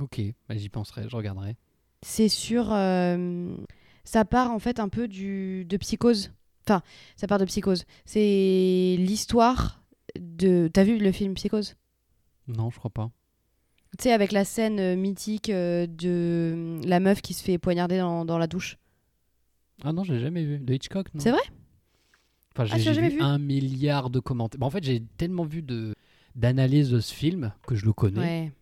Ok, 0.00 0.20
bah, 0.48 0.56
j'y 0.56 0.68
penserai, 0.68 1.08
je 1.08 1.16
regarderai. 1.16 1.56
C'est 2.02 2.28
sur. 2.28 2.72
euh, 2.72 3.56
ça 4.04 4.24
part 4.24 4.50
en 4.50 4.58
fait 4.58 4.78
un 4.80 4.88
peu 4.88 5.08
du, 5.08 5.64
de 5.64 5.76
psychose. 5.76 6.32
Enfin, 6.66 6.82
ça 7.16 7.26
part 7.26 7.38
de 7.38 7.44
psychose. 7.44 7.84
C'est 8.04 8.96
l'histoire 8.98 9.82
de. 10.18 10.68
T'as 10.72 10.84
vu 10.84 10.98
le 10.98 11.12
film 11.12 11.34
Psychose? 11.34 11.76
Non, 12.48 12.70
je 12.70 12.78
crois 12.78 12.90
pas. 12.90 13.10
Tu 13.98 14.04
sais, 14.04 14.12
avec 14.12 14.32
la 14.32 14.44
scène 14.44 14.80
euh, 14.80 14.96
mythique 14.96 15.50
euh, 15.50 15.86
de 15.86 16.80
la 16.84 16.98
meuf 17.00 17.22
qui 17.22 17.32
se 17.32 17.44
fait 17.44 17.58
poignarder 17.58 17.98
dans, 17.98 18.24
dans 18.24 18.38
la 18.38 18.46
douche. 18.48 18.76
Ah 19.82 19.92
non, 19.92 20.02
j'ai 20.04 20.18
jamais 20.18 20.44
vu. 20.44 20.58
De 20.58 20.74
Hitchcock, 20.74 21.12
non? 21.14 21.20
C'est 21.20 21.30
vrai? 21.30 21.40
Enfin, 22.56 22.66
Ah, 22.70 22.76
j'ai 22.78 22.92
jamais 22.94 23.08
vu, 23.08 23.16
vu? 23.18 23.22
un 23.22 23.38
milliard 23.38 24.10
de 24.10 24.20
commentaires. 24.20 24.58
Bah, 24.58 24.66
en 24.66 24.70
fait, 24.70 24.82
j'ai 24.84 25.02
tellement 25.16 25.44
vu 25.44 25.62
de 25.62 25.94
d'analyses 26.34 26.90
de 26.90 27.00
ce 27.00 27.12
film 27.14 27.52
que 27.66 27.74
je 27.74 27.84
le 27.84 27.92
connais. 27.92 28.20
Ouais. 28.20 28.52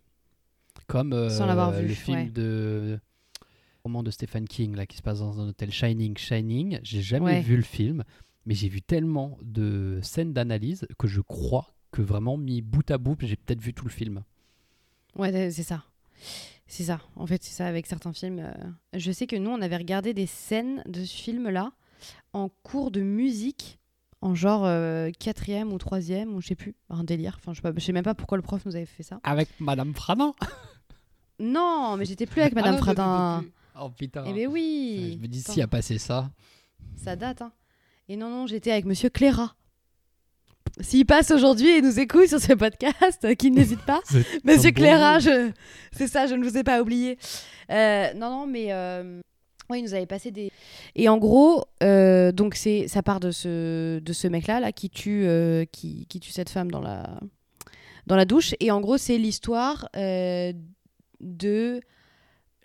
Comme 0.86 1.12
euh, 1.12 1.28
Sans 1.30 1.46
l'avoir 1.46 1.72
vu, 1.72 1.86
le 1.88 1.94
film 1.94 2.18
ouais. 2.18 2.26
de 2.30 2.98
roman 3.84 4.02
de 4.02 4.10
Stephen 4.10 4.46
King 4.46 4.74
là 4.76 4.86
qui 4.86 4.96
se 4.96 5.02
passe 5.02 5.20
dans 5.20 5.40
un 5.40 5.48
hôtel 5.48 5.70
Shining 5.70 6.16
Shining. 6.16 6.78
J'ai 6.82 7.02
jamais 7.02 7.24
Ouais. 7.26 7.40
vu 7.40 7.56
le 7.56 7.62
film, 7.62 8.04
mais 8.46 8.54
j'ai 8.54 8.68
vu 8.68 8.82
tellement 8.82 9.38
de 9.42 9.98
scènes 10.02 10.32
d'analyse 10.32 10.86
que 10.98 11.06
je 11.08 11.20
crois 11.20 11.74
que 11.90 12.02
vraiment 12.02 12.36
mis 12.36 12.62
bout 12.62 12.90
à 12.90 12.98
bout, 12.98 13.16
j'ai 13.20 13.36
peut-être 13.36 13.60
vu 13.60 13.72
tout 13.74 13.84
le 13.84 13.90
film. 13.90 14.22
Ouais, 15.16 15.50
c'est 15.50 15.62
ça. 15.62 15.84
C'est 16.66 16.84
ça. 16.84 17.00
En 17.16 17.26
fait, 17.26 17.42
c'est 17.42 17.52
ça 17.52 17.66
avec 17.66 17.86
certains 17.86 18.12
films. 18.14 18.38
euh, 18.38 18.52
Je 18.98 19.12
sais 19.12 19.26
que 19.26 19.36
nous, 19.36 19.50
on 19.50 19.60
avait 19.60 19.76
regardé 19.76 20.14
des 20.14 20.26
scènes 20.26 20.82
de 20.86 21.04
ce 21.04 21.14
film-là 21.14 21.72
en 22.32 22.48
cours 22.48 22.90
de 22.90 23.02
musique, 23.02 23.78
en 24.22 24.34
genre 24.34 24.62
euh, 24.64 25.10
quatrième 25.18 25.72
ou 25.72 25.78
troisième, 25.78 26.34
ou 26.34 26.40
je 26.40 26.48
sais 26.48 26.54
plus, 26.54 26.74
un 26.88 27.04
délire. 27.04 27.36
Enfin, 27.38 27.52
je 27.52 27.56
sais, 27.56 27.62
pas, 27.62 27.72
je 27.76 27.84
sais 27.84 27.92
même 27.92 28.04
pas 28.04 28.14
pourquoi 28.14 28.38
le 28.38 28.42
prof 28.42 28.64
nous 28.64 28.76
avait 28.76 28.86
fait 28.86 29.02
ça. 29.02 29.20
Avec 29.24 29.48
Madame 29.60 29.94
Fradin. 29.94 30.34
Non, 31.38 31.96
mais 31.96 32.04
j'étais 32.04 32.26
plus 32.26 32.40
avec 32.40 32.54
Madame 32.54 32.74
Ah 32.74 32.76
non, 32.76 32.82
Fradin. 32.82 33.44
Oh 33.80 33.88
putain. 33.90 34.22
Eh 34.28 34.32
ben 34.32 34.46
oui. 34.46 35.14
Je 35.16 35.22
me 35.22 35.26
dis 35.26 35.40
s'il 35.40 35.60
a 35.60 35.66
passé 35.66 35.98
ça. 35.98 36.30
Ça 36.94 37.16
date, 37.16 37.42
hein. 37.42 37.50
Et 38.08 38.16
non, 38.16 38.30
non, 38.30 38.46
j'étais 38.46 38.70
avec 38.70 38.84
Monsieur 38.84 39.08
Cléra. 39.08 39.56
S'il 40.80 41.04
passe 41.04 41.32
aujourd'hui 41.32 41.68
et 41.68 41.82
nous 41.82 41.98
écoute 41.98 42.28
sur 42.28 42.38
ce 42.38 42.52
podcast, 42.52 43.24
euh, 43.24 43.34
qu'il 43.34 43.54
n'hésite 43.54 43.82
pas. 43.82 44.02
Monsieur 44.44 44.70
bon 44.70 44.76
Cléra, 44.76 45.18
je... 45.18 45.50
c'est 45.90 46.06
ça, 46.06 46.26
je 46.26 46.34
ne 46.34 46.44
vous 46.44 46.56
ai 46.56 46.62
pas 46.62 46.80
oublié. 46.80 47.18
Euh, 47.70 48.14
non, 48.14 48.30
non, 48.30 48.46
mais 48.46 48.66
euh, 48.70 49.20
ouais, 49.70 49.80
il 49.80 49.82
nous 49.82 49.94
avait 49.94 50.06
passé 50.06 50.30
des. 50.30 50.50
Et 50.94 51.08
en 51.08 51.18
gros, 51.18 51.64
euh, 51.82 52.32
donc 52.32 52.54
c'est 52.54 52.88
ça 52.88 53.02
part 53.02 53.20
de 53.20 53.30
ce 53.30 53.98
de 53.98 54.12
ce 54.12 54.28
mec-là 54.28 54.60
là 54.60 54.72
qui 54.72 54.90
tue 54.90 55.24
euh, 55.26 55.64
qui, 55.70 56.06
qui 56.06 56.20
tue 56.20 56.30
cette 56.30 56.50
femme 56.50 56.70
dans 56.70 56.80
la 56.80 57.18
dans 58.06 58.16
la 58.16 58.24
douche. 58.24 58.54
Et 58.60 58.70
en 58.70 58.80
gros, 58.80 58.98
c'est 58.98 59.18
l'histoire 59.18 59.88
euh, 59.96 60.52
de 61.20 61.80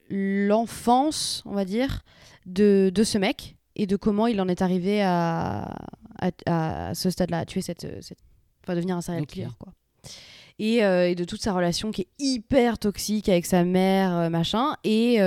l'enfance, 0.10 1.44
on 1.46 1.54
va 1.54 1.66
dire, 1.66 2.02
de, 2.46 2.92
de 2.94 3.04
ce 3.04 3.18
mec 3.18 3.56
et 3.76 3.86
de 3.86 3.96
comment 3.96 4.28
il 4.28 4.40
en 4.42 4.48
est 4.48 4.62
arrivé 4.62 5.02
à, 5.04 5.76
à, 6.20 6.32
à 6.90 6.94
ce 6.96 7.10
stade-là, 7.10 7.40
à 7.40 7.46
tuer 7.46 7.62
cette, 7.62 8.02
cette... 8.02 8.18
Enfin, 8.64 8.76
devenir 8.76 8.96
un 8.96 9.02
serial 9.02 9.26
killer, 9.28 9.50
quoi. 9.60 9.74
Et, 10.60 10.78
et 10.78 11.14
de 11.14 11.24
toute 11.24 11.42
sa 11.42 11.54
relation 11.54 11.92
qui 11.92 12.02
est 12.02 12.08
hyper 12.18 12.80
toxique 12.80 13.30
avec 13.30 13.46
sa 13.46 13.64
mère, 13.64 14.30
machin. 14.32 14.76
Et 14.84 15.20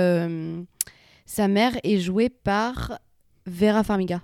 sa 1.31 1.47
mère 1.47 1.77
est 1.83 1.97
jouée 1.97 2.27
par 2.27 2.99
Vera 3.45 3.85
Farmiga. 3.85 4.21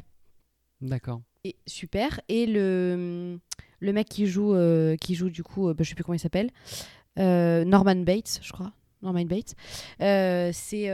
D'accord. 0.82 1.22
Et 1.46 1.56
super. 1.66 2.20
Et 2.28 2.46
le, 2.46 3.40
le 3.80 3.94
mec 3.94 4.10
qui 4.10 4.28
joue, 4.28 4.54
euh, 4.54 4.98
qui 4.98 5.16
joue 5.16 5.30
du 5.30 5.42
coup, 5.42 5.70
euh, 5.70 5.74
bah, 5.74 5.86
je 5.86 5.90
sais 5.90 5.96
plus 5.96 6.04
comment 6.04 6.18
il 6.18 6.20
s'appelle, 6.20 6.50
euh, 7.18 7.64
Norman 7.64 7.96
Bates, 7.96 8.42
je 8.42 8.52
crois. 8.52 8.74
Norman 9.02 9.24
Bates. 9.24 9.56
Euh, 10.02 10.52
c'est 10.54 10.90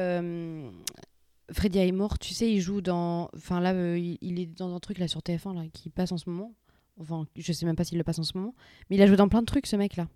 Freddie 1.52 1.80
Highmore, 1.80 2.20
tu 2.20 2.36
sais, 2.36 2.52
il 2.52 2.62
joue 2.62 2.82
dans. 2.82 3.32
Enfin 3.36 3.60
là, 3.60 3.74
il, 3.98 4.40
est 4.40 4.46
dans 4.46 4.76
un 4.76 4.80
truc 4.80 5.00
là 5.00 5.08
sur 5.08 5.22
TF1 5.22 5.56
là, 5.56 5.64
qui 5.74 5.90
passe 5.90 6.12
en 6.12 6.18
ce 6.18 6.30
moment. 6.30 6.54
Enfin, 7.00 7.26
je 7.36 7.52
sais 7.52 7.66
même 7.66 7.76
pas 7.76 7.86
s'il 7.86 7.98
le 7.98 8.04
passe 8.04 8.20
en 8.20 8.24
ce 8.24 8.38
moment. 8.38 8.54
Mais 8.92 8.98
il 8.98 9.02
a 9.02 9.08
joué 9.08 9.16
dans 9.16 9.30
plein 9.30 9.42
de 9.42 9.48
trucs, 9.48 9.66
ce 9.66 9.78
mec 9.78 9.96
là. 9.96 10.08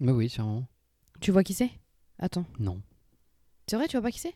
Mais 0.00 0.10
oui, 0.10 0.28
sûrement. 0.28 0.66
Tu 1.20 1.30
vois 1.30 1.44
qui 1.44 1.54
c'est? 1.54 1.70
Attends. 2.18 2.46
Non. 2.58 2.82
C'est 3.68 3.76
vrai, 3.76 3.86
tu 3.86 3.96
vois 3.96 4.02
pas 4.02 4.10
qui 4.10 4.18
c'est? 4.18 4.34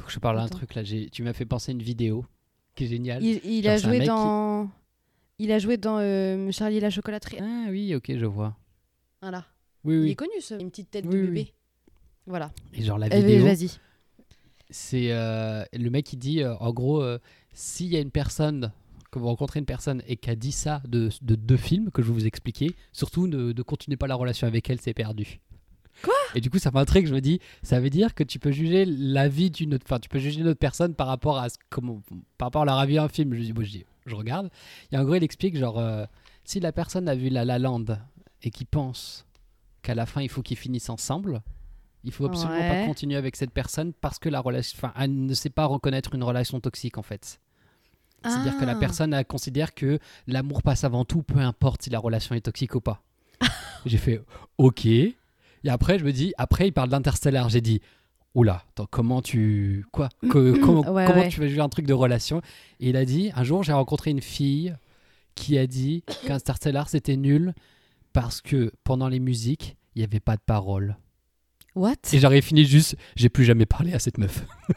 Faut 0.00 0.06
que 0.06 0.12
je 0.12 0.18
parle 0.18 0.36
d'un 0.38 0.48
truc 0.48 0.74
là. 0.74 0.82
Tu 0.84 1.22
m'as 1.22 1.32
fait 1.32 1.44
penser 1.46 1.70
à 1.70 1.74
une 1.74 1.82
vidéo 1.82 2.24
qui 2.74 2.84
est 2.84 2.88
géniale. 2.88 3.22
Il, 3.22 3.40
il 3.44 3.62
Genre, 3.64 3.72
a 3.72 3.76
joué 3.76 4.00
qui- 4.00 4.06
dans. 4.06 4.70
Il 5.38 5.52
a 5.52 5.58
joué 5.58 5.76
dans 5.78 5.98
euh, 5.98 6.50
Charlie 6.50 6.76
et 6.76 6.80
la 6.80 6.90
chocolaterie. 6.90 7.38
Ah 7.40 7.66
oui, 7.70 7.94
ok, 7.94 8.12
je 8.16 8.26
vois. 8.26 8.56
Voilà. 9.22 9.46
Oui, 9.84 9.94
Il 9.94 10.00
oui. 10.00 10.10
est 10.10 10.14
connu, 10.14 10.30
ce. 10.40 10.54
Une 10.60 10.70
petite 10.70 10.90
tête 10.90 11.04
Oui, 11.06 11.12
de 11.14 11.20
oui, 11.20 11.26
bébé. 11.28 11.54
Voilà. 12.26 12.50
Et 12.74 12.82
genre 12.82 12.98
la 12.98 13.06
Euh, 13.06 13.20
vidéo, 13.20 13.44
Vas-y. 13.44 13.70
c'est 14.70 15.12
euh, 15.12 15.64
le 15.72 15.90
mec 15.90 16.04
qui 16.06 16.16
dit 16.16 16.42
euh, 16.42 16.54
en 16.56 16.72
gros 16.72 17.02
euh, 17.02 17.18
s'il 17.52 17.88
y 17.88 17.96
a 17.96 18.00
une 18.00 18.10
personne 18.10 18.72
que 19.10 19.18
vous 19.18 19.26
rencontrez 19.26 19.58
une 19.58 19.66
personne 19.66 20.02
et 20.06 20.16
qui 20.16 20.30
a 20.30 20.36
dit 20.36 20.52
ça 20.52 20.80
de, 20.86 21.08
de 21.22 21.34
deux 21.34 21.56
films 21.56 21.90
que 21.90 22.02
je 22.02 22.06
vais 22.08 22.12
vous 22.12 22.26
expliquer 22.26 22.76
surtout 22.92 23.26
ne, 23.26 23.52
ne 23.52 23.62
continuez 23.62 23.96
pas 23.96 24.06
la 24.06 24.14
relation 24.14 24.46
avec 24.46 24.70
elle 24.70 24.80
c'est 24.80 24.94
perdu 24.94 25.40
et 26.34 26.40
du 26.40 26.50
coup 26.50 26.58
ça 26.58 26.70
m'intrigue 26.70 27.06
je 27.06 27.14
me 27.14 27.20
dis 27.20 27.40
ça 27.62 27.80
veut 27.80 27.90
dire 27.90 28.14
que 28.14 28.24
tu 28.24 28.38
peux 28.38 28.50
juger 28.50 28.84
la 28.84 29.28
vie 29.28 29.50
d'une 29.50 29.74
autre 29.74 29.84
enfin 29.86 29.98
tu 29.98 30.08
peux 30.08 30.18
juger 30.18 30.40
une 30.40 30.48
autre 30.48 30.58
personne 30.58 30.94
par 30.94 31.06
rapport 31.06 31.38
à 31.38 31.48
ce, 31.48 31.56
comment 31.68 32.00
par 32.38 32.46
rapport 32.46 32.62
à 32.62 32.64
leur 32.64 32.78
avis 32.78 32.98
à 32.98 33.04
un 33.04 33.08
film 33.08 33.34
je 33.34 33.40
dis 33.40 33.52
bon, 33.52 33.62
je, 33.62 33.70
dis, 33.70 33.84
je 34.06 34.14
regarde 34.14 34.50
et 34.92 34.96
en 34.96 35.04
gros 35.04 35.14
il 35.14 35.24
explique 35.24 35.56
genre 35.56 35.78
euh, 35.78 36.04
si 36.44 36.60
la 36.60 36.72
personne 36.72 37.08
a 37.08 37.14
vu 37.14 37.28
La 37.28 37.44
La 37.44 37.58
Land 37.58 37.84
et 38.42 38.50
qui 38.50 38.64
pense 38.64 39.26
qu'à 39.82 39.94
la 39.94 40.06
fin 40.06 40.22
il 40.22 40.28
faut 40.28 40.42
qu'ils 40.42 40.56
finissent 40.56 40.90
ensemble 40.90 41.42
il 42.02 42.12
faut 42.12 42.24
absolument 42.24 42.58
pas 42.66 42.86
continuer 42.86 43.16
avec 43.16 43.36
cette 43.36 43.50
personne 43.50 43.92
parce 43.92 44.18
que 44.18 44.30
la 44.30 44.40
relation, 44.40 44.74
enfin, 44.78 44.94
elle 44.98 45.26
ne 45.26 45.34
sait 45.34 45.50
pas 45.50 45.66
reconnaître 45.66 46.14
une 46.14 46.24
relation 46.24 46.58
toxique 46.58 46.96
en 46.96 47.02
fait. 47.02 47.40
C'est-à-dire 48.22 48.56
que 48.58 48.64
la 48.64 48.72
Ah. 48.72 48.76
personne 48.76 49.12
elle 49.12 49.26
considère 49.26 49.74
que 49.74 49.98
l'amour 50.26 50.62
passe 50.62 50.84
avant 50.84 51.04
tout, 51.04 51.22
peu 51.22 51.40
importe 51.40 51.82
si 51.82 51.90
la 51.90 51.98
relation 51.98 52.34
est 52.34 52.40
toxique 52.40 52.74
ou 52.74 52.80
pas. 52.80 53.02
J'ai 53.86 53.98
fait 53.98 54.22
OK. 54.56 54.86
Et 54.86 55.16
après, 55.68 55.98
je 55.98 56.04
me 56.04 56.12
dis, 56.12 56.32
après, 56.38 56.68
il 56.68 56.72
parle 56.72 56.88
d'Interstellar. 56.88 57.48
J'ai 57.50 57.60
dit, 57.60 57.80
oula, 58.34 58.64
attends, 58.70 58.86
comment 58.90 59.20
tu. 59.20 59.84
Quoi 59.92 60.08
Que- 60.30 60.58
Comment, 60.64 60.80
Ouais, 60.90 61.04
comment 61.06 61.20
ouais. 61.22 61.28
tu 61.28 61.40
vas 61.40 61.46
juger 61.48 61.60
un 61.60 61.68
truc 61.68 61.86
de 61.86 61.92
relation? 61.92 62.40
Et 62.80 62.90
il 62.90 62.96
a 62.96 63.04
dit, 63.04 63.30
un 63.34 63.44
jour, 63.44 63.62
j'ai 63.62 63.72
rencontré 63.72 64.10
une 64.10 64.22
fille 64.22 64.74
qui 65.34 65.58
a 65.58 65.66
dit 65.66 66.02
qu'Interstellar, 66.26 66.88
c'était 66.88 67.16
nul 67.16 67.54
parce 68.12 68.40
que 68.40 68.72
pendant 68.84 69.08
les 69.08 69.20
musiques, 69.20 69.76
il 69.94 69.98
n'y 70.00 70.04
avait 70.04 70.20
pas 70.20 70.36
de 70.36 70.42
paroles. 70.44 70.96
What? 71.76 71.94
Et 72.12 72.18
j'aurais 72.18 72.40
fini 72.40 72.64
juste, 72.64 72.96
j'ai 73.14 73.28
plus 73.28 73.44
jamais 73.44 73.64
parlé 73.66 73.92
à 73.92 73.98
cette 74.00 74.18
meuf. 74.18 74.44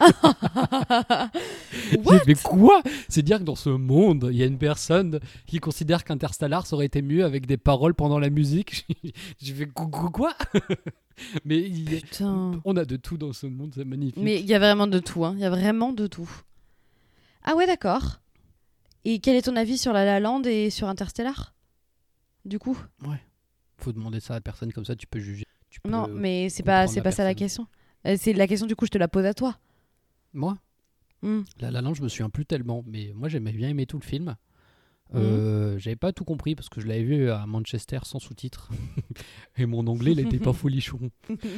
What? 2.04 2.20
Mais 2.26 2.34
quoi? 2.34 2.82
C'est 3.08 3.22
dire 3.22 3.38
que 3.38 3.44
dans 3.44 3.56
ce 3.56 3.70
monde, 3.70 4.28
il 4.30 4.36
y 4.38 4.42
a 4.42 4.46
une 4.46 4.58
personne 4.58 5.20
qui 5.46 5.58
considère 5.58 6.04
qu'Interstellar 6.04 6.66
ça 6.66 6.76
aurait 6.76 6.86
été 6.86 7.02
mieux 7.02 7.24
avec 7.24 7.46
des 7.46 7.56
paroles 7.56 7.94
pendant 7.94 8.18
la 8.18 8.30
musique. 8.30 8.86
J'ai 9.42 9.54
fait 9.54 9.66
coucou 9.66 10.10
quoi? 10.10 10.34
Mais 11.44 11.58
il 11.60 11.92
y 11.92 11.96
a- 11.96 12.00
Putain. 12.00 12.60
on 12.64 12.76
a 12.76 12.84
de 12.84 12.96
tout 12.96 13.16
dans 13.16 13.32
ce 13.32 13.46
monde, 13.46 13.72
c'est 13.74 13.84
magnifique. 13.84 14.22
Mais 14.22 14.40
il 14.40 14.46
y 14.46 14.54
a 14.54 14.58
vraiment 14.58 14.86
de 14.86 14.98
tout, 14.98 15.24
hein. 15.24 15.34
Il 15.36 15.40
y 15.40 15.44
a 15.44 15.50
vraiment 15.50 15.92
de 15.92 16.06
tout. 16.06 16.30
Ah 17.44 17.54
ouais, 17.56 17.66
d'accord. 17.66 18.20
Et 19.04 19.18
quel 19.18 19.36
est 19.36 19.42
ton 19.42 19.56
avis 19.56 19.78
sur 19.78 19.92
La 19.92 20.04
La 20.04 20.18
Land 20.20 20.42
et 20.44 20.70
sur 20.70 20.88
Interstellar? 20.88 21.54
Du 22.44 22.58
coup? 22.58 22.78
Ouais. 23.06 23.20
Faut 23.78 23.92
demander 23.92 24.20
ça 24.20 24.34
à 24.34 24.40
personne 24.40 24.72
comme 24.72 24.84
ça, 24.84 24.96
tu 24.96 25.06
peux 25.06 25.18
juger. 25.20 25.44
Tu 25.74 25.80
peux 25.80 25.90
Non, 25.90 26.06
mais 26.08 26.48
c'est 26.48 26.62
pas, 26.62 26.86
c'est 26.86 27.02
pas 27.02 27.10
ça 27.10 27.24
la 27.24 27.34
question. 27.34 27.66
Euh, 28.06 28.16
C'est 28.18 28.32
la 28.32 28.46
question, 28.46 28.66
du 28.66 28.76
coup, 28.76 28.86
je 28.86 28.90
te 28.90 28.98
la 28.98 29.08
pose 29.08 29.24
à 29.26 29.34
toi. 29.34 29.58
Moi, 30.32 30.56
Hmm. 31.22 31.40
La 31.58 31.70
La 31.70 31.80
Land, 31.80 31.94
je 31.94 32.02
me 32.02 32.08
souviens 32.08 32.28
plus 32.28 32.44
tellement, 32.44 32.84
mais 32.86 33.12
moi 33.14 33.30
j'aimais 33.30 33.52
bien 33.52 33.70
aimer 33.70 33.86
tout 33.86 33.98
le 33.98 34.04
film. 34.04 34.36
Euh, 35.14 35.78
J'avais 35.78 35.96
pas 35.96 36.12
tout 36.12 36.24
compris 36.24 36.54
parce 36.54 36.68
que 36.68 36.80
je 36.82 36.86
l'avais 36.86 37.02
vu 37.02 37.30
à 37.30 37.46
Manchester 37.46 38.00
sans 38.02 38.18
sous-titres 38.18 38.70
et 39.56 39.64
mon 39.64 39.86
anglais 39.86 40.12
il 40.12 40.20
était 40.20 40.38
pas 40.38 40.52
folichon. 40.62 40.98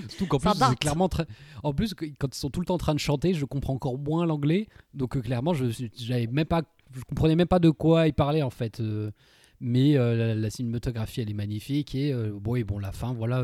Surtout 0.08 0.26
qu'en 0.26 0.38
plus 0.38 0.50
c'est 0.70 0.78
clairement 0.78 1.08
très... 1.08 1.26
en 1.64 1.72
plus 1.72 1.94
que- 1.94 2.04
quand 2.18 2.34
ils 2.34 2.38
sont 2.38 2.50
tout 2.50 2.60
le 2.60 2.66
temps 2.66 2.74
en 2.74 2.78
train 2.78 2.94
de 2.94 3.00
chanter, 3.00 3.34
je 3.34 3.44
comprends 3.44 3.74
encore 3.74 3.98
moins 3.98 4.24
l'anglais, 4.26 4.68
donc 4.94 5.16
euh, 5.16 5.20
clairement 5.20 5.52
je 5.54 5.66
j'avais 5.96 6.26
même 6.28 6.44
pas, 6.44 6.62
je 6.94 7.00
comprenais 7.02 7.34
même 7.34 7.48
pas 7.48 7.58
de 7.58 7.70
quoi 7.70 8.06
ils 8.06 8.12
parlaient 8.14 8.42
en 8.42 8.50
fait. 8.50 8.78
euh, 8.80 9.10
mais 9.60 9.96
euh, 9.96 10.14
la, 10.14 10.34
la 10.36 10.50
cinématographie 10.50 11.22
elle 11.22 11.30
est 11.30 11.34
magnifique 11.34 11.94
et 11.94 12.12
euh, 12.12 12.30
bon 12.38 12.54
et 12.56 12.62
bon 12.64 12.78
la 12.78 12.92
fin 12.92 13.12
voilà. 13.14 13.42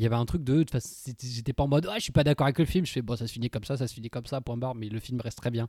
Il 0.00 0.02
y 0.02 0.06
avait 0.06 0.16
un 0.16 0.24
truc 0.24 0.42
de, 0.42 0.64
j'étais 1.22 1.52
pas 1.52 1.64
en 1.64 1.68
mode, 1.68 1.86
ah, 1.90 1.96
je 1.98 2.04
suis 2.04 2.12
pas 2.12 2.24
d'accord 2.24 2.46
avec 2.46 2.58
le 2.58 2.64
film. 2.64 2.86
Je 2.86 2.92
fais, 2.92 3.02
bon, 3.02 3.16
ça 3.16 3.26
se 3.26 3.32
finit 3.34 3.50
comme 3.50 3.64
ça, 3.64 3.76
ça 3.76 3.86
se 3.86 3.92
finit 3.92 4.08
comme 4.08 4.24
ça, 4.24 4.40
point 4.40 4.56
barre, 4.56 4.74
mais 4.74 4.88
le 4.88 4.98
film 4.98 5.20
reste 5.20 5.36
très 5.36 5.50
bien. 5.50 5.68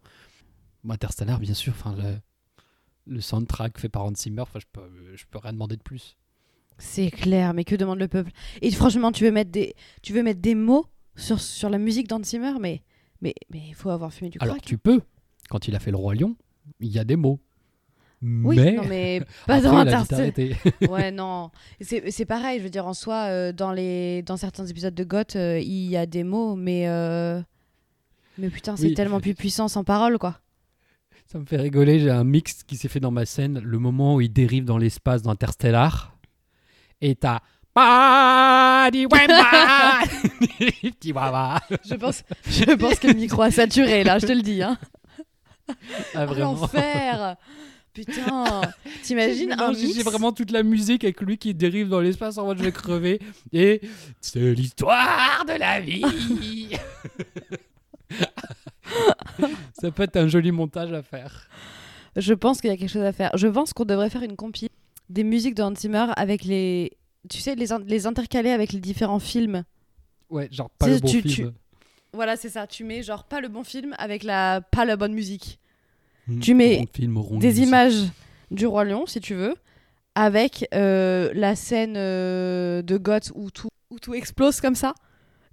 Interstellar, 0.87 1.37
bien 1.37 1.53
sûr, 1.53 1.73
enfin, 1.73 1.93
le, 1.97 2.15
le 3.13 3.19
soundtrack 3.19 3.77
fait 3.77 3.89
par 3.89 4.05
Hans 4.05 4.15
Zimmer, 4.15 4.43
enfin, 4.43 4.59
je 4.59 4.65
peux, 4.71 4.89
je 5.15 5.25
peux 5.29 5.37
rien 5.37 5.51
demander 5.51 5.75
de 5.75 5.81
plus. 5.83 6.15
C'est 6.77 7.11
clair, 7.11 7.53
mais 7.53 7.65
que 7.65 7.75
demande 7.75 7.99
le 7.99 8.07
peuple? 8.07 8.31
Et 8.61 8.71
franchement, 8.71 9.11
tu 9.11 9.25
veux 9.25 9.31
mettre 9.31 9.51
des, 9.51 9.75
tu 10.01 10.13
veux 10.13 10.23
mettre 10.23 10.39
des 10.39 10.55
mots 10.55 10.85
sur, 11.17 11.41
sur 11.41 11.69
la 11.69 11.77
musique 11.77 12.07
d'Hans 12.07 12.23
Zimmer, 12.23 12.53
mais 12.61 12.81
mais 13.21 13.35
mais 13.49 13.61
il 13.67 13.75
faut 13.75 13.89
avoir 13.89 14.13
fumé 14.13 14.29
du 14.29 14.37
Alors, 14.39 14.55
crack. 14.55 14.65
tu 14.65 14.77
peux, 14.77 15.01
quand 15.49 15.67
il 15.67 15.75
a 15.75 15.79
fait 15.81 15.91
Le 15.91 15.97
Roi 15.97 16.15
Lion, 16.15 16.37
il 16.79 16.87
y 16.89 16.99
a 16.99 17.03
des 17.03 17.17
mots. 17.17 17.41
Oui, 18.23 18.55
mais 18.57 18.71
non 18.73 18.83
mais 18.87 19.21
pas 19.47 19.55
après, 19.55 19.61
dans 19.67 19.77
Interstellar. 19.77 20.31
Ouais, 20.89 21.11
non. 21.11 21.49
C'est 21.81 22.25
pareil, 22.25 22.59
je 22.59 22.63
veux 22.63 22.69
dire, 22.69 22.85
en 22.85 22.93
soi, 22.93 23.25
euh, 23.29 23.51
dans, 23.51 23.71
les, 23.71 24.21
dans 24.21 24.37
certains 24.37 24.65
épisodes 24.67 24.93
de 24.93 25.03
Goth, 25.03 25.35
euh, 25.35 25.59
il 25.59 25.87
y 25.89 25.97
a 25.97 26.05
des 26.05 26.23
mots, 26.23 26.55
mais. 26.55 26.87
euh, 26.87 27.41
Mais 28.37 28.49
putain, 28.49 28.75
c'est 28.77 28.87
Oui. 28.87 28.93
tellement 28.93 29.19
plus 29.19 29.33
puissant 29.33 29.67
sans 29.67 29.83
parole, 29.83 30.17
quoi. 30.19 30.39
Ça 31.31 31.39
me 31.39 31.45
fait 31.45 31.57
rigoler, 31.57 31.99
j'ai 31.99 32.11
un 32.11 32.23
mix 32.25 32.61
qui 32.63 32.75
s'est 32.77 32.89
fait 32.89 32.99
dans 32.99 33.09
ma 33.11 33.25
scène, 33.25 33.59
le 33.63 33.79
moment 33.79 34.15
où 34.15 34.21
il 34.21 34.31
dérive 34.31 34.65
dans 34.65 34.77
l'espace 34.77 35.21
dans 35.21 35.31
Interstellar, 35.31 36.15
et 36.99 37.15
t'as... 37.15 37.39
Je 41.85 41.95
pense, 41.95 42.23
je 42.45 42.73
pense 42.75 42.99
que 42.99 43.07
le 43.07 43.13
micro 43.13 43.41
a 43.43 43.51
saturé, 43.51 44.03
là, 44.03 44.19
je 44.19 44.27
te 44.27 44.31
le 44.33 44.41
dis. 44.41 44.61
Hein. 44.61 44.77
Ah, 45.69 45.73
Oh, 46.15 46.25
vraiment. 46.25 46.51
L'enfer 46.53 47.35
Putain 47.93 48.61
T'imagines 49.03 49.51
un 49.53 49.73
J'ai- 49.73 50.01
vraiment 50.03 50.31
toute 50.31 50.51
la 50.51 50.63
musique 50.63 51.03
avec 51.03 51.19
lui 51.21 51.37
qui 51.37 51.53
dérive 51.53 51.89
dans 51.89 51.99
l'espace 51.99 52.37
en 52.37 52.45
mode 52.45 52.57
je 52.59 52.63
vais 52.63 52.71
crever. 52.71 53.19
Et 53.51 53.81
c'est 54.21 54.53
l'histoire 54.53 55.43
de 55.45 55.53
la 55.59 55.79
vie. 55.81 56.03
Ça 59.79 59.91
peut 59.91 60.03
être 60.03 60.17
un 60.17 60.27
joli 60.27 60.51
montage 60.51 60.91
à 60.93 61.01
faire. 61.01 61.47
Je 62.15 62.33
pense 62.33 62.61
qu'il 62.61 62.69
y 62.69 62.73
a 62.73 62.77
quelque 62.77 62.89
chose 62.89 63.03
à 63.03 63.13
faire. 63.13 63.31
Je 63.35 63.47
pense 63.47 63.73
qu'on 63.73 63.85
devrait 63.85 64.09
faire 64.09 64.23
une 64.23 64.35
compil 64.35 64.69
des 65.09 65.23
musiques 65.23 65.55
de 65.55 65.63
Hans 65.63 65.75
Zimmer 65.75 66.07
avec 66.17 66.43
les. 66.43 66.97
Tu 67.29 67.39
sais, 67.39 67.55
les, 67.55 67.71
in- 67.71 67.83
les 67.85 68.07
intercaler 68.07 68.49
avec 68.51 68.73
les 68.73 68.79
différents 68.79 69.19
films. 69.19 69.63
Ouais, 70.29 70.47
genre 70.51 70.69
pas 70.71 70.87
Tu- 70.87 70.91
le 70.93 70.99
bon 70.99 71.07
tu- 71.09 71.21
film. 71.21 71.53
Voilà, 72.13 72.35
c'est 72.35 72.49
ça. 72.49 72.67
Tu 72.67 72.83
mets 72.83 73.03
genre 73.03 73.23
pas 73.23 73.39
le 73.39 73.47
bon 73.47 73.63
film 73.63 73.95
avec 73.97 74.23
la 74.23 74.59
pas 74.61 74.83
la 74.85 74.97
bonne 74.97 75.13
musique. 75.13 75.59
Hmm, 76.27 76.39
tu 76.39 76.53
mets 76.53 76.85
film, 76.93 77.19
Des 77.39 77.61
images 77.61 78.03
du 78.51 78.65
Roi 78.67 78.85
Lion, 78.85 79.05
si 79.07 79.19
tu 79.19 79.33
veux, 79.33 79.55
avec 80.15 80.67
euh, 80.73 81.31
la 81.33 81.55
scène 81.55 81.95
euh, 81.97 82.81
de 82.81 82.97
Goth 82.97 83.31
où 83.35 83.49
tout, 83.49 83.69
où 83.89 83.99
tout 83.99 84.13
explose 84.13 84.61
comme 84.61 84.75
ça. 84.75 84.93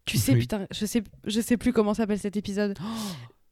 Tu 0.05 0.17
sais, 0.19 0.33
Oui. 0.33 0.41
putain, 0.41 0.67
je 0.71 0.87
sais, 0.87 1.03
je 1.27 1.41
sais 1.41 1.57
plus 1.57 1.73
comment 1.73 1.95
s'appelle 1.95 2.19
cet 2.19 2.37
épisode. 2.37 2.77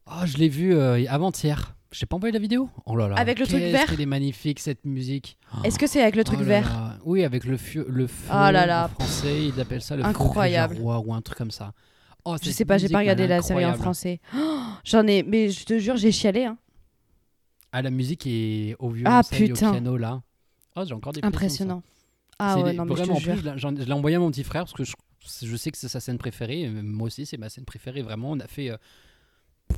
Oh, 0.09 0.25
je 0.25 0.37
l'ai 0.37 0.47
vu 0.47 0.73
euh, 0.73 1.03
avant-hier. 1.09 1.75
J'ai 1.91 2.05
pas 2.05 2.15
envoyé 2.15 2.31
la 2.31 2.39
vidéo? 2.39 2.69
Oh 2.85 2.95
là 2.95 3.09
là. 3.09 3.15
Avec 3.17 3.39
le 3.39 3.45
truc 3.45 3.59
vert 3.59 3.85
qu'elle 3.87 3.99
est 3.99 4.05
magnifique 4.05 4.61
cette 4.61 4.85
musique. 4.85 5.37
Est-ce 5.65 5.77
que 5.77 5.85
c'est 5.85 6.01
avec 6.01 6.15
le 6.15 6.23
truc 6.23 6.39
Oh 6.39 6.43
là 6.43 6.47
vert? 6.61 6.69
là. 6.69 6.97
Oui, 7.03 7.25
avec 7.25 7.43
le 7.43 7.57
feu, 7.57 7.85
le 7.89 8.07
feu 8.07 8.29
Oh 8.31 8.49
là 8.51 8.65
là. 8.65 8.85
en 8.85 8.87
français, 8.87 9.47
ils 9.47 9.59
appellent 9.59 9.81
ça 9.81 9.97
le 9.97 10.05
Incroyable. 10.05 10.77
feu 10.77 10.81
roi 10.81 10.99
ou 11.05 11.13
un 11.13 11.21
truc 11.21 11.37
comme 11.37 11.51
ça. 11.51 11.73
Oh, 12.23 12.37
Je 12.41 12.51
sais 12.51 12.63
pas, 12.63 12.77
j'ai 12.77 12.87
pas 12.87 12.99
elle 13.03 13.09
regardé 13.09 13.27
la 13.27 13.41
série 13.41 13.65
en 13.65 13.73
français. 13.73 14.21
J'en 14.85 15.05
ai, 15.07 15.23
mais 15.23 15.49
je 15.49 15.65
te 15.65 15.77
jure, 15.77 15.97
j'ai 15.97 16.13
chialé. 16.13 16.45
Hein. 16.45 16.57
Ah, 17.71 17.81
la 17.81 17.89
musique 17.91 18.25
est 18.27 18.75
au 18.79 18.89
violon, 18.89 19.11
Ah, 19.13 19.21
au 19.21 19.35
putain. 19.35 19.71
piano 19.71 19.97
là. 19.97 20.21
Oh, 20.75 20.83
j'ai 20.85 20.93
encore 20.93 21.13
des 21.13 21.21
Impressionnant. 21.23 21.83
Ah 22.39 22.57
ouais, 22.59 22.71
les- 22.71 22.77
non, 22.77 22.85
mais 22.85 22.91
je 22.95 22.97
vraiment, 22.97 23.13
en 23.17 23.21
plus, 23.21 23.37
je 23.37 23.67
l'ai- 23.85 23.91
envoyé 23.93 24.15
à 24.15 24.19
mon 24.19 24.29
petit 24.31 24.43
frère 24.43 24.63
parce 24.63 24.73
que 24.73 24.83
je, 24.83 24.93
je 25.45 25.55
sais 25.55 25.71
que 25.71 25.77
c'est 25.77 25.87
sa 25.89 25.99
scène 25.99 26.17
préférée. 26.19 26.61
et 26.61 26.69
Moi 26.69 27.07
aussi, 27.07 27.25
c'est 27.25 27.37
ma 27.37 27.49
scène 27.49 27.65
préférée. 27.65 28.01
Vraiment, 28.03 28.31
on 28.31 28.39
a 28.39 28.47
fait. 28.47 28.69
euh, 28.69 28.77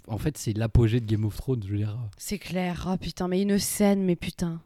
En 0.08 0.17
fait, 0.17 0.38
c'est 0.38 0.54
l'apogée 0.54 0.99
de 0.99 1.06
Game 1.06 1.25
of 1.25 1.36
Thrones, 1.38 1.63
je 1.65 1.71
veux 1.71 1.78
dire. 1.78 1.97
C'est 2.17 2.38
clair. 2.38 2.88
Oh 2.91 2.97
putain, 2.97 3.28
mais 3.28 3.41
une 3.41 3.58
scène, 3.58 4.04
mais 4.04 4.15
putain. 4.15 4.62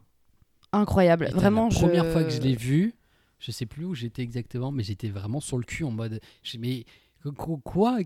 Incroyable. 0.72 1.26
Putain, 1.26 1.36
Vraiment, 1.38 1.64
la 1.68 1.70
je... 1.70 1.78
première 1.78 2.06
fois 2.12 2.24
que 2.24 2.30
je 2.30 2.40
l'ai 2.40 2.56
vu, 2.56 2.94
je 3.38 3.50
sais 3.52 3.64
plus 3.66 3.84
où 3.84 3.94
j'étais 3.94 4.22
exactement, 4.22 4.70
mais 4.72 4.82
j'étais 4.82 5.08
vraiment 5.08 5.40
sur 5.40 5.56
le 5.56 5.64
cul 5.64 5.84
en 5.84 5.90
mode. 5.92 6.20
Mais 6.58 6.84
quoi? 7.32 7.98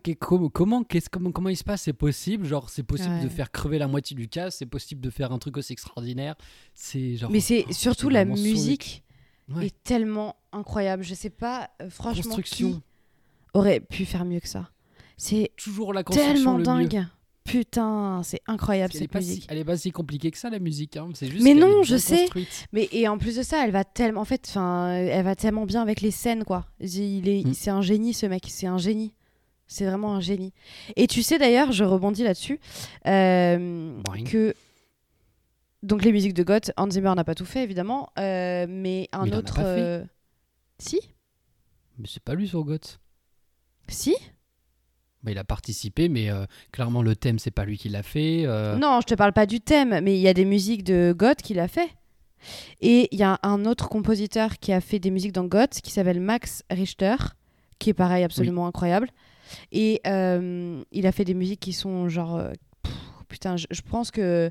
Comment 0.52 0.84
qu'est-ce- 0.84 1.10
comment, 1.10 1.32
comment 1.32 1.48
il 1.48 1.56
se 1.56 1.64
passe? 1.64 1.82
C'est 1.82 1.92
possible? 1.92 2.46
Genre, 2.46 2.68
c'est 2.70 2.82
possible 2.82 3.14
Ouais. 3.16 3.24
de 3.24 3.28
faire 3.28 3.50
crever 3.50 3.78
la 3.78 3.88
moitié 3.88 4.16
du 4.16 4.28
cas 4.28 4.50
C'est 4.50 4.66
possible 4.66 5.00
de 5.00 5.10
faire 5.10 5.32
un 5.32 5.38
truc 5.38 5.56
aussi 5.56 5.72
extraordinaire? 5.72 6.34
C'est 6.74 7.16
genre. 7.16 7.30
Mais 7.30 7.40
c'est 7.40 7.64
oh, 7.68 7.72
surtout 7.72 8.08
la 8.08 8.24
musique 8.24 9.02
Ouais. 9.48 9.66
est 9.66 9.82
tellement 9.82 10.36
incroyable. 10.52 11.02
Je 11.02 11.14
sais 11.14 11.30
pas, 11.30 11.70
euh, 11.80 11.88
franchement, 11.90 12.22
Construction. 12.22 12.72
qui 12.72 12.82
aurait 13.54 13.80
pu 13.80 14.04
faire 14.04 14.24
mieux 14.24 14.40
que 14.40 14.48
ça? 14.48 14.70
C'est 15.16 15.50
Toujours 15.56 15.92
la 15.94 16.04
construction 16.04 16.34
tellement 16.34 16.58
le 16.58 16.62
dingue. 16.64 16.94
mieux. 16.94 17.06
Putain, 17.48 18.20
c'est 18.24 18.40
incroyable 18.46 18.92
Elle 18.94 19.00
cette 19.00 19.10
pas 19.10 19.20
si, 19.20 19.28
musique. 19.28 19.46
elle 19.48 19.58
est 19.58 19.64
pas 19.64 19.76
si 19.76 19.90
compliquée 19.90 20.30
que 20.30 20.38
ça 20.38 20.50
la 20.50 20.58
musique. 20.58 20.96
hein. 20.96 21.08
C'est 21.14 21.28
juste 21.30 21.42
Mais 21.44 21.54
non, 21.54 21.82
je 21.82 21.96
sais. 21.96 22.22
construite. 22.24 22.66
Mais 22.72 22.88
et 22.92 23.08
en 23.08 23.18
plus 23.18 23.36
de 23.36 23.42
ça, 23.42 23.64
elle 23.64 23.70
va 23.72 23.84
tellement, 23.84 24.20
en 24.20 24.24
fait, 24.24 24.44
enfin, 24.48 24.90
elle 24.92 25.24
va 25.24 25.34
tellement 25.36 25.64
bien 25.66 25.82
avec 25.82 26.00
les 26.00 26.10
scènes, 26.10 26.44
quoi. 26.44 26.66
Il 26.80 27.28
est, 27.28 27.44
Mm. 27.46 27.54
c'est 27.54 27.70
un 27.70 27.82
génie, 27.82 28.14
ce 28.14 28.26
mec. 28.26 28.44
C'est 28.48 28.66
un 28.66 28.78
génie. 28.78 29.14
C'est 29.66 29.84
vraiment 29.84 30.14
un 30.14 30.20
génie. 30.20 30.52
Et 30.96 31.06
tu 31.06 31.22
sais 31.22 31.38
d'ailleurs, 31.38 31.72
je 31.72 31.84
rebondis 31.84 32.22
là-dessus, 32.24 32.58
euh, 33.06 34.00
que 34.24 34.54
donc 35.82 36.02
les 36.04 36.10
musiques 36.12 36.32
de 36.34 36.42
Goth, 36.42 36.70
Hans 36.78 36.90
Zimmer 36.90 37.12
n'a 37.14 37.22
pas 37.24 37.34
tout 37.34 37.44
fait 37.44 37.62
évidemment, 37.64 38.08
euh, 38.18 38.66
mais 38.68 39.08
un 39.12 39.22
Mais 39.24 39.28
il 39.28 39.32
en 39.34 39.36
a 39.36 39.38
autre. 39.40 39.54
pas 39.56 39.62
fait. 39.62 39.80
euh, 39.80 40.04
Si, 40.78 40.98
Mais 41.98 42.08
c'est 42.10 42.22
pas 42.22 42.34
lui 42.34 42.48
sur 42.48 42.64
Goth. 42.64 42.98
si? 43.88 44.14
Bah, 45.28 45.32
il 45.32 45.38
a 45.38 45.44
participé, 45.44 46.08
mais 46.08 46.30
euh, 46.30 46.46
clairement 46.72 47.02
le 47.02 47.14
thème 47.14 47.38
c'est 47.38 47.50
pas 47.50 47.64
lui 47.66 47.76
qui 47.76 47.88
l'a 47.90 48.02
fait. 48.02 48.44
euh, 48.46 48.76
Non, 48.76 49.00
je 49.02 49.06
te 49.06 49.14
parle 49.14 49.32
pas 49.34 49.44
du 49.46 49.60
thème, 49.60 50.00
mais 50.02 50.16
il 50.16 50.20
y 50.20 50.28
a 50.28 50.32
des 50.34 50.46
musiques 50.46 50.84
de 50.84 51.14
Goth 51.16 51.42
qu'il 51.42 51.60
a 51.60 51.68
fait. 51.68 51.90
Et 52.80 53.08
il 53.12 53.18
y 53.18 53.22
a 53.24 53.38
un 53.42 53.64
autre 53.66 53.88
compositeur 53.88 54.58
qui 54.58 54.72
a 54.72 54.80
fait 54.80 54.98
des 54.98 55.10
musiques 55.10 55.32
dans 55.32 55.44
Goth 55.44 55.80
qui 55.82 55.90
s'appelle 55.90 56.20
Max 56.20 56.62
Richter, 56.70 57.16
qui 57.78 57.90
est 57.90 57.94
pareil 57.94 58.24
absolument 58.24 58.66
incroyable. 58.66 59.08
Et 59.72 60.00
euh, 60.06 60.82
il 60.92 61.06
a 61.06 61.12
fait 61.12 61.24
des 61.24 61.34
musiques 61.34 61.60
qui 61.60 61.72
sont 61.72 62.08
genre. 62.08 62.40
pff, 62.82 62.94
putain, 63.28 63.56
je, 63.56 63.66
je 63.70 63.80
pense 63.82 64.10
que. 64.10 64.50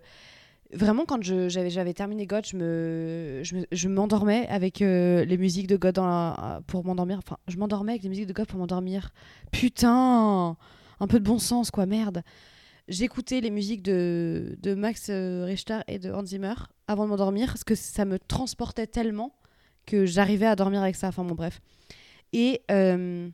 Vraiment, 0.74 1.06
quand 1.06 1.22
j'avais 1.24 1.94
terminé 1.94 2.26
Goth, 2.26 2.50
je 2.50 2.58
me 2.58 3.42
m'endormais 3.88 4.48
avec 4.50 4.82
euh, 4.82 5.24
les 5.24 5.38
musiques 5.38 5.68
de 5.68 5.78
la- 5.82 6.62
pour 6.68 6.84
m'endormir. 6.86 7.20
Enfin, 7.20 7.38
je 7.48 7.58
m'endormais 7.58 7.94
avec 7.94 8.04
les 8.04 8.10
musiques 8.10 8.28
de 8.28 8.34
Goth 8.34 8.50
pour 8.50 8.60
m'endormir. 8.60 9.12
Putain 9.52 10.58
Un 11.00 11.08
peu 11.08 11.20
de 11.20 11.26
bon 11.26 11.40
sens, 11.40 11.72
quoi, 11.72 11.86
merde 11.86 12.22
j'écoutais 12.88 13.42
les 13.42 13.50
musiques 13.50 13.84
de, 13.84 14.58
de 14.62 14.74
Max 14.74 15.08
euh, 15.10 15.44
Richter 15.46 15.80
et 15.88 16.00
de 16.00 16.12
Hans 16.12 16.26
Zimmer 16.26 16.54
avant 16.88 17.04
de 17.06 17.10
m'endormir 17.10 17.48
parce 17.48 17.64
que 17.64 17.76
ça 17.76 18.06
me 18.06 18.18
transportait 18.18 18.88
tellement 18.88 19.34
que 19.86 20.06
j'arrivais 20.06 20.46
à 20.46 20.56
dormir 20.56 20.82
avec 20.82 20.96
ça. 20.96 21.10
Enfin 21.10 21.24
bon, 21.24 21.36
bref. 21.36 21.60
Et 22.34 22.62
euh, 22.72 23.30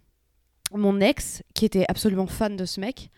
mon 0.73 0.99
ex, 0.99 1.43
qui 1.53 1.65
était 1.65 1.85
absolument 1.87 2.27
fan 2.27 2.55
de 2.55 2.65
ce 2.65 2.79
mec, 2.79 3.09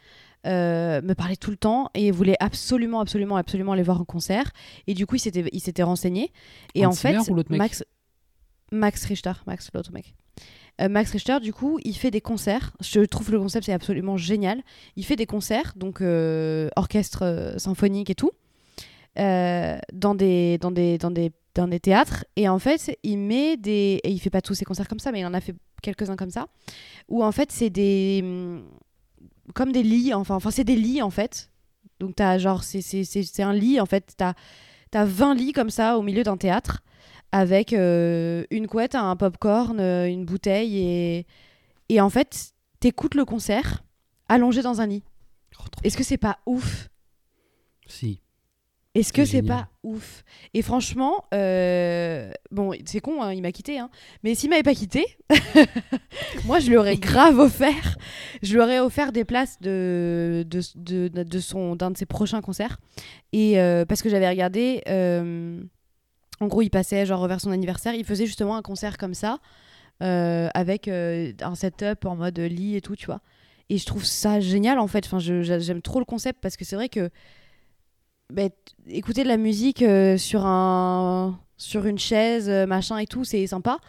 euh, 0.46 1.02
me 1.02 1.14
parlait 1.14 1.36
tout 1.36 1.52
le 1.52 1.58
temps 1.58 1.90
et 1.94 2.12
voulait 2.12 2.38
absolument, 2.40 3.00
absolument, 3.00 3.38
absolument 3.38 3.72
aller 3.72 3.84
voir 3.84 4.02
un 4.02 4.06
concert. 4.06 4.52
Et 4.88 4.94
du 4.94 5.06
coup, 5.06 5.16
il 5.16 5.20
s'était, 5.20 5.46
il 5.52 5.60
s'était 5.60 5.84
renseigné. 5.84 6.32
Et 6.74 6.86
Hans 6.86 6.90
en 6.90 6.94
fait, 6.94 7.18
ou 7.30 7.36
mec 7.36 7.50
Max, 7.50 7.84
Max 8.72 9.06
Richter, 9.06 9.34
Max, 9.48 9.70
l'autre 9.74 9.92
mec. 9.92 10.14
Euh, 10.82 10.90
Max 10.90 11.12
Richter, 11.12 11.40
du 11.40 11.54
coup, 11.54 11.80
il 11.84 11.96
fait 11.96 12.12
des 12.12 12.22
concerts. 12.22 12.76
Je 12.82 13.02
trouve 13.02 13.32
le 13.32 13.40
concept 13.40 13.66
c'est 13.66 13.74
absolument 13.74 14.18
génial. 14.18 14.62
Il 14.96 15.06
fait 15.06 15.16
des 15.16 15.26
concerts, 15.26 15.74
donc 15.76 16.02
euh, 16.02 16.70
orchestre 16.76 17.56
symphonique 17.58 18.10
et 18.10 18.16
tout, 18.16 18.32
dans 19.16 20.16
des 20.16 20.58
dans 20.60 20.72
des 20.72 20.98
dans 20.98 21.12
des 21.12 21.32
dans 21.56 21.68
des 21.68 21.80
théâtres. 21.80 22.26
Et 22.36 22.50
en 22.50 22.60
fait, 22.60 22.98
il 23.04 23.18
met 23.18 23.58
des 23.58 24.00
et 24.04 24.12
il 24.12 24.20
fait 24.20 24.30
pas 24.30 24.42
tous 24.42 24.54
ses 24.54 24.66
concerts 24.66 24.88
comme 24.88 25.00
ça, 25.00 25.12
mais 25.12 25.22
il 25.22 25.26
en 25.26 25.34
a 25.34 25.42
fait 25.42 25.56
quelques-uns 25.82 26.16
comme 26.16 26.30
ça, 26.30 26.48
où 27.08 27.24
en 27.24 27.32
fait 27.32 27.52
c'est 27.52 27.70
des 27.70 28.24
comme 29.54 29.72
des 29.72 29.84
lits. 29.84 30.14
Enfin, 30.14 30.36
enfin 30.36 30.52
c'est 30.52 30.64
des 30.64 30.76
lits 30.76 31.02
en 31.02 31.10
fait. 31.10 31.52
Donc 32.00 32.16
t'as 32.16 32.38
genre 32.38 32.64
c'est 32.64 33.40
un 33.44 33.54
lit 33.54 33.80
en 33.80 33.86
fait. 33.86 34.14
T'as 34.18 34.34
as 34.94 35.06
20 35.06 35.36
lits 35.36 35.52
comme 35.52 35.70
ça 35.70 35.98
au 35.98 36.02
milieu 36.02 36.24
d'un 36.24 36.38
théâtre 36.38 36.82
avec 37.32 37.74
euh, 37.74 38.46
une 38.50 38.68
couette, 38.68 38.96
un 38.96 39.16
popcorn, 39.16 39.80
euh, 39.80 40.08
une 40.08 40.26
bouteille 40.26 40.78
et 40.78 41.28
et 41.90 42.00
en 42.02 42.10
fait 42.10 42.54
t'écoutes 42.80 43.16
le 43.16 43.26
concert 43.26 43.84
allongé 44.30 44.62
dans 44.62 44.82
un 44.82 44.88
lit. 44.88 45.04
Oh, 45.60 45.64
Est-ce 45.84 45.98
que 45.98 46.04
c'est 46.04 46.18
pas 46.18 46.40
ouf? 46.46 46.90
Si. 47.88 48.22
Est-ce 48.96 49.12
que 49.12 49.26
C'est 49.26 49.42
pas 49.42 49.68
ouf? 49.84 50.24
Et 50.54 50.62
franchement, 50.62 51.26
euh, 51.34 52.32
bon, 52.50 52.72
c'est 52.86 53.02
con, 53.02 53.22
hein, 53.22 53.34
il 53.34 53.42
m'a 53.42 53.52
quitté, 53.52 53.78
hein. 53.78 53.90
mais 54.24 54.36
s'il 54.36 54.50
m'avait 54.50 54.64
pas 54.64 54.74
quitté, 54.74 55.06
moi 56.46 56.60
je 56.60 56.70
lui 56.70 56.78
aurais 56.78 56.96
grave 56.96 57.38
offert, 57.38 57.98
je 58.42 58.54
lui 58.54 58.62
aurais 58.62 58.80
offert 58.80 59.12
des 59.12 59.26
places 59.26 59.60
de, 59.60 60.46
de, 60.48 60.62
de, 60.76 61.24
de 61.24 61.40
son 61.40 61.76
d'un 61.76 61.92
de 61.92 61.98
ses 61.98 62.06
prochains 62.06 62.40
concerts. 62.40 62.78
Et 63.34 63.60
euh, 63.60 63.86
parce 63.86 64.02
que 64.02 64.10
j'avais 64.10 64.30
regardé, 64.30 64.82
euh, 64.88 65.62
en 66.40 66.48
gros, 66.48 66.62
il 66.62 66.70
passait 66.70 67.06
genre 67.06 67.28
vers 67.28 67.42
son 67.42 67.52
anniversaire, 67.52 67.94
il 67.94 68.06
faisait 68.06 68.26
justement 68.26 68.56
un 68.56 68.62
concert 68.62 68.98
comme 68.98 69.14
ça, 69.14 69.40
avec 70.00 70.88
un 70.88 71.56
setup 71.56 72.06
en 72.06 72.16
mode 72.16 72.40
lit 72.40 72.78
et 72.78 72.82
tout, 72.82 72.96
tu 72.96 73.08
vois. 73.08 73.20
Et 73.70 73.78
je 73.78 73.86
trouve 73.86 74.06
ça 74.06 74.40
génial 74.40 74.80
en 74.80 74.88
fait. 74.88 75.06
Enfin, 75.06 75.20
j'aime 75.20 75.82
trop 75.82 76.00
le 76.00 76.06
concept 76.06 76.40
parce 76.42 76.56
que 76.56 76.64
c'est 76.64 76.76
vrai 76.76 76.88
que 76.88 77.10
bah, 78.32 78.44
écouter 78.88 79.24
de 79.24 79.28
la 79.30 79.38
musique 79.38 79.82
euh, 79.82 80.18
sur 80.18 80.46
un 80.46 81.40
sur 81.58 81.86
une 81.86 81.98
chaise, 82.00 82.50
euh, 82.50 82.66
machin 82.66 82.98
et 82.98 83.08
tout, 83.08 83.24
c'est 83.24 83.46
sympa. 83.48 83.80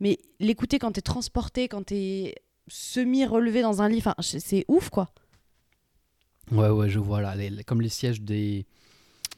Mais 0.00 0.18
l'écouter 0.40 0.78
quand 0.78 0.92
t'es 0.92 1.00
transporté, 1.02 1.68
quand 1.68 1.84
t'es 1.86 2.34
semi-relevé 2.68 3.62
dans 3.62 3.80
un 3.82 3.88
lit, 3.88 4.02
c'est 4.20 4.64
ouf 4.68 4.88
quoi. 4.90 5.10
Ouais, 6.50 6.68
ouais, 6.68 6.88
je 6.88 6.98
vois 6.98 7.20
là. 7.20 7.34
les- 7.36 7.50
les- 7.50 7.64
comme 7.64 7.80
les 7.80 7.88
sièges 7.88 8.20
des. 8.20 8.66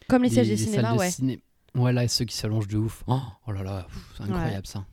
Comme 0.08 0.22
les 0.22 0.30
sièges 0.30 0.48
des- 0.48 0.56
cinémas, 0.56 0.82
salles 0.82 0.94
de 0.94 0.98
ouais. 1.00 1.10
ciné- 1.10 1.40
Ouais, 1.74 1.92
là, 1.92 2.06
ceux 2.08 2.24
qui 2.24 2.36
s'allongent 2.36 2.68
de 2.68 2.76
ouf. 2.78 3.02
Oh, 3.08 3.18
oh 3.46 3.52
là 3.52 3.62
là, 3.62 3.86
c'est 4.16 4.22
incroyable 4.24 4.66
ça. 4.66 4.84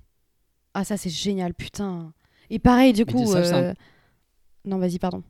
Ah 0.74 0.84
ça 0.84 0.98
c'est 0.98 1.10
génial, 1.10 1.54
putain. 1.54 2.14
Et 2.50 2.60
pareil 2.60 2.92
du 2.94 3.06
coup. 3.06 3.26
ça, 3.28 3.38
euh, 3.38 3.74
Non 4.66 4.78
vas-y 4.78 5.00
pardon. 5.00 5.24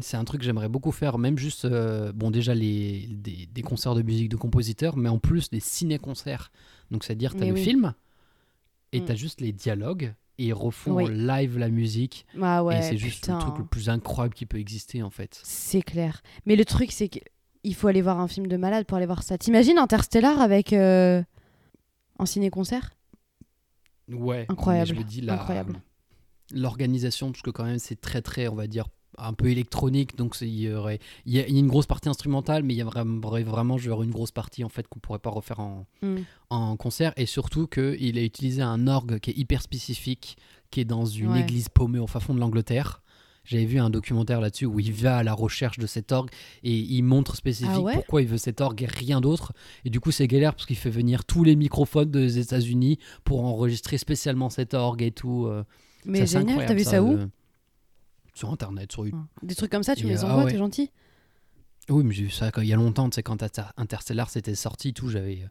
C'est 0.00 0.16
un 0.16 0.24
truc 0.24 0.40
que 0.40 0.44
j'aimerais 0.44 0.68
beaucoup 0.68 0.90
faire, 0.90 1.16
même 1.16 1.38
juste, 1.38 1.64
euh, 1.64 2.10
bon, 2.12 2.30
déjà 2.32 2.54
les, 2.54 3.06
des, 3.10 3.46
des 3.46 3.62
concerts 3.62 3.94
de 3.94 4.02
musique 4.02 4.28
de 4.28 4.36
compositeurs, 4.36 4.96
mais 4.96 5.08
en 5.08 5.18
plus 5.18 5.48
des 5.50 5.60
ciné-concerts. 5.60 6.50
Donc, 6.90 7.04
c'est-à-dire, 7.04 7.32
tu 7.32 7.38
as 7.38 7.40
Mais 7.42 7.46
le 7.48 7.54
oui. 7.54 7.62
film 7.62 7.94
et 8.92 9.00
Mm. 9.00 9.04
tu 9.04 9.12
as 9.12 9.14
juste 9.14 9.40
les 9.40 9.52
dialogues 9.52 10.12
et 10.38 10.46
ils 10.46 10.52
refont 10.54 10.94
Oui. 10.96 11.04
en 11.04 11.08
live 11.08 11.56
la 11.58 11.68
musique. 11.68 12.26
Ah 12.42 12.64
ouais. 12.64 12.78
et 12.78 12.82
c'est 12.82 12.96
juste 12.98 13.20
putain. 13.22 13.36
le 13.38 13.40
truc 13.44 13.58
le 13.58 13.64
plus 13.64 13.88
incroyable 13.88 14.34
qui 14.34 14.44
peut 14.44 14.58
exister 14.58 15.02
en 15.04 15.10
fait. 15.10 15.40
C'est 15.44 15.82
clair. 15.82 16.22
Mais 16.46 16.56
le 16.56 16.64
truc, 16.64 16.90
c'est 16.90 17.08
qu'il 17.08 17.74
faut 17.74 17.86
aller 17.88 18.02
voir 18.02 18.18
un 18.20 18.28
film 18.28 18.48
de 18.48 18.56
malade 18.56 18.86
pour 18.86 18.96
aller 18.96 19.06
voir 19.06 19.22
ça. 19.22 19.38
T'imagines 19.38 19.78
Interstellar 19.78 20.40
avec 20.40 20.72
euh, 20.72 21.22
un 22.18 22.26
ciné-concert? 22.26 22.90
Ouais. 24.12 24.46
Incroyable, 24.48 24.88
Je 24.88 24.94
le 24.94 25.04
dis, 25.04 25.20
la- 25.20 25.34
incroyable. 25.34 25.80
L'organisation, 26.52 27.30
parce 27.32 27.42
que 27.42 27.50
quand 27.50 27.64
même, 27.64 27.78
c'est 27.78 28.00
très, 28.00 28.22
très, 28.22 28.46
on 28.48 28.54
va 28.54 28.66
dire, 28.66 28.86
un 29.18 29.32
peu 29.32 29.48
électronique. 29.48 30.16
Donc, 30.16 30.36
il 30.40 30.48
y 30.60 30.72
aurait. 30.72 30.98
Il 31.24 31.32
y, 31.34 31.40
a, 31.40 31.46
une 31.46 31.66
grosse 31.66 31.86
partie 31.86 32.08
instrumentale, 32.08 32.62
mais 32.62 32.74
il 32.74 32.76
y 32.76 32.82
a 32.82 32.84
vraiment, 32.84 33.78
genre, 33.78 34.02
une 34.02 34.10
grosse 34.10 34.30
partie 34.32 34.64
en 34.64 34.68
fait 34.68 34.86
qu'on 34.88 34.98
pourrait 34.98 35.18
pas 35.18 35.30
refaire 35.30 35.60
en, 35.60 35.86
Mm. 36.02 36.16
en 36.50 36.76
concert 36.76 37.12
et 37.16 37.26
surtout 37.26 37.66
qu'il 37.66 38.18
a 38.18 38.22
utilisé 38.22 38.62
un 38.62 38.86
orgue 38.86 39.18
qui 39.18 39.30
est 39.30 39.36
hyper 39.38 39.62
spécifique, 39.62 40.36
qui 40.70 40.80
est 40.80 40.84
dans 40.84 41.04
une 41.06 41.32
Ouais. 41.32 41.40
église 41.40 41.68
paumée 41.68 41.98
au 41.98 42.06
fin 42.06 42.20
fond 42.20 42.34
de 42.34 42.40
l'Angleterre. 42.40 43.02
J'avais 43.44 43.64
vu 43.64 43.78
un 43.78 43.90
documentaire 43.90 44.40
là-dessus 44.40 44.66
où 44.66 44.80
il 44.80 44.92
va 44.92 45.18
à 45.18 45.22
la 45.22 45.32
recherche 45.32 45.78
de 45.78 45.86
cet 45.86 46.10
orgue 46.10 46.30
et 46.64 46.76
il 46.76 47.02
montre 47.02 47.36
spécifique 47.36 47.70
Ah 47.76 47.80
ouais 47.80 47.92
pourquoi 47.94 48.20
il 48.22 48.26
veut 48.26 48.38
cet 48.38 48.60
orgue 48.60 48.82
et 48.82 48.86
rien 48.86 49.20
d'autre. 49.20 49.52
Et 49.84 49.90
du 49.90 50.00
coup, 50.00 50.10
c'est 50.10 50.26
galère 50.26 50.52
parce 50.54 50.66
qu'il 50.66 50.74
fait 50.76 50.90
venir 50.90 51.24
tous 51.24 51.44
les 51.44 51.54
microphones 51.54 52.10
des 52.10 52.40
États-Unis 52.40 52.98
pour 53.22 53.44
enregistrer 53.44 53.98
spécialement 53.98 54.50
cet 54.50 54.74
orgue 54.74 55.02
et 55.02 55.12
tout. 55.12 55.46
euh. 55.46 55.62
Mais 56.04 56.22
assez 56.22 56.38
génial, 56.38 56.66
t'as 56.66 56.74
vu 56.74 56.82
ça, 56.82 57.02
où 57.02 57.18
Sur 58.36 58.50
Internet, 58.52 58.92
sur 58.92 59.04
YouTube. 59.06 59.20
Des 59.42 59.54
trucs 59.54 59.70
comme 59.72 59.82
ça, 59.82 59.96
tu 59.96 60.02
Et, 60.02 60.04
me 60.04 60.10
les 60.10 60.24
ah 60.24 60.28
envoies, 60.28 60.44
ouais. 60.44 60.52
t'es 60.52 60.58
gentil 60.58 60.90
Oui, 61.88 62.04
mais 62.04 62.12
j'ai 62.14 62.24
vu 62.24 62.30
ça 62.30 62.50
quand- 62.52 62.60
il 62.60 62.68
y 62.68 62.72
a 62.72 62.76
longtemps, 62.76 63.08
tu 63.08 63.14
sais, 63.14 63.22
quand 63.22 63.42
Inter- 63.42 63.62
Interstellar 63.78 64.28
c'était 64.28 64.54
sorti, 64.54 64.92
tout, 64.92 65.08
j'avais. 65.08 65.40
euh, 65.42 65.46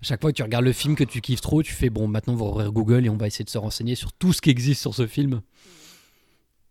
À 0.00 0.04
chaque 0.04 0.20
fois 0.20 0.30
que 0.30 0.36
tu 0.36 0.42
regardes 0.42 0.64
le 0.64 0.72
film 0.72 0.94
que 0.96 1.04
tu 1.04 1.20
kiffes 1.20 1.40
trop, 1.40 1.62
tu 1.62 1.72
fais 1.72 1.90
bon, 1.90 2.06
maintenant 2.08 2.34
on 2.34 2.36
va 2.36 2.44
ouvrir 2.46 2.72
Google 2.72 3.04
et 3.06 3.10
on 3.10 3.16
va 3.16 3.26
essayer 3.26 3.44
de 3.44 3.50
se 3.50 3.58
renseigner 3.58 3.94
sur 3.94 4.12
tout 4.12 4.32
ce 4.32 4.40
qui 4.40 4.50
existe 4.50 4.80
sur 4.80 4.94
ce 4.94 5.06
film. 5.06 5.40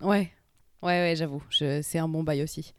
Ouais. 0.01 0.31
Ouais, 0.81 0.99
ouais, 1.01 1.13
j'avoue. 1.15 1.41
Je... 1.49 1.81
C'est 1.81 1.97
un 1.99 2.07
bon 2.07 2.23
bail 2.23 2.43
aussi. 2.43 2.73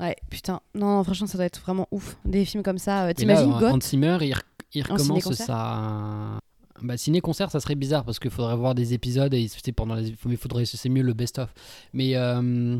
Ouais, 0.00 0.16
putain. 0.30 0.60
Non, 0.74 0.96
non, 0.96 1.04
franchement, 1.04 1.26
ça 1.26 1.38
doit 1.38 1.46
être 1.46 1.60
vraiment 1.60 1.88
ouf. 1.90 2.16
Des 2.24 2.44
films 2.44 2.62
comme 2.62 2.78
ça. 2.78 3.06
euh, 3.06 3.12
T'imagines 3.12 3.52
Hans 3.52 3.80
Zimmer, 3.80 4.18
il, 4.20 4.34
il 4.74 4.82
En 4.90 4.94
recommence 4.94 5.32
sa. 5.34 6.38
Bah, 6.82 6.96
ciné-concert, 6.96 7.50
ça 7.50 7.60
serait 7.60 7.74
bizarre 7.74 8.04
parce 8.04 8.18
qu'il 8.18 8.30
faudrait 8.30 8.56
voir 8.56 8.74
des 8.74 8.92
épisodes 8.94 9.32
et 9.34 9.48
c'était 9.48 9.72
pendant 9.72 9.94
les. 9.94 10.14
Mais 10.26 10.36
faudrait, 10.36 10.64
c'est 10.64 10.88
mieux 10.88 11.02
le 11.02 11.12
best-of. 11.14 11.52
Mais 11.92 12.14
euh, 12.16 12.78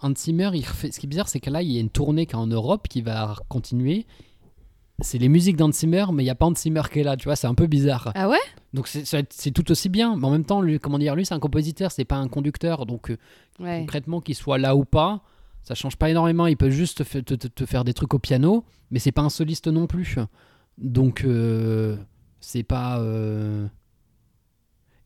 Hans 0.00 0.14
Zimmer, 0.16 0.50
il 0.54 0.64
refait... 0.66 0.90
ce 0.90 0.98
qui 1.00 1.06
est 1.06 1.08
bizarre, 1.08 1.28
c'est 1.28 1.40
que 1.40 1.50
là, 1.50 1.62
il 1.62 1.70
y 1.70 1.76
a 1.78 1.80
une 1.80 1.90
tournée 1.90 2.26
qui 2.26 2.32
est 2.32 2.38
en 2.38 2.46
Europe 2.46 2.88
qui 2.88 3.02
va 3.02 3.36
continuer. 3.48 4.06
C'est 5.00 5.18
les 5.18 5.28
musiques 5.28 5.56
d'Hans 5.56 5.72
Zimmer, 5.72 6.06
mais 6.12 6.22
il 6.22 6.26
n'y 6.26 6.30
a 6.30 6.34
pas 6.34 6.46
Hans 6.46 6.54
Zimmer 6.54 6.82
qui 6.92 7.00
est 7.00 7.02
là, 7.02 7.16
tu 7.16 7.24
vois, 7.24 7.34
c'est 7.34 7.46
un 7.48 7.54
peu 7.54 7.66
bizarre. 7.66 8.12
Ah 8.14 8.28
ouais? 8.28 8.38
Donc 8.72 8.86
c'est- 8.88 9.04
c'est 9.30 9.50
tout 9.50 9.68
aussi 9.72 9.88
bien, 9.88 10.16
mais 10.16 10.24
en 10.26 10.30
même 10.30 10.44
temps, 10.44 10.60
lui, 10.60 10.78
comment 10.78 10.98
dire, 10.98 11.16
lui 11.16 11.26
c'est 11.26 11.34
un 11.34 11.40
compositeur, 11.40 11.90
c'est 11.90 12.04
pas 12.04 12.16
un 12.16 12.28
conducteur, 12.28 12.86
donc 12.86 13.10
euh, 13.10 13.16
Ouais. 13.58 13.80
concrètement 13.80 14.20
qu'il 14.20 14.34
soit 14.36 14.58
là 14.58 14.76
ou 14.76 14.84
pas, 14.84 15.22
ça 15.64 15.74
change 15.74 15.96
pas 15.96 16.08
énormément. 16.10 16.46
Il 16.46 16.56
peut 16.56 16.70
juste 16.70 17.02
te 17.54 17.66
faire 17.66 17.84
des 17.84 17.94
trucs 17.94 18.14
au 18.14 18.18
piano, 18.18 18.64
mais 18.90 18.98
c'est 18.98 19.12
pas 19.12 19.22
un 19.22 19.28
soliste 19.30 19.66
non 19.66 19.86
plus. 19.86 20.16
Donc 20.78 21.24
euh, 21.24 21.96
c'est 22.42 22.62
pas. 22.64 23.00
euh, 23.00 23.66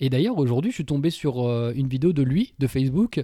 Et 0.01 0.11
d'ailleurs 0.11 0.39
aujourd'hui, 0.39 0.71
je 0.73 0.77
suis 0.77 0.85
tombé 0.85 1.11
sur 1.11 1.47
euh, 1.47 1.73
une 1.77 1.87
vidéo 1.87 2.13
de 2.13 2.23
lui 2.23 2.55
de 2.59 2.67
Facebook 2.67 3.23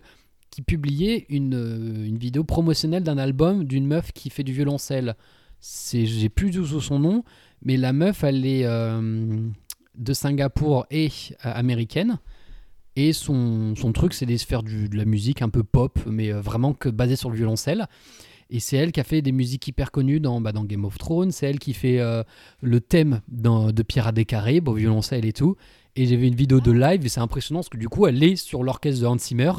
qui 0.51 0.63
publiait 0.63 1.27
une, 1.29 1.55
euh, 1.55 2.07
une 2.07 2.19
vidéo 2.19 2.45
promotionnelle 2.45 3.03
d'un 3.03 3.19
album 3.19 3.65
d'une 3.65 3.87
meuf 3.87 4.13
qui 4.13 4.31
fait 4.31 4.45
du 4.45 4.53
violoncelle. 4.53 5.17
J'ai 5.61 6.29
plus 6.29 6.51
du 6.51 6.59
tout 6.59 6.81
son 6.81 6.99
nom, 6.99 7.25
mais 7.65 7.77
la 7.77 7.93
meuf, 7.93 8.25
elle 8.25 8.45
est 8.45 8.65
de 8.65 10.13
Singapour 10.13 10.87
et 10.91 11.09
américaine. 11.41 12.19
Et 12.97 13.13
son, 13.13 13.77
son 13.77 13.93
truc, 13.93 14.13
c'est 14.13 14.27
de 14.27 14.37
faire 14.37 14.65
de 14.65 14.97
la 14.97 15.05
musique 15.05 15.41
un 15.41 15.49
peu 15.49 15.63
pop, 15.63 16.01
mais 16.05 16.33
vraiment 16.33 16.73
que 16.75 16.89
basée 16.89 17.15
sur 17.15 17.31
le 17.31 17.37
violoncelle. 17.37 17.87
Et 18.51 18.61
c'est 18.61 18.76
elle 18.76 18.93
qui 18.93 19.01
a 19.01 19.05
fait 19.05 19.22
des 19.22 19.32
musiques 19.32 19.66
hyper 19.68 19.90
connues 19.90 20.20
dans, 20.20 20.40
bah, 20.40 20.53
dans 20.53 20.64
Game 20.64 20.84
of 20.84 20.99
Thrones. 20.99 21.30
C'est 21.32 21.47
elle 21.47 21.59
qui 21.59 21.72
fait 21.74 22.01
euh, 22.01 22.22
le 22.61 22.80
thème 22.80 23.20
dans- 23.28 23.72
de 23.72 23.82
Pirates 23.82 24.14
des 24.14 24.24
Caraïbes 24.24 24.68
au 24.68 24.74
violoncelle 24.74 25.24
et 25.24 25.32
tout. 25.32 25.57
Et 25.97 26.07
j'ai 26.07 26.16
vu 26.16 26.26
une 26.26 26.34
vidéo 26.34 26.61
de 26.61 26.72
live 26.72 27.05
et 27.05 27.09
c'est 27.09 27.20
impressionnant 27.20 27.61
parce 27.61 27.68
que 27.68 27.76
du 27.78 27.88
coup, 27.88 28.07
elle 28.07 28.22
est 28.22 28.36
sur 28.36 28.62
l'orchestre 28.62 29.01
de 29.03 29.07
Hans 29.07 29.18
Zimmer. 29.18 29.53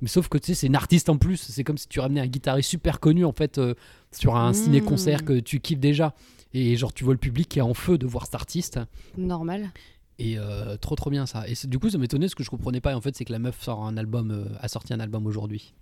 Mais 0.00 0.08
sauf 0.08 0.28
que 0.28 0.38
tu 0.38 0.46
sais, 0.46 0.54
c'est 0.54 0.66
une 0.66 0.76
artiste 0.76 1.08
en 1.08 1.16
plus. 1.18 1.36
C'est 1.36 1.64
comme 1.64 1.78
si 1.78 1.88
tu 1.88 2.00
ramenais 2.00 2.20
un 2.20 2.26
guitariste 2.26 2.68
super 2.70 3.00
connu 3.00 3.24
en 3.24 3.32
fait 3.32 3.58
euh, 3.58 3.74
sur 4.12 4.36
un 4.36 4.52
ciné-concert 4.52 5.24
que 5.24 5.38
tu 5.40 5.60
kiffes 5.60 5.78
déjà. 5.80 6.14
Et 6.52 6.76
genre, 6.76 6.92
tu 6.92 7.04
vois 7.04 7.14
le 7.14 7.18
public 7.18 7.48
qui 7.48 7.58
est 7.58 7.62
en 7.62 7.74
feu 7.74 7.98
de 7.98 8.06
voir 8.06 8.26
cet 8.26 8.34
artiste. 8.34 8.78
Normal. 9.16 9.70
Et 10.18 10.38
euh, 10.38 10.76
trop 10.76 10.94
trop 10.94 11.10
bien 11.10 11.26
ça. 11.26 11.44
Et 11.48 11.54
du 11.66 11.78
coup, 11.78 11.90
ça 11.90 11.98
m'étonnait 11.98 12.28
ce 12.28 12.34
que 12.36 12.44
je 12.44 12.50
comprenais 12.50 12.80
pas. 12.80 12.94
En 12.96 13.00
fait, 13.00 13.16
c'est 13.16 13.24
que 13.24 13.32
la 13.32 13.38
meuf 13.40 13.60
sort 13.62 13.84
un 13.84 13.96
album, 13.96 14.30
euh, 14.30 14.44
a 14.60 14.68
sorti 14.68 14.92
un 14.94 15.00
album 15.00 15.26
aujourd'hui. 15.26 15.74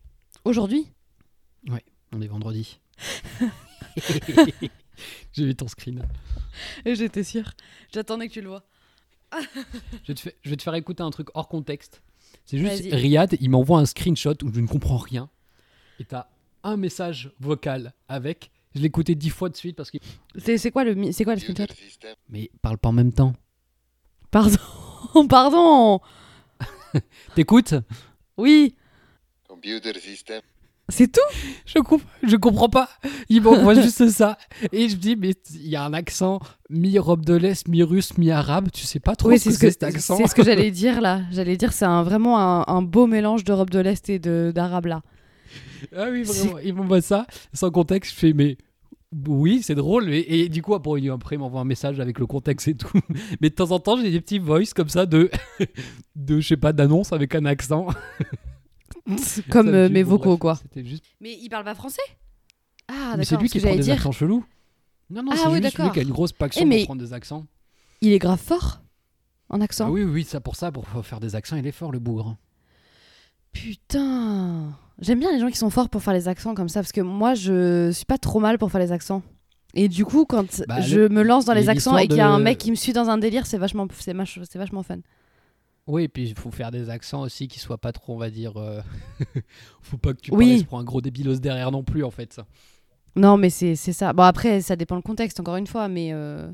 Aujourd'hui? 0.45 0.87
On 2.13 2.21
est 2.21 2.27
vendredi. 2.27 2.79
J'ai 5.33 5.45
vu 5.47 5.55
ton 5.55 5.69
screen. 5.69 6.07
J'étais 6.85 7.25
sûre. 7.25 7.51
J'attendais 7.93 8.29
que 8.29 8.33
tu 8.35 8.41
le 8.41 8.49
vois. 8.49 8.65
Je 10.03 10.09
vais, 10.09 10.15
te 10.15 10.21
fa- 10.21 10.31
je 10.43 10.51
vais 10.51 10.57
te 10.57 10.63
faire 10.63 10.75
écouter 10.75 11.03
un 11.03 11.11
truc 11.11 11.29
hors 11.35 11.49
contexte. 11.49 12.03
C'est 12.45 12.59
juste 12.59 12.83
Vas-y. 12.83 12.95
Riyad, 12.95 13.37
il 13.41 13.49
m'envoie 13.51 13.79
un 13.79 13.87
screenshot 13.87 14.35
où 14.43 14.53
je 14.53 14.61
ne 14.61 14.67
comprends 14.67 14.99
rien. 14.99 15.31
Et 15.99 16.05
t'as 16.05 16.27
un 16.63 16.77
message 16.77 17.33
vocal 17.41 17.95
avec. 18.09 18.51
Je 18.75 18.81
l'ai 18.81 18.87
écouté 18.87 19.15
dix 19.15 19.31
fois 19.31 19.49
de 19.49 19.57
suite 19.57 19.75
parce 19.77 19.91
que. 19.91 19.97
C'est 20.37 20.59
c'est 20.59 20.71
quoi 20.71 20.85
le, 20.85 21.13
c'est 21.13 21.25
quoi 21.25 21.35
le 21.35 21.41
screenshot. 21.41 21.65
Mais 22.29 22.51
parle 22.61 22.77
pas 22.79 22.91
en 22.91 22.93
même 22.93 23.13
temps. 23.13 23.33
Pardon. 24.31 24.59
Pardon. 25.29 26.01
T'écoutes? 27.35 27.75
Oui. 28.37 28.77
Computer 29.49 29.99
system. 29.99 30.43
C'est 30.93 31.11
tout 31.11 31.21
je, 31.65 31.79
comp- 31.79 32.03
je 32.23 32.37
comprends 32.37 32.69
pas. 32.69 32.89
Il 33.31 33.43
m'envoie 33.43 33.75
juste 33.75 34.09
ça. 34.11 34.37
Et 34.73 34.89
je 34.91 34.95
me 34.97 35.01
dis, 35.01 35.17
mais 35.17 35.33
il 35.55 35.69
y 35.69 35.75
a 35.77 35.85
un 35.85 35.95
accent 35.95 36.39
mi-Europe 36.69 37.25
de 37.25 37.35
l'Est, 37.35 37.67
mi-russe, 37.69 38.19
mi-arabe. 38.19 38.69
Tu 38.73 38.85
sais 38.85 39.01
pas 39.01 39.17
trop 39.17 39.31
Oui, 39.31 39.39
ce 39.39 39.49
que 39.49 39.55
c'est 39.57 39.71
cet 39.71 39.83
accent. 39.85 40.17
c'est 40.19 40.27
ce 40.27 40.35
que 40.35 40.45
j'allais 40.45 40.71
dire 40.83 41.01
là. 41.01 41.23
J'allais 41.33 41.57
dire 41.57 41.73
c'est 41.73 41.87
vraiment 41.87 42.39
un, 42.39 42.65
un 42.67 42.83
beau 42.83 43.07
mélange 43.07 43.43
d'Europe 43.45 43.71
de 43.71 43.79
l'Est 43.81 44.09
et 44.11 44.19
d'arabe 44.19 44.87
là. 44.87 45.03
Ah 45.97 46.07
oui, 46.11 46.23
vraiment. 46.23 46.59
Il 46.63 46.75
m'envoie 46.75 47.01
ça 47.01 47.27
sans 47.55 47.71
contexte. 47.71 48.13
Je 48.15 48.19
fais, 48.19 48.33
mais 48.35 48.59
oui, 49.27 49.61
c'est 49.63 49.75
drôle. 49.75 50.11
Et, 50.13 50.25
et 50.41 50.49
du 50.49 50.63
coup, 50.63 50.75
après, 50.75 51.01
il 51.01 51.39
m'envoie 51.39 51.61
un 51.61 51.65
message 51.65 52.01
avec 52.01 52.19
le 52.19 52.27
contexte 52.27 52.69
et 52.69 52.75
tout. 52.75 52.89
Mais 53.41 53.51
de 53.51 53.55
temps 53.55 53.71
en 53.73 53.79
temps, 53.79 53.97
j'ai 53.97 54.11
des 54.11 54.21
petits 54.21 54.39
voice 54.39 54.73
comme 54.75 54.89
ça 54.89 55.05
de, 55.07 55.31
de 56.17 56.41
je 56.41 56.49
sais 56.49 56.57
pas, 56.57 56.73
d'annonce 56.73 57.13
avec 57.13 57.35
un 57.35 57.45
accent. 57.45 57.89
Comme 59.07 59.67
Ça 59.67 59.73
me 59.73 59.75
euh, 59.77 59.89
mes 59.89 60.03
vocaux 60.03 60.37
quoi. 60.39 60.59
Juste. 60.77 61.05
Mais 61.21 61.37
il 61.41 61.49
parle 61.49 61.65
pas 61.65 61.75
français 61.75 62.01
Ah 62.89 63.15
mais 63.17 63.25
c'est 63.25 63.31
d'accord. 63.33 63.43
lui 63.43 63.49
qui 63.51 63.61
prend 63.61 63.75
des 63.75 63.83
dire. 63.83 63.95
accents 63.95 64.13
chelous. 64.13 64.45
Non, 65.11 65.23
non, 65.23 65.33
Ah 65.33 65.37
c'est 65.37 65.49
oui, 65.49 65.55
juste 65.63 65.65
lui 65.75 65.79
d'accord. 65.79 65.93
qui 65.93 65.99
a 65.99 66.03
une 66.03 66.11
grosse 66.13 66.33
paction 66.33 66.63
Eh, 66.63 66.65
mais- 66.65 66.79
pour 66.79 66.87
prendre 66.87 67.03
des 67.03 67.13
accents. 67.13 67.47
il 68.01 68.13
est 68.13 68.19
grave 68.19 68.39
fort 68.41 68.81
en 69.51 69.61
accent. 69.61 69.87
Ah 69.89 69.91
oui, 69.91 70.05
oui, 70.05 70.25
ça 70.25 70.41
pour 70.41 70.57
ça, 70.57 70.71
pour 70.73 70.87
faire 71.05 71.21
des 71.21 71.35
accents, 71.35 71.57
il 71.57 71.67
est 71.67 71.73
fort, 71.73 71.93
le 71.93 71.99
bougre. 71.99 72.37
Putain. 73.53 74.73
J'aime 75.01 75.19
bien 75.21 75.33
les 75.33 75.41
gens 75.41 75.49
qui 75.51 75.57
sont 75.59 75.71
forts 75.71 75.89
pour 75.89 76.03
faire 76.03 76.15
les 76.15 76.29
accents 76.29 76.55
comme 76.55 76.69
ça, 76.69 76.81
parce 76.81 76.93
que 76.93 77.01
moi, 77.01 77.35
je 77.35 77.91
suis 77.93 78.05
pas 78.05 78.19
trop 78.19 78.41
mal 78.41 78.57
pour 78.59 78.71
faire 78.71 78.81
les 78.81 78.93
accents. 78.93 79.23
Et 79.75 79.89
du 79.89 80.05
coup, 80.05 80.25
quand 80.27 80.63
Bah, 80.69 80.81
je 80.81 81.01
le- 81.01 81.09
me 81.09 81.23
lance 81.23 81.45
dans 81.45 81.55
les 81.55 81.69
accents 81.69 81.97
et 81.99 82.07
qu'il 82.07 82.17
y 82.19 82.21
a 82.21 82.29
un 82.29 82.39
mec 82.39 82.59
qui 82.59 82.71
me 82.71 82.77
suit 82.77 82.93
dans 82.93 83.09
un 83.09 83.19
délire, 83.19 83.47
c'est 83.47 83.59
vachement, 83.59 83.87
c'est 83.99 84.15
vachement 84.59 84.83
fun. 84.83 84.99
Oui, 85.87 86.05
et 86.05 86.09
puis 86.09 86.29
il 86.29 86.39
faut 86.39 86.51
faire 86.51 86.71
des 86.71 86.91
accents 86.91 87.23
aussi 87.23 87.49
qui 87.49 87.59
soient 87.59 87.79
pas 87.79 87.93
trop, 87.93 88.15
on 88.15 88.19
va 88.19 88.31
dire. 88.31 88.57
euh, 88.57 88.81
faut 89.83 89.99
pas 89.99 90.15
que 90.15 90.21
tu 90.21 90.31
Oui. 90.33 90.47
paraisses 90.49 90.63
pour 90.65 90.79
un 90.79 90.85
gros 90.85 91.01
débilos 91.01 91.41
derrière 91.41 91.71
non 91.73 91.83
plus, 91.83 92.05
en 92.05 92.11
fait. 92.11 92.33
ça. 92.33 92.47
Non, 93.17 93.37
mais 93.37 93.51
c'est 93.51 93.75
c'est 93.77 93.93
ça. 93.93 94.13
Bon, 94.13 94.23
après, 94.23 94.61
ça 94.61 94.77
dépend 94.77 94.97
le 94.97 95.03
contexte, 95.03 95.41
encore 95.41 95.57
une 95.57 95.67
fois, 95.67 95.89
mais. 95.89 96.11
euh, 96.13 96.51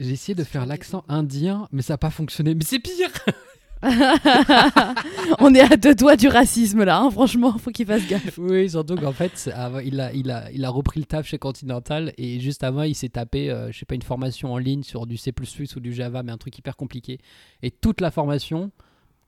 J'ai 0.00 0.10
essayé 0.10 0.34
de 0.34 0.44
faire 0.44 0.66
l'accent 0.66 1.04
indien, 1.08 1.68
mais 1.72 1.82
ça 1.82 1.94
n'a 1.94 1.98
pas 1.98 2.10
fonctionné. 2.10 2.54
Mais 2.54 2.64
c'est 2.64 2.80
pire 2.80 3.10
On 5.38 5.54
est 5.54 5.60
à 5.60 5.76
deux 5.76 5.94
doigts 5.94 6.16
du 6.16 6.28
racisme 6.28 6.84
là, 6.84 6.98
hein, 7.00 7.10
franchement, 7.10 7.56
faut 7.58 7.70
qu'il 7.70 7.86
fasse 7.86 8.06
gaffe. 8.06 8.38
Oui, 8.38 8.70
surtout 8.70 8.96
qu'en 8.96 9.12
fait, 9.12 9.50
il, 9.84 10.00
a, 10.00 10.12
il, 10.12 10.30
a, 10.30 10.50
il 10.52 10.64
a 10.64 10.70
repris 10.70 11.00
le 11.00 11.06
taf 11.06 11.26
chez 11.26 11.38
Continental 11.38 12.12
et 12.16 12.40
juste 12.40 12.64
avant, 12.64 12.82
il 12.82 12.94
s'est 12.94 13.10
tapé, 13.10 13.50
euh, 13.50 13.70
je 13.72 13.78
sais 13.78 13.86
pas, 13.86 13.94
une 13.94 14.02
formation 14.02 14.52
en 14.52 14.58
ligne 14.58 14.82
sur 14.82 15.06
du 15.06 15.16
C++ 15.16 15.32
ou 15.76 15.80
du 15.80 15.92
Java, 15.92 16.22
mais 16.22 16.32
un 16.32 16.38
truc 16.38 16.56
hyper 16.58 16.76
compliqué. 16.76 17.18
Et 17.62 17.70
toute 17.70 18.00
la 18.00 18.10
formation, 18.10 18.70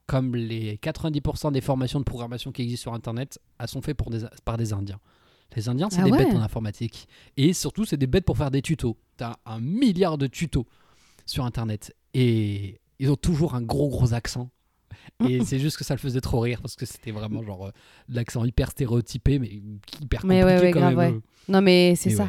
comme 0.06 0.36
les 0.36 0.76
90% 0.76 1.52
des 1.52 1.60
formations 1.60 1.98
de 1.98 2.04
programmation 2.04 2.52
qui 2.52 2.62
existent 2.62 2.82
sur 2.90 2.94
Internet, 2.94 3.38
elles 3.58 3.68
sont 3.68 3.82
faites 3.82 3.96
pour 3.96 4.10
des, 4.10 4.20
par 4.44 4.56
des 4.56 4.72
Indiens. 4.72 5.00
Les 5.54 5.68
Indiens, 5.68 5.88
c'est 5.90 6.00
Ah 6.00 6.04
des 6.04 6.10
ouais 6.10 6.24
bêtes 6.24 6.34
en 6.34 6.42
informatique. 6.42 7.08
Et 7.36 7.52
surtout, 7.52 7.84
c'est 7.84 7.96
des 7.96 8.06
bêtes 8.06 8.24
pour 8.24 8.36
faire 8.36 8.50
des 8.50 8.62
tutos. 8.62 8.96
T'as 9.16 9.36
un 9.46 9.60
milliard 9.60 10.18
de 10.18 10.26
tutos 10.26 10.66
sur 11.24 11.44
Internet. 11.44 11.94
Et 12.14 12.80
ils 12.98 13.10
ont 13.10 13.16
toujours 13.16 13.54
un 13.54 13.62
gros, 13.62 13.88
gros 13.88 14.14
accent. 14.14 14.50
Et 15.28 15.40
c'est 15.44 15.58
juste 15.58 15.76
que 15.76 15.84
ça 15.84 15.94
le 15.94 16.00
faisait 16.00 16.20
trop 16.20 16.40
rire 16.40 16.60
parce 16.60 16.76
que 16.76 16.86
c'était 16.86 17.10
vraiment 17.10 17.42
genre 17.42 17.66
euh, 17.66 17.70
l'accent 18.08 18.44
hyper 18.44 18.70
stéréotypé, 18.70 19.38
mais 19.38 19.48
hyper 19.48 20.22
compliqué 20.22 20.26
Mais 20.28 20.44
ouais, 20.44 20.60
ouais, 20.60 20.70
quand 20.70 20.80
grave, 20.80 20.96
même. 20.96 21.14
ouais. 21.16 21.20
Non, 21.48 21.60
mais 21.60 21.94
c'est 21.96 22.10
ça. 22.10 22.28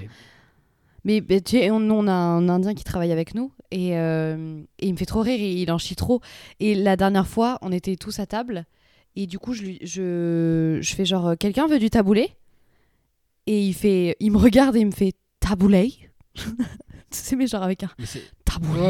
Mais 1.03 1.21
bah, 1.21 1.39
tu 1.39 1.57
sais, 1.57 1.71
on, 1.71 1.77
on 1.89 2.07
a 2.07 2.11
un 2.11 2.49
Indien 2.49 2.73
qui 2.73 2.83
travaille 2.83 3.11
avec 3.11 3.33
nous 3.33 3.51
et, 3.71 3.97
euh, 3.97 4.61
et 4.79 4.87
il 4.87 4.93
me 4.93 4.97
fait 4.97 5.05
trop 5.05 5.21
rire, 5.21 5.39
et 5.39 5.53
il 5.61 5.71
en 5.71 5.77
chie 5.77 5.95
trop. 5.95 6.21
Et 6.59 6.75
la 6.75 6.97
dernière 6.97 7.27
fois, 7.27 7.57
on 7.61 7.71
était 7.71 7.95
tous 7.95 8.19
à 8.19 8.25
table 8.25 8.65
et 9.15 9.25
du 9.25 9.39
coup, 9.39 9.53
je, 9.53 9.63
lui, 9.63 9.79
je, 9.81 10.77
je 10.81 10.95
fais 10.95 11.05
genre, 11.05 11.35
quelqu'un 11.39 11.67
veut 11.67 11.79
du 11.79 11.89
taboulé? 11.89 12.35
Et 13.47 13.65
il, 13.65 13.73
fait, 13.73 14.15
il 14.19 14.31
me 14.31 14.37
regarde 14.37 14.75
et 14.75 14.81
il 14.81 14.85
me 14.87 14.91
fait 14.91 15.13
taboulé? 15.39 15.93
C'est 17.09 17.35
mais 17.35 17.47
genre 17.47 17.63
avec 17.63 17.83
un 17.83 17.89
taboulé? 18.45 18.81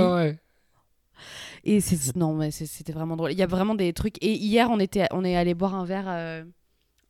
Et 1.70 1.82
c'est 1.82 2.16
non 2.16 2.34
mais 2.34 2.50
c'était 2.50 2.94
vraiment 2.94 3.18
drôle. 3.18 3.34
Il 3.34 3.38
y 3.38 3.44
a 3.44 3.48
vraiment 3.48 3.76
des 3.76 3.92
trucs. 3.92 4.24
Et 4.24 4.32
hier 4.34 4.70
on 4.72 4.80
était 4.80 5.06
on 5.12 5.24
est 5.26 5.36
allé 5.36 5.54
boire 5.54 5.76
un 5.76 5.84
verre 5.84 6.06
euh, 6.08 6.44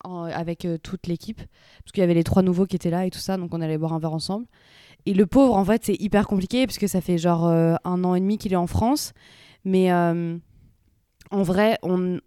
en- 0.04 0.24
avec 0.24 0.66
euh, 0.66 0.78
toute 0.80 1.06
l'équipe 1.06 1.38
parce 1.84 1.92
qu'il 1.94 2.02
y 2.02 2.04
avait 2.04 2.16
les 2.16 2.24
trois 2.24 2.42
nouveaux 2.42 2.66
qui 2.66 2.76
étaient 2.76 2.90
là 2.90 3.06
et 3.06 3.12
tout 3.12 3.20
ça 3.20 3.38
donc 3.38 3.54
on 3.54 3.62
allait 3.62 3.78
boire 3.78 3.94
un 3.94 4.00
verre 4.00 4.14
ensemble. 4.14 4.48
Et 5.06 5.14
le 5.14 5.28
pauvre 5.28 5.56
en 5.56 5.64
fait 5.64 5.86
c'est 5.86 5.96
hyper 6.02 6.28
compliqué 6.28 6.66
parce 6.66 6.80
que 6.80 6.88
ça 6.88 7.02
fait 7.02 7.20
genre 7.20 7.48
euh, 7.48 7.76
un 7.84 8.04
an 8.04 8.16
et 8.16 8.20
demi 8.20 8.40
qu'il 8.40 8.52
est 8.52 8.58
en 8.58 8.68
France, 8.68 9.14
mais 9.64 9.92
en 11.32 11.44
vrai 11.44 11.78
on 11.84 12.20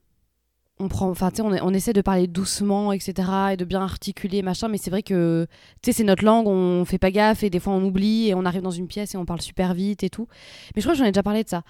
on 0.83 0.89
prend 0.89 1.11
enfin 1.11 1.31
tu 1.31 1.37
sais 1.37 1.43
on, 1.43 1.51
on 1.51 1.75
essaie 1.75 1.93
de 1.93 2.01
parler 2.01 2.27
doucement 2.27 2.93
etc 2.93 3.29
et 3.53 3.57
de 3.57 3.65
bien 3.67 3.83
articuler 3.83 4.41
machin 4.43 4.69
mais 4.69 4.79
c'est 4.79 4.91
vrai 4.91 5.03
que 5.03 5.47
tu 5.83 5.91
sais 5.91 5.93
c'est 5.99 6.05
notre 6.05 6.25
langue 6.25 6.47
on 6.47 6.85
fait 6.87 6.99
pas 6.99 7.11
gaffe 7.11 7.43
et 7.43 7.51
des 7.51 7.61
fois 7.61 7.75
on 7.75 7.85
oublie 7.85 8.29
et 8.29 8.35
on 8.35 8.47
arrive 8.47 8.63
dans 8.63 8.71
une 8.71 8.87
pièce 8.89 9.15
et 9.15 9.19
on 9.19 9.27
parle 9.27 9.43
super 9.43 9.75
vite 9.75 10.03
et 10.05 10.09
tout 10.11 10.27
mais 10.75 10.81
je 10.81 10.87
crois 10.87 10.95
que 10.95 10.99
j'en 10.99 11.05
ai 11.05 11.13
déjà 11.13 11.23
parlé 11.23 11.45
de 11.45 11.49
ça 11.51 11.63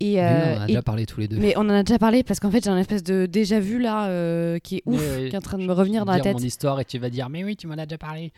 et, 0.00 0.14
Mais 0.14 0.20
euh, 0.22 0.54
on 0.54 0.56
en 0.56 0.60
a 0.60 0.64
et- 0.64 0.66
déjà 0.68 0.82
parlé 0.82 1.06
tous 1.06 1.20
les 1.20 1.28
deux. 1.28 1.38
mais 1.38 1.54
on 1.56 1.60
en 1.62 1.70
a 1.70 1.82
déjà 1.82 1.98
parlé 1.98 2.22
parce 2.22 2.38
qu'en 2.40 2.50
fait 2.50 2.62
j'ai 2.64 2.70
un 2.70 2.78
espèce 2.78 3.02
de 3.02 3.26
déjà 3.26 3.58
vu 3.60 3.78
là 3.80 4.08
euh, 4.08 4.58
qui 4.58 4.76
est 4.76 4.82
ouf, 4.86 5.00
Mais, 5.16 5.28
qui 5.28 5.34
est 5.34 5.38
en 5.38 5.42
train 5.42 5.58
de 5.58 5.64
me 5.66 5.72
revenir 5.72 6.04
dans 6.04 6.12
la 6.12 6.20
tête. 6.20 6.34
mon 6.34 6.42
histoire 6.42 6.78
et 6.80 6.84
tu 6.84 6.98
vas 6.98 7.10
dire, 7.10 7.28
mais 7.28 7.42
oui, 7.44 7.56
tu 7.56 7.66
m'en 7.66 7.74
as 7.74 7.86
déjà 7.86 7.98
parlé. 7.98 8.32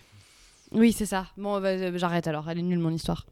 Oui, 0.72 0.92
c'est 0.92 1.06
ça. 1.06 1.26
Bon, 1.36 1.60
bah, 1.60 1.68
euh, 1.68 1.92
j'arrête 1.98 2.26
alors. 2.28 2.48
Elle 2.48 2.58
est 2.60 2.62
nulle 2.62 2.78
mon 2.78 2.90
histoire. 2.92 3.26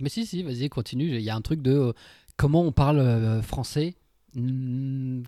Mais 0.00 0.08
si, 0.08 0.26
si, 0.26 0.42
vas-y, 0.42 0.68
continue. 0.68 1.14
Il 1.14 1.20
y 1.22 1.30
a 1.30 1.34
un 1.36 1.40
truc 1.40 1.62
de 1.62 1.70
euh, 1.72 1.92
comment 2.36 2.62
on 2.62 2.72
parle 2.72 2.98
euh, 2.98 3.40
français 3.40 3.94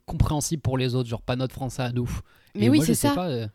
compréhensible 0.07 0.61
pour 0.63 0.77
les 0.79 0.95
autres, 0.95 1.09
genre 1.09 1.23
pas 1.23 1.37
notre 1.37 1.55
français 1.55 1.83
à 1.83 1.93
nous. 1.93 2.09
Mais 2.55 2.67
Et 2.67 2.69
oui, 2.71 2.81
c'est 2.85 2.95
ça. 2.95 3.15
pas, 3.15 3.29
euh, 3.29 3.47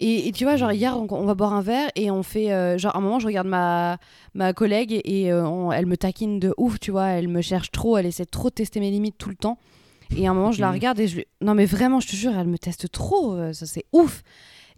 Et, 0.00 0.26
et 0.28 0.32
tu 0.32 0.44
vois, 0.44 0.56
genre 0.56 0.72
hier, 0.72 0.96
on, 0.98 1.06
on 1.10 1.24
va 1.24 1.34
boire 1.34 1.52
un 1.54 1.60
verre 1.62 1.88
et 1.94 2.10
on 2.10 2.22
fait. 2.22 2.52
euh, 2.52 2.76
genre, 2.78 2.94
à 2.96 2.98
un 2.98 3.00
moment, 3.00 3.18
je 3.20 3.26
regarde 3.26 3.46
ma, 3.46 3.98
ma 4.34 4.52
collègue 4.52 4.92
et, 4.92 5.22
et, 5.22 5.32
euh, 5.32 5.46
on- 5.46 5.70
elle 5.72 5.86
me 5.86 5.96
taquine 5.96 6.40
de 6.40 6.52
ouf, 6.56 6.80
tu 6.80 6.90
vois. 6.90 7.06
Elle 7.08 7.28
me 7.28 7.40
cherche 7.42 7.70
trop, 7.70 7.96
elle 7.96 8.06
essaie 8.06 8.26
trop 8.26 8.48
de 8.48 8.54
tester 8.54 8.80
mes 8.80 8.90
limites 8.90 9.16
tout 9.18 9.28
le 9.28 9.36
temps. 9.36 9.58
Et 10.16 10.26
à 10.26 10.30
un 10.32 10.34
moment, 10.34 10.52
je 10.52 10.60
la 10.60 10.70
regarde 10.72 10.98
et 11.00 11.06
je 11.06 11.16
lui. 11.16 11.26
Non, 11.40 11.54
mais 11.54 11.64
vraiment, 11.64 12.00
je 12.00 12.08
te 12.08 12.16
jure, 12.16 12.32
elle 12.36 12.48
me 12.48 12.58
teste 12.58 12.90
trop. 12.90 13.34
euh, 13.34 13.52
Ça, 13.52 13.66
c'est 13.66 13.84
ouf. 13.92 14.22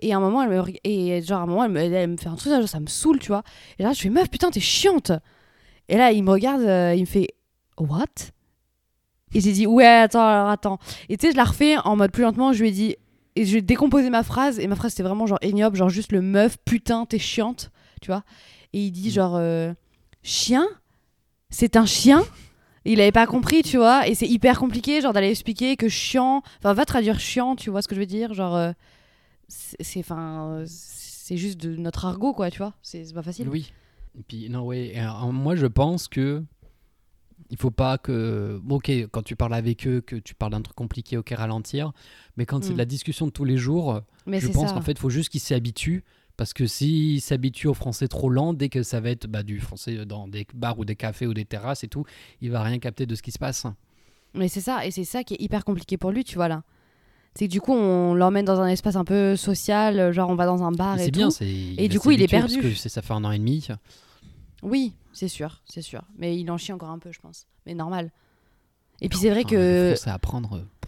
Et 0.01 0.13
à 0.13 0.19
un 0.19 0.21
moment, 0.21 0.43
elle 0.43 0.51
me, 0.51 0.63
et 0.85 1.23
genre, 1.23 1.41
à 1.41 1.43
un 1.45 1.47
moment, 1.47 1.65
elle 1.65 1.71
me, 1.73 1.81
elle 1.81 2.11
me 2.11 2.17
fait 2.19 2.29
un 2.29 2.35
truc, 2.37 2.53
genre, 2.53 2.69
ça 2.69 2.81
me 2.81 2.87
saoule, 2.87 3.19
tu 3.19 3.29
vois. 3.29 3.43
Et 3.79 3.83
là, 3.83 3.93
je 3.95 4.01
fais, 4.03 4.11
meuf, 4.11 4.29
putain, 4.31 4.51
t'es 4.51 4.61
chiante. 4.61 5.13
Et 5.89 5.97
là, 5.97 6.13
il 6.13 6.23
me 6.23 6.31
regarde, 6.31 6.61
il 6.97 7.01
me 7.01 7.07
fait, 7.07 7.29
what? 7.79 8.05
Et 9.35 9.41
j'ai 9.41 9.53
dit, 9.53 9.67
ouais, 9.67 9.87
attends, 9.87 10.27
alors 10.27 10.49
attends. 10.49 10.79
Et 11.09 11.17
tu 11.17 11.27
sais, 11.27 11.33
je 11.33 11.37
la 11.37 11.45
refais 11.45 11.77
en 11.79 11.97
mode 11.97 12.13
plus 12.13 12.23
lentement, 12.23 12.53
je 12.53 12.61
lui 12.63 12.69
ai 12.69 12.73
dit, 12.73 12.97
et 13.37 13.45
je 13.45 13.51
lui 13.53 13.59
ai 13.59 13.63
décomposé 13.63 14.11
ma 14.11 14.23
phrase, 14.23 14.59
et 14.59 14.67
ma 14.67 14.75
phrase 14.77 14.93
c'était 14.93 15.03
vraiment 15.03 15.27
genre 15.27 15.39
ignoble, 15.43 15.77
genre 15.77 15.89
juste 15.91 16.13
le 16.13 16.23
meuf, 16.23 16.57
putain, 16.65 17.07
t'es 17.07 17.19
chiante, 17.19 17.71
tu 18.01 18.09
vois. 18.09 18.25
Et 18.73 18.81
il 18.87 18.91
dit 18.91 19.09
Mm. 19.09 19.13
genre, 19.13 19.37
euh, 19.37 19.73
chien? 20.23 20.67
C'est 21.51 21.77
un 21.77 21.87
chien? 21.87 22.25
Il 22.85 23.01
avait 23.01 23.13
pas 23.13 23.27
compris, 23.27 23.63
tu 23.63 23.77
vois, 23.79 24.07
et 24.09 24.15
c'est 24.15 24.27
hyper 24.29 24.59
compliqué, 24.59 25.01
genre 25.01 25.13
d'aller 25.13 25.31
expliquer 25.31 25.77
que 25.77 25.89
chiant, 25.89 26.43
enfin, 26.59 26.73
va 26.73 26.85
traduire 26.85 27.19
chiant, 27.21 27.57
tu 27.57 27.71
vois 27.71 27.83
ce 27.83 27.89
que 27.89 27.95
je 27.95 28.01
veux 28.01 28.07
dire, 28.07 28.33
genre, 28.35 28.55
euh, 28.57 28.73
c'est, 29.49 30.01
enfin, 30.01 30.63
c'est 30.67 31.37
juste 31.37 31.59
de 31.61 31.77
notre 31.77 32.05
argot, 32.05 32.33
quoi, 32.33 32.51
tu 32.51 32.59
vois, 32.59 32.75
c'est 32.83 33.13
pas 33.15 33.23
facile. 33.23 33.49
Oui. 33.49 33.73
Et 34.19 34.23
puis, 34.23 34.49
non, 34.49 34.63
ouais. 34.65 34.95
euh, 34.97 35.31
moi, 35.33 35.57
je 35.57 35.67
pense 35.67 36.09
que 36.09 36.43
il 37.51 37.57
faut 37.57 37.71
pas 37.71 37.99
que. 37.99 38.61
bon, 38.63 38.77
ok, 38.77 38.91
quand 39.11 39.23
tu 39.23 39.37
parles 39.37 39.55
avec 39.55 39.87
eux, 39.87 40.01
que 40.01 40.17
tu 40.17 40.35
parles 40.35 40.53
d'un 40.53 40.63
truc 40.63 40.77
compliqué, 40.77 41.17
ok, 41.17 41.31
ralentir. 41.37 41.93
Mais 42.37 42.47
quand 42.47 42.63
c'est 42.63 42.71
Mm. 42.71 42.75
de 42.75 42.79
la 42.79 42.85
discussion 42.85 43.27
de 43.27 43.31
tous 43.33 43.45
les 43.45 43.57
jours, 43.57 44.01
Mais 44.27 44.41
je 44.41 44.49
pense 44.49 44.73
qu'en 44.73 44.81
fait, 44.83 44.93
il 44.93 44.99
faut 44.99 45.11
juste 45.11 45.29
qu'ils 45.31 45.41
s'y 45.41 45.55
habituent. 45.55 46.05
Parce 46.37 46.53
que 46.53 46.67
s'ils 46.67 47.23
s'habituent 47.23 47.69
au 47.69 47.73
français 47.75 48.09
trop 48.09 48.29
lent, 48.29 48.53
dès 48.53 48.69
que 48.69 48.83
ça 48.83 49.01
va 49.01 49.09
être 49.09 49.27
bah, 49.27 49.43
du 49.43 49.59
français 49.59 50.05
dans 50.05 50.29
des 50.29 50.47
bars 50.53 50.79
ou 50.79 50.85
des 50.85 50.95
cafés 50.95 51.27
ou 51.27 51.33
des 51.33 51.47
terrasses 51.47 51.83
et 51.83 51.89
tout, 51.89 52.05
il 52.43 52.51
va 52.51 52.63
rien 52.63 52.79
capter 52.79 53.07
de 53.07 53.15
ce 53.15 53.23
qui 53.23 53.31
se 53.33 53.39
passe. 53.39 53.65
Mais 54.35 54.49
c'est 54.49 54.61
ça, 54.61 54.85
et 54.85 54.91
c'est 54.91 55.05
ça 55.05 55.25
qui 55.25 55.33
est 55.33 55.41
hyper 55.41 55.65
compliqué 55.65 55.97
pour 55.97 56.11
lui, 56.11 56.25
tu 56.25 56.35
vois, 56.35 56.49
là. 56.49 56.63
C'est 57.35 57.47
que 57.47 57.53
du 57.53 57.63
coup, 57.63 57.73
on 57.73 58.13
l'emmène 58.15 58.45
dans 58.45 58.61
un 58.61 58.67
espace 58.69 58.97
un 58.97 59.05
peu 59.05 59.35
social, 59.37 60.13
genre 60.13 60.29
on 60.29 60.35
va 60.35 60.45
dans 60.45 60.63
un 60.63 60.73
bar 60.73 60.99
et 61.01 61.07
tout. 61.11 61.19
bien, 61.19 61.31
c'est. 61.31 61.47
Et 61.49 61.75
va 61.83 61.89
du 61.89 61.99
coup, 62.01 62.11
il 62.11 62.21
est 62.21 62.29
perdu. 62.29 62.55
Parce 62.61 62.67
que 62.67 62.75
c'est- 62.75 62.91
ça 62.91 63.01
fait 63.01 63.15
un 63.15 63.25
an 63.25 63.31
et 63.33 63.39
demi. 63.39 63.67
Oui, 64.63 64.93
c'est 65.17 65.29
sûr, 65.29 65.63
c'est 65.67 65.83
sûr. 65.83 66.03
Mais 66.19 66.39
il 66.39 66.51
en 66.51 66.59
chie 66.59 66.73
encore 66.73 66.91
un 66.91 66.99
peu, 66.99 67.11
je 67.13 67.21
pense. 67.21 67.47
Mais 67.67 67.75
normal. 67.75 68.11
Et 69.01 69.09
puis 69.09 69.19
c'est 69.19 69.31
vrai 69.31 69.45
que 69.45 69.93
français 69.95 70.11
à 70.11 70.15
apprendre. 70.15 70.57
euh, 70.57 70.87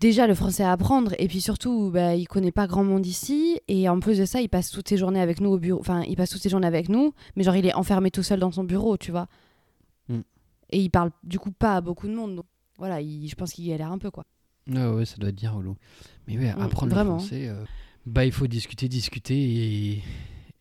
déjà 0.00 0.26
le 0.26 0.34
français 0.34 0.62
à 0.62 0.72
apprendre, 0.72 1.14
et 1.18 1.28
puis 1.28 1.40
surtout, 1.40 1.90
bah, 1.92 2.14
il 2.14 2.26
connaît 2.26 2.52
pas 2.52 2.66
grand 2.66 2.84
monde 2.84 3.06
ici, 3.06 3.60
et 3.68 3.88
en 3.88 4.00
plus 4.00 4.18
de 4.18 4.24
ça, 4.24 4.40
il 4.40 4.48
passe 4.48 4.70
toutes 4.70 4.88
ses 4.88 4.96
journées 4.96 5.20
avec 5.20 5.40
nous 5.40 5.50
au 5.50 5.58
bureau. 5.58 5.80
Enfin, 5.80 6.02
il 6.08 6.16
passe 6.16 6.30
toutes 6.30 6.42
ses 6.42 6.48
journées 6.48 6.66
avec 6.66 6.88
nous, 6.88 7.14
mais 7.36 7.42
genre 7.44 7.56
il 7.56 7.66
est 7.66 7.74
enfermé 7.74 8.10
tout 8.10 8.22
seul 8.22 8.40
dans 8.40 8.50
son 8.50 8.64
bureau, 8.64 8.96
tu 8.96 9.10
vois. 9.10 9.26
Mm. 10.08 10.20
Et 10.70 10.78
il 10.80 10.90
parle 10.90 11.10
du 11.22 11.38
coup 11.38 11.50
pas 11.52 11.76
à 11.76 11.80
beaucoup 11.80 12.06
de 12.08 12.14
monde. 12.14 12.36
Donc 12.36 12.46
voilà, 12.78 13.00
il- 13.00 13.28
je 13.28 13.34
pense 13.34 13.52
qu'il 13.52 13.66
galère 13.66 13.92
un 13.92 13.98
peu, 13.98 14.10
quoi. 14.10 14.24
Ouais, 14.68 14.86
ouais, 14.86 15.04
ça 15.04 15.16
doit 15.16 15.30
être 15.30 15.36
bien 15.36 15.50
relou. 15.50 15.76
Mais 16.28 16.38
ouais, 16.38 16.54
Mm, 16.54 16.60
apprendre 16.62 16.94
le 16.94 17.04
français, 17.18 17.48
euh, 17.48 17.64
bah, 18.06 18.24
il 18.24 18.32
faut 18.32 18.46
discuter, 18.46 18.88
discuter 18.88 19.34
et, 19.36 20.02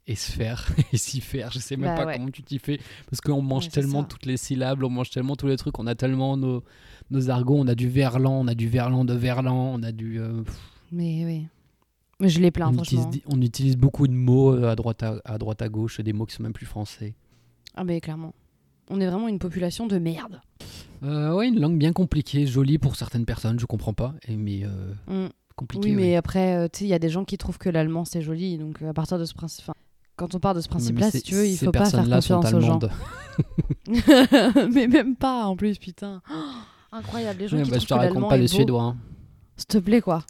et 0.10 0.16
se 0.16 0.32
faire, 0.32 0.68
et 0.93 0.97
s'y 0.97 1.22
faire. 1.22 1.51
Je 1.51 1.60
sais 1.60 1.78
même 1.78 1.89
Bah 1.95 2.01
pas 2.03 2.05
ouais. 2.07 2.18
comment 2.18 2.30
tu 2.32 2.41
t'y 2.43 2.60
fais. 2.60 2.80
Parce 3.10 3.22
qu'on 3.22 3.41
mange 3.41 3.66
Ouais, 3.66 3.70
tellement 3.70 4.01
ça. 4.01 4.07
toutes 4.07 4.26
les 4.26 4.38
syllabes, 4.38 4.84
on 4.84 4.89
mange 4.89 5.10
tellement 5.10 5.36
tous 5.36 5.47
les 5.47 5.55
trucs, 5.57 5.78
on 5.80 5.88
a 5.88 5.95
tellement 5.95 6.36
nos, 6.38 6.64
nos 7.12 7.30
argots, 7.30 7.57
on 7.57 7.68
a 7.68 7.76
du 7.76 7.88
verlan, 7.89 8.34
on 8.41 8.47
a 8.47 8.55
du 8.55 8.68
verlan 8.68 9.05
de 9.05 9.14
verlan, 9.14 9.72
on 9.74 9.84
a 9.84 9.91
du. 9.91 10.20
euh, 10.20 10.41
Mais 10.91 11.26
oui. 11.26 11.47
Mais 12.20 12.28
je 12.28 12.41
l'ai 12.41 12.51
plein, 12.51 12.70
on, 12.70 12.74
franchement. 12.74 13.03
utilise, 13.07 13.24
on 13.28 13.41
utilise 13.41 13.78
beaucoup 13.78 14.07
de 14.07 14.14
mots 14.14 14.53
euh, 14.53 14.70
à 14.70 14.76
droite 14.76 15.03
à, 15.03 15.22
à 15.24 15.38
droite 15.38 15.62
à 15.62 15.70
gauche, 15.70 16.01
des 16.01 16.12
mots 16.12 16.26
qui 16.26 16.36
sont 16.36 16.43
même 16.43 16.53
plus 16.53 16.66
français. 16.66 17.14
Ah, 17.76 17.84
mais 17.84 18.01
clairement. 18.01 18.34
On 18.89 18.99
est 18.99 19.07
vraiment 19.07 19.28
une 19.28 19.39
population 19.39 19.86
de 19.88 19.99
merde. 19.99 20.41
Euh, 21.03 21.34
ouais, 21.36 21.47
une 21.47 21.60
langue 21.62 21.78
bien 21.78 21.93
compliquée, 21.93 22.45
jolie 22.47 22.78
pour 22.80 22.95
certaines 22.95 23.24
personnes, 23.26 23.60
je 23.60 23.66
comprends 23.68 23.93
pas, 23.93 24.16
mais 24.28 24.66
euh, 24.66 24.93
Mm. 25.28 25.30
compliquée. 25.55 25.89
Oui, 25.89 25.95
ouais. 25.95 26.01
mais 26.01 26.16
après, 26.18 26.55
euh, 26.57 26.68
tu 26.72 26.80
sais, 26.80 26.86
il 26.86 26.89
y 26.89 26.93
a 26.93 26.99
des 26.99 27.07
gens 27.10 27.24
qui 27.24 27.38
trouvent 27.38 27.57
que 27.60 27.70
l'allemand 27.70 28.03
c'est 28.03 28.22
joli, 28.22 28.57
donc 28.57 28.82
à 28.82 28.93
partir 28.93 29.18
de 29.20 29.24
ce 29.26 29.34
principe, 29.34 29.70
quand 30.20 30.36
on 30.36 30.39
part 30.39 30.53
de 30.53 30.61
ce 30.61 30.67
principe-là, 30.70 31.09
si 31.11 31.22
tu 31.22 31.34
veux, 31.36 31.47
il 31.47 31.55
ces 31.57 31.65
faut 31.65 31.72
pas 31.72 31.89
faire 31.89 32.07
confiance 32.07 32.53
aux 32.53 32.61
gens. 32.61 32.80
mais 34.74 34.88
même 34.88 35.15
pas, 35.15 35.45
en 35.45 35.55
plus, 35.55 35.78
putain. 35.78 36.22
Oh, 36.32 36.36
incroyable, 36.91 37.39
les 37.39 37.47
gens 37.47 37.57
Ouais, 37.57 37.63
qui 37.63 37.72
bah, 37.72 37.80
je 37.80 37.86
te 37.86 37.93
raconte 37.93 38.30
pas 38.30 38.38
le 38.38 38.43
beau. 38.43 38.47
suédois. 38.47 38.84
hein. 38.84 38.97
S'il 39.57 39.65
te 39.67 39.78
plaît, 39.80 40.01
quoi. 40.01 40.24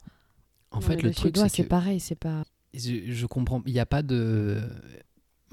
En 0.72 0.78
Non, 0.78 0.82
fait, 0.82 0.96
mais 0.98 1.02
le, 1.02 1.10
truc, 1.12 1.36
suédois, 1.36 1.50
c'est 1.50 1.58
c'est 1.58 1.64
que 1.64 1.70
pareil, 1.70 2.00
c'est 2.00 2.16
pas. 2.16 2.44
je, 2.74 3.12
je 3.12 3.26
comprends. 3.26 3.62
Il 3.66 3.74
n'y 3.74 3.80
a 3.80 3.86
pas 3.86 4.02
de. 4.04 4.62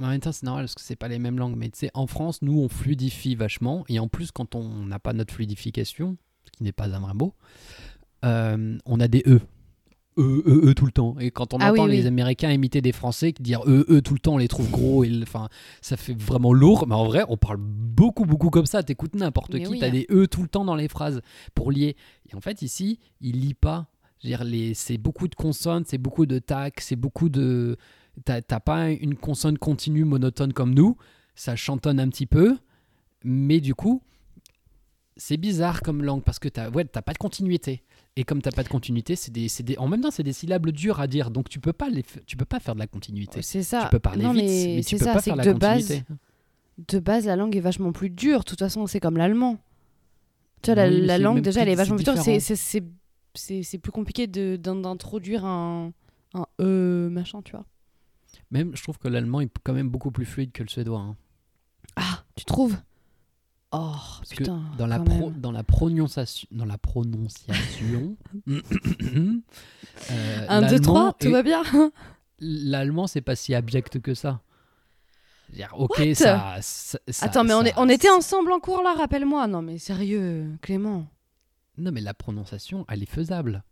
En 0.00 0.08
même 0.08 0.20
temps, 0.20 0.32
c'est 0.32 0.44
normal 0.44 0.64
parce 0.64 0.74
que 0.74 0.82
c'est 0.82 0.96
pas 0.96 1.08
les 1.08 1.18
mêmes 1.18 1.38
langues. 1.38 1.56
Mais 1.56 1.70
tu 1.70 1.78
sais, 1.78 1.90
en 1.94 2.06
France, 2.06 2.42
nous, 2.42 2.58
on 2.60 2.68
fluidifie 2.68 3.34
vachement. 3.34 3.84
Et 3.88 3.98
en 3.98 4.08
plus, 4.08 4.30
quand 4.30 4.54
on 4.54 4.84
n'a 4.84 4.98
pas 4.98 5.14
notre 5.14 5.32
fluidification, 5.32 6.16
ce 6.44 6.50
qui 6.50 6.62
n'est 6.64 6.72
pas 6.72 6.94
un 6.94 7.00
vrai 7.00 7.14
mot, 7.14 7.32
euh, 8.26 8.76
on 8.84 9.00
a 9.00 9.08
des 9.08 9.22
E. 9.26 9.40
E, 10.18 10.42
E, 10.46 10.70
E 10.70 10.74
tout 10.74 10.86
le 10.86 10.92
temps. 10.92 11.16
Et 11.18 11.30
quand 11.30 11.54
on 11.54 11.58
Ah 11.60 11.72
oui, 11.72 11.80
entend 11.80 11.86
les 11.86 12.02
oui. 12.02 12.06
Américains 12.06 12.50
imiter 12.50 12.80
des 12.80 12.92
Français, 12.92 13.32
qui 13.32 13.42
dire 13.42 13.60
E, 13.66 13.84
E 13.90 14.00
tout 14.00 14.14
le 14.14 14.20
temps, 14.20 14.34
on 14.34 14.38
les 14.38 14.48
trouve 14.48 14.70
gros. 14.70 15.04
Et, 15.04 15.10
enfin, 15.22 15.48
ça 15.82 15.96
fait 15.96 16.14
vraiment 16.18 16.52
lourd. 16.52 16.86
Mais 16.86 16.94
en 16.94 17.04
vrai, 17.04 17.24
on 17.28 17.36
parle 17.36 17.58
beaucoup, 17.58 18.24
beaucoup 18.24 18.50
comme 18.50 18.66
ça. 18.66 18.82
T'écoutes 18.82 19.14
n'importe 19.14 19.58
qui, 19.58 19.66
oui, 19.66 19.78
t'as 19.78 19.88
hein. 19.88 19.90
des 19.90 20.06
E 20.10 20.26
tout 20.26 20.42
le 20.42 20.48
temps 20.48 20.64
dans 20.64 20.76
les 20.76 20.88
phrases 20.88 21.20
pour 21.54 21.70
lier. 21.70 21.96
Et 22.30 22.34
en 22.34 22.40
fait, 22.40 22.62
ici, 22.62 22.98
il 23.20 23.40
lit 23.40 23.54
pas. 23.54 23.88
C'est 24.74 24.98
beaucoup 24.98 25.28
de 25.28 25.34
consonnes, 25.34 25.84
c'est 25.86 25.98
beaucoup 25.98 26.26
de 26.26 26.38
tac, 26.38 26.80
c'est 26.80 26.96
beaucoup 26.96 27.28
de. 27.28 27.76
T'as 28.24 28.40
pas 28.60 28.90
une 28.90 29.14
consonne 29.14 29.58
continue 29.58 30.04
monotone 30.04 30.52
comme 30.52 30.74
nous. 30.74 30.96
Ça 31.34 31.54
chantonne 31.54 32.00
un 32.00 32.08
petit 32.08 32.26
peu. 32.26 32.56
Mais 33.22 33.60
du 33.60 33.74
coup, 33.74 34.02
c'est 35.16 35.36
bizarre 35.36 35.80
comme 35.82 36.02
langue 36.02 36.22
parce 36.22 36.38
que 36.38 36.48
t'as 36.48 36.70
ouais, 36.70 36.84
t'as 36.84 37.02
pas 37.02 37.12
de 37.12 37.18
continuité. 37.18 37.82
Et 38.18 38.24
comme 38.24 38.40
t'as 38.40 38.50
pas 38.50 38.62
de 38.62 38.68
continuité, 38.68 39.14
c'est 39.14 39.30
des, 39.30 39.46
des, 39.60 39.76
en 39.76 39.88
même 39.88 40.00
temps, 40.00 40.10
c'est 40.10 40.22
des 40.22 40.32
syllabes 40.32 40.70
dures 40.70 41.00
à 41.00 41.06
dire. 41.06 41.30
Donc 41.30 41.50
tu 41.50 41.60
peux 41.60 41.74
pas, 41.74 41.90
les, 41.90 42.02
tu 42.26 42.36
peux 42.36 42.46
pas 42.46 42.60
faire 42.60 42.74
de 42.74 42.80
la 42.80 42.86
continuité. 42.86 43.42
C'est 43.42 43.62
ça. 43.62 43.84
Tu 43.84 43.90
peux 43.90 43.98
parler 43.98 44.24
non, 44.24 44.32
vite, 44.32 44.44
mais, 44.44 44.72
mais, 44.76 44.82
tu 44.84 44.96
peux 44.96 45.04
ça, 45.04 45.12
pas 45.12 45.20
faire 45.22 45.36
la 45.36 45.44
de 45.44 45.52
base, 45.52 45.80
continuité. 45.88 46.04
de 46.88 46.98
base, 46.98 47.26
la 47.26 47.36
langue 47.36 47.54
est 47.56 47.60
vachement 47.60 47.92
plus 47.92 48.08
dure. 48.08 48.38
De 48.40 48.44
toute 48.44 48.58
façon, 48.58 48.86
c'est 48.86 49.00
comme 49.00 49.18
l'allemand. 49.18 49.58
Tu 50.62 50.72
vois, 50.72 50.86
la, 50.86 51.16
Oui, 51.16 51.22
langue, 51.22 51.42
déjà, 51.42 51.60
elle 51.62 51.68
est 51.68 51.74
vachement 51.74 51.96
plus 51.96 52.04
dure. 52.04 52.16
C'est- 53.34 53.78
plus 53.78 53.92
compliqué 53.92 54.26
d'introduire 54.26 55.44
un, 55.44 55.92
un 56.32 56.46
E 56.58 57.08
machin, 57.10 57.42
tu 57.42 57.52
vois. 57.52 57.66
Même, 58.50 58.74
je 58.74 58.82
trouve 58.82 58.96
que 58.98 59.08
l'allemand 59.08 59.42
est 59.42 59.50
quand 59.62 59.74
même 59.74 59.90
beaucoup 59.90 60.10
plus 60.10 60.24
fluide 60.24 60.52
que 60.52 60.62
le 60.62 60.68
suédois. 60.70 61.00
hein. 61.00 61.16
Ah, 61.96 62.24
tu 62.34 62.46
trouves? 62.46 62.76
Oh, 63.72 63.92
Parce 64.18 64.30
que 64.30 64.36
putain. 64.36 64.62
dans 64.78 64.86
la, 64.86 64.98
quand 64.98 65.04
pro- 65.04 65.30
même. 65.30 65.40
dans 65.40 65.50
la 65.52 65.64
prononciation, 65.64 66.46
dans 66.52 66.64
la 66.64 66.78
prononciation, 66.78 68.16
euh, 68.48 70.46
1, 70.48 70.60
2, 70.62 70.66
l'allemand 70.66 70.80
3, 70.82 71.12
tout 71.18 71.30
va 71.30 71.42
bien 71.42 71.62
L'allemand, 72.38 73.06
c'est 73.06 73.22
pas 73.22 73.34
si 73.34 73.54
abject 73.54 73.98
que 74.00 74.14
ça. 74.14 74.40
Dire, 75.52 75.72
ok, 75.78 76.02
ça, 76.14 76.56
Attends, 77.22 77.44
mais 77.44 77.54
on, 77.54 77.62
ça- 77.62 77.68
est, 77.68 77.74
on 77.76 77.88
était 77.88 78.10
ensemble 78.10 78.52
en 78.52 78.60
cours 78.60 78.82
là, 78.82 78.94
rappelle-moi. 78.94 79.46
Non, 79.46 79.62
mais 79.62 79.78
sérieux, 79.78 80.46
Clément. 80.60 81.06
Non, 81.78 81.92
mais 81.92 82.00
la 82.00 82.14
prononciation, 82.14 82.84
elle 82.88 83.02
est 83.02 83.10
faisable. 83.10 83.62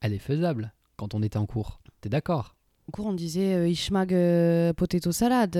Elle 0.00 0.12
est 0.14 0.18
faisable 0.18 0.72
quand 0.96 1.14
on 1.14 1.22
était 1.22 1.36
en 1.38 1.46
cours. 1.46 1.80
T'es 2.00 2.08
d'accord? 2.08 2.54
En 2.88 2.92
cours, 2.92 3.06
on 3.06 3.12
disait 3.12 3.54
euh, 3.54 3.68
Ishmag 3.68 4.14
euh, 4.14 4.72
potato 4.72 5.10
salade. 5.12 5.56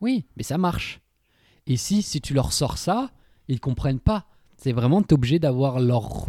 Oui, 0.00 0.24
mais 0.36 0.42
ça 0.42 0.58
marche. 0.58 1.00
Et 1.66 1.76
si, 1.76 2.02
si 2.02 2.20
tu 2.20 2.34
leur 2.34 2.52
sors 2.52 2.78
ça, 2.78 3.10
ils 3.48 3.60
comprennent 3.60 4.00
pas. 4.00 4.26
C'est 4.56 4.72
vraiment, 4.72 5.02
t'es 5.02 5.14
obligé 5.14 5.38
d'avoir 5.38 5.80
leur, 5.80 6.26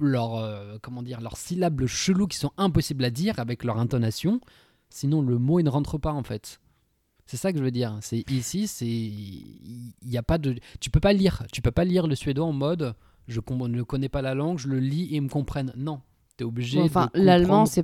leur, 0.00 0.36
euh, 0.36 0.78
comment 0.80 1.02
dire, 1.02 1.20
leurs 1.20 1.36
syllabes 1.36 1.86
chelous 1.86 2.26
qui 2.26 2.38
sont 2.38 2.52
impossibles 2.56 3.04
à 3.04 3.10
dire 3.10 3.38
avec 3.38 3.64
leur 3.64 3.78
intonation. 3.78 4.40
Sinon, 4.88 5.22
le 5.22 5.38
mot, 5.38 5.60
il 5.60 5.64
ne 5.64 5.70
rentre 5.70 5.98
pas, 5.98 6.12
en 6.12 6.22
fait. 6.22 6.60
C'est 7.26 7.36
ça 7.36 7.52
que 7.52 7.58
je 7.58 7.64
veux 7.64 7.70
dire. 7.70 7.96
C'est 8.00 8.28
ici, 8.30 8.66
c'est 8.66 8.86
il 8.86 9.92
y 10.02 10.16
a 10.16 10.22
pas 10.22 10.38
de, 10.38 10.56
tu 10.80 10.90
peux 10.90 10.98
pas 10.98 11.12
lire, 11.12 11.44
tu 11.52 11.62
peux 11.62 11.70
pas 11.70 11.84
lire 11.84 12.08
le 12.08 12.16
suédois 12.16 12.46
en 12.46 12.52
mode, 12.52 12.94
je 13.28 13.38
ne 13.38 13.82
connais 13.82 14.08
pas 14.08 14.20
la 14.22 14.34
langue, 14.34 14.58
je 14.58 14.66
le 14.66 14.80
lis 14.80 15.04
et 15.12 15.16
ils 15.16 15.22
me 15.22 15.28
comprennent. 15.28 15.72
Non, 15.76 16.00
t'es 16.36 16.44
obligé. 16.44 16.78
Bon, 16.78 16.86
enfin, 16.86 17.08
l'allemand, 17.14 17.66
c'est 17.66 17.82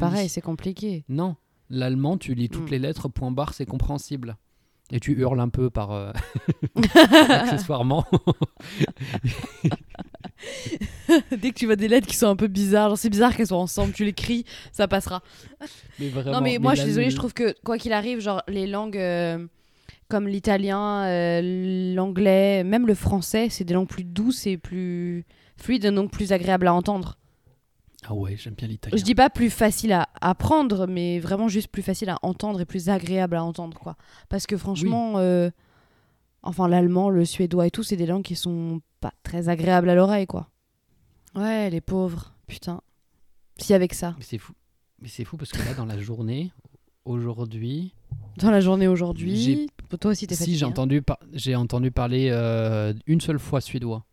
pareil, 0.00 0.28
c'est 0.28 0.40
compliqué. 0.40 1.04
Non, 1.08 1.36
l'allemand, 1.70 2.18
tu 2.18 2.34
lis 2.34 2.48
toutes 2.48 2.68
Mm. 2.68 2.72
les 2.72 2.78
lettres, 2.80 3.08
point 3.08 3.30
barre, 3.30 3.54
c'est 3.54 3.66
compréhensible. 3.66 4.36
Et 4.92 5.00
tu 5.00 5.12
hurles 5.18 5.40
un 5.40 5.48
peu 5.48 5.70
par 5.70 5.90
euh, 5.92 6.12
accessoirement. 7.30 8.04
Dès 11.30 11.50
que 11.50 11.54
tu 11.54 11.66
vois 11.66 11.76
des 11.76 11.88
lettres 11.88 12.06
qui 12.06 12.16
sont 12.16 12.26
un 12.28 12.36
peu 12.36 12.46
bizarres, 12.48 12.96
c'est 12.98 13.10
bizarre 13.10 13.34
qu'elles 13.36 13.46
soient 13.48 13.58
ensemble, 13.58 13.92
tu 13.92 14.04
l'écris, 14.04 14.44
ça 14.72 14.88
passera. 14.88 15.22
mais 15.98 16.08
vraiment, 16.08 16.32
non, 16.32 16.40
mais 16.42 16.58
moi 16.58 16.72
je 16.74 16.80
suis 16.80 16.88
désolée, 16.88 17.06
le- 17.06 17.10
je 17.12 17.16
trouve 17.16 17.32
que 17.34 17.54
quoi 17.64 17.78
qu'il 17.78 17.92
arrive, 17.92 18.20
genre 18.20 18.42
les 18.48 18.66
langues 18.66 18.98
euh, 18.98 19.46
comme 20.08 20.26
l'italien, 20.28 21.04
euh, 21.04 21.94
l'anglais, 21.94 22.64
même 22.64 22.86
le 22.86 22.94
français, 22.94 23.48
c'est 23.50 23.64
des 23.64 23.74
langues 23.74 23.88
plus 23.88 24.04
douces 24.04 24.46
et 24.46 24.56
plus 24.58 25.24
fluides, 25.56 25.86
donc 25.86 26.10
plus 26.10 26.32
agréables 26.32 26.66
à 26.66 26.74
entendre. 26.74 27.16
Ah 28.04 28.14
ouais, 28.14 28.36
j'aime 28.36 28.54
bien 28.54 28.66
l'italien. 28.68 28.96
Je 28.96 29.02
dis 29.04 29.14
pas 29.14 29.30
plus 29.30 29.48
facile 29.50 29.92
à 29.92 30.08
apprendre, 30.20 30.86
mais 30.86 31.20
vraiment 31.20 31.48
juste 31.48 31.68
plus 31.68 31.82
facile 31.82 32.10
à 32.10 32.18
entendre 32.22 32.60
et 32.60 32.64
plus 32.64 32.88
agréable 32.88 33.36
à 33.36 33.44
entendre, 33.44 33.78
quoi. 33.78 33.96
Parce 34.28 34.46
que 34.46 34.56
franchement, 34.56 35.14
euh, 35.18 35.50
enfin 36.42 36.66
l'allemand, 36.68 37.10
le 37.10 37.24
suédois 37.24 37.66
et 37.68 37.70
tout, 37.70 37.82
c'est 37.84 37.96
des 37.96 38.06
langues 38.06 38.24
qui 38.24 38.34
sont 38.36 38.80
pas 39.00 39.12
très 39.22 39.48
agréables 39.48 39.88
à 39.88 39.94
l'oreille, 39.94 40.26
quoi. 40.26 40.48
Ouais, 41.36 41.70
les 41.70 41.80
pauvres, 41.80 42.34
putain. 42.46 42.80
Si 43.58 43.72
avec 43.74 43.94
ça, 43.94 44.14
Mais 44.18 44.24
c'est 44.24 44.38
fou. 44.38 44.52
Mais 45.00 45.08
c'est 45.08 45.24
fou 45.24 45.36
parce 45.36 45.50
que 45.52 45.58
là, 45.58 45.74
dans 45.74 45.86
la 45.86 45.98
journée, 46.00 46.50
aujourd'hui, 47.04 47.94
dans 48.38 48.50
la 48.50 48.60
journée 48.60 48.88
aujourd'hui, 48.88 49.68
toi 50.00 50.10
aussi 50.12 50.26
t'es 50.26 50.34
si 50.34 50.56
j'ai 50.56 50.64
hein. 50.64 50.68
entendu, 50.68 51.02
par- 51.02 51.18
j'ai 51.32 51.54
entendu 51.54 51.90
parler 51.90 52.28
euh, 52.30 52.94
une 53.06 53.20
seule 53.20 53.38
fois 53.38 53.60
suédois. 53.60 54.04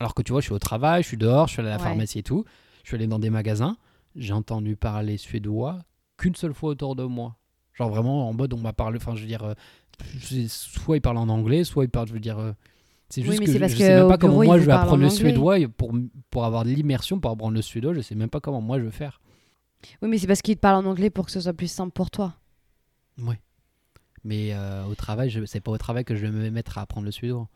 Alors 0.00 0.14
que 0.14 0.22
tu 0.22 0.32
vois, 0.32 0.40
je 0.40 0.46
suis 0.46 0.54
au 0.54 0.58
travail, 0.58 1.02
je 1.02 1.08
suis 1.08 1.16
dehors, 1.16 1.48
je 1.48 1.54
suis 1.54 1.60
allé 1.60 1.68
à 1.70 1.72
la 1.72 1.78
Ouais. 1.78 1.82
pharmacie 1.88 2.20
et 2.20 2.22
tout. 2.22 2.44
Je 2.88 2.94
suis 2.94 2.96
allé 2.96 3.06
dans 3.06 3.18
des 3.18 3.28
magasins. 3.28 3.76
J'ai 4.16 4.32
entendu 4.32 4.74
parler 4.74 5.18
suédois 5.18 5.78
qu'une 6.16 6.34
seule 6.34 6.54
fois 6.54 6.70
autour 6.70 6.96
de 6.96 7.04
moi. 7.04 7.36
Genre 7.74 7.90
vraiment 7.90 8.26
en 8.26 8.32
mode 8.32 8.54
on 8.54 8.58
m'a 8.58 8.72
parlé. 8.72 8.96
Enfin, 8.96 9.14
je 9.14 9.20
veux 9.20 9.26
dire, 9.26 9.44
euh, 9.44 9.52
soit 10.48 10.96
ils 10.96 11.00
parlent 11.02 11.18
en 11.18 11.28
anglais, 11.28 11.64
soit 11.64 11.84
ils 11.84 11.90
parlent. 11.90 12.08
Je 12.08 12.14
veux 12.14 12.18
dire, 12.18 12.38
euh, 12.38 12.52
c'est 13.10 13.20
Oui, 13.20 13.26
juste 13.26 13.40
que 13.40 13.52
je, 13.52 13.58
que 13.58 13.68
sais 13.68 13.94
même 13.94 14.08
pas 14.08 14.16
comment 14.16 14.42
moi 14.42 14.58
je 14.58 14.64
vais 14.64 14.72
apprendre 14.72 15.02
en 15.02 15.04
le 15.04 15.10
suédois 15.10 15.58
et 15.58 15.68
pour 15.68 15.92
pour 16.30 16.46
avoir 16.46 16.64
de 16.64 16.70
l'immersion 16.70 17.20
pour 17.20 17.30
apprendre 17.30 17.52
le 17.52 17.60
suédois. 17.60 17.92
Je 17.92 18.00
sais 18.00 18.14
même 18.14 18.30
pas 18.30 18.40
comment 18.40 18.62
moi 18.62 18.78
je 18.78 18.84
vais 18.84 18.90
faire. 18.90 19.20
Oui, 20.00 20.08
mais 20.08 20.16
c'est 20.16 20.26
parce 20.26 20.40
qu'ils 20.40 20.56
te 20.56 20.60
parlent 20.60 20.82
en 20.86 20.88
anglais 20.88 21.10
pour 21.10 21.26
que 21.26 21.30
ce 21.32 21.40
soit 21.42 21.52
plus 21.52 21.70
simple 21.70 21.92
pour 21.92 22.10
toi. 22.10 22.36
Ouais. 23.22 23.38
Mais 24.24 24.54
euh, 24.54 24.86
au 24.86 24.94
travail, 24.94 25.28
je- 25.28 25.44
c'est 25.44 25.60
pas 25.60 25.72
au 25.72 25.76
travail 25.78 26.06
que 26.06 26.14
je 26.16 26.24
vais 26.24 26.32
me 26.32 26.48
mettre 26.50 26.78
à 26.78 26.80
apprendre 26.80 27.04
le 27.04 27.10
suédois. 27.12 27.48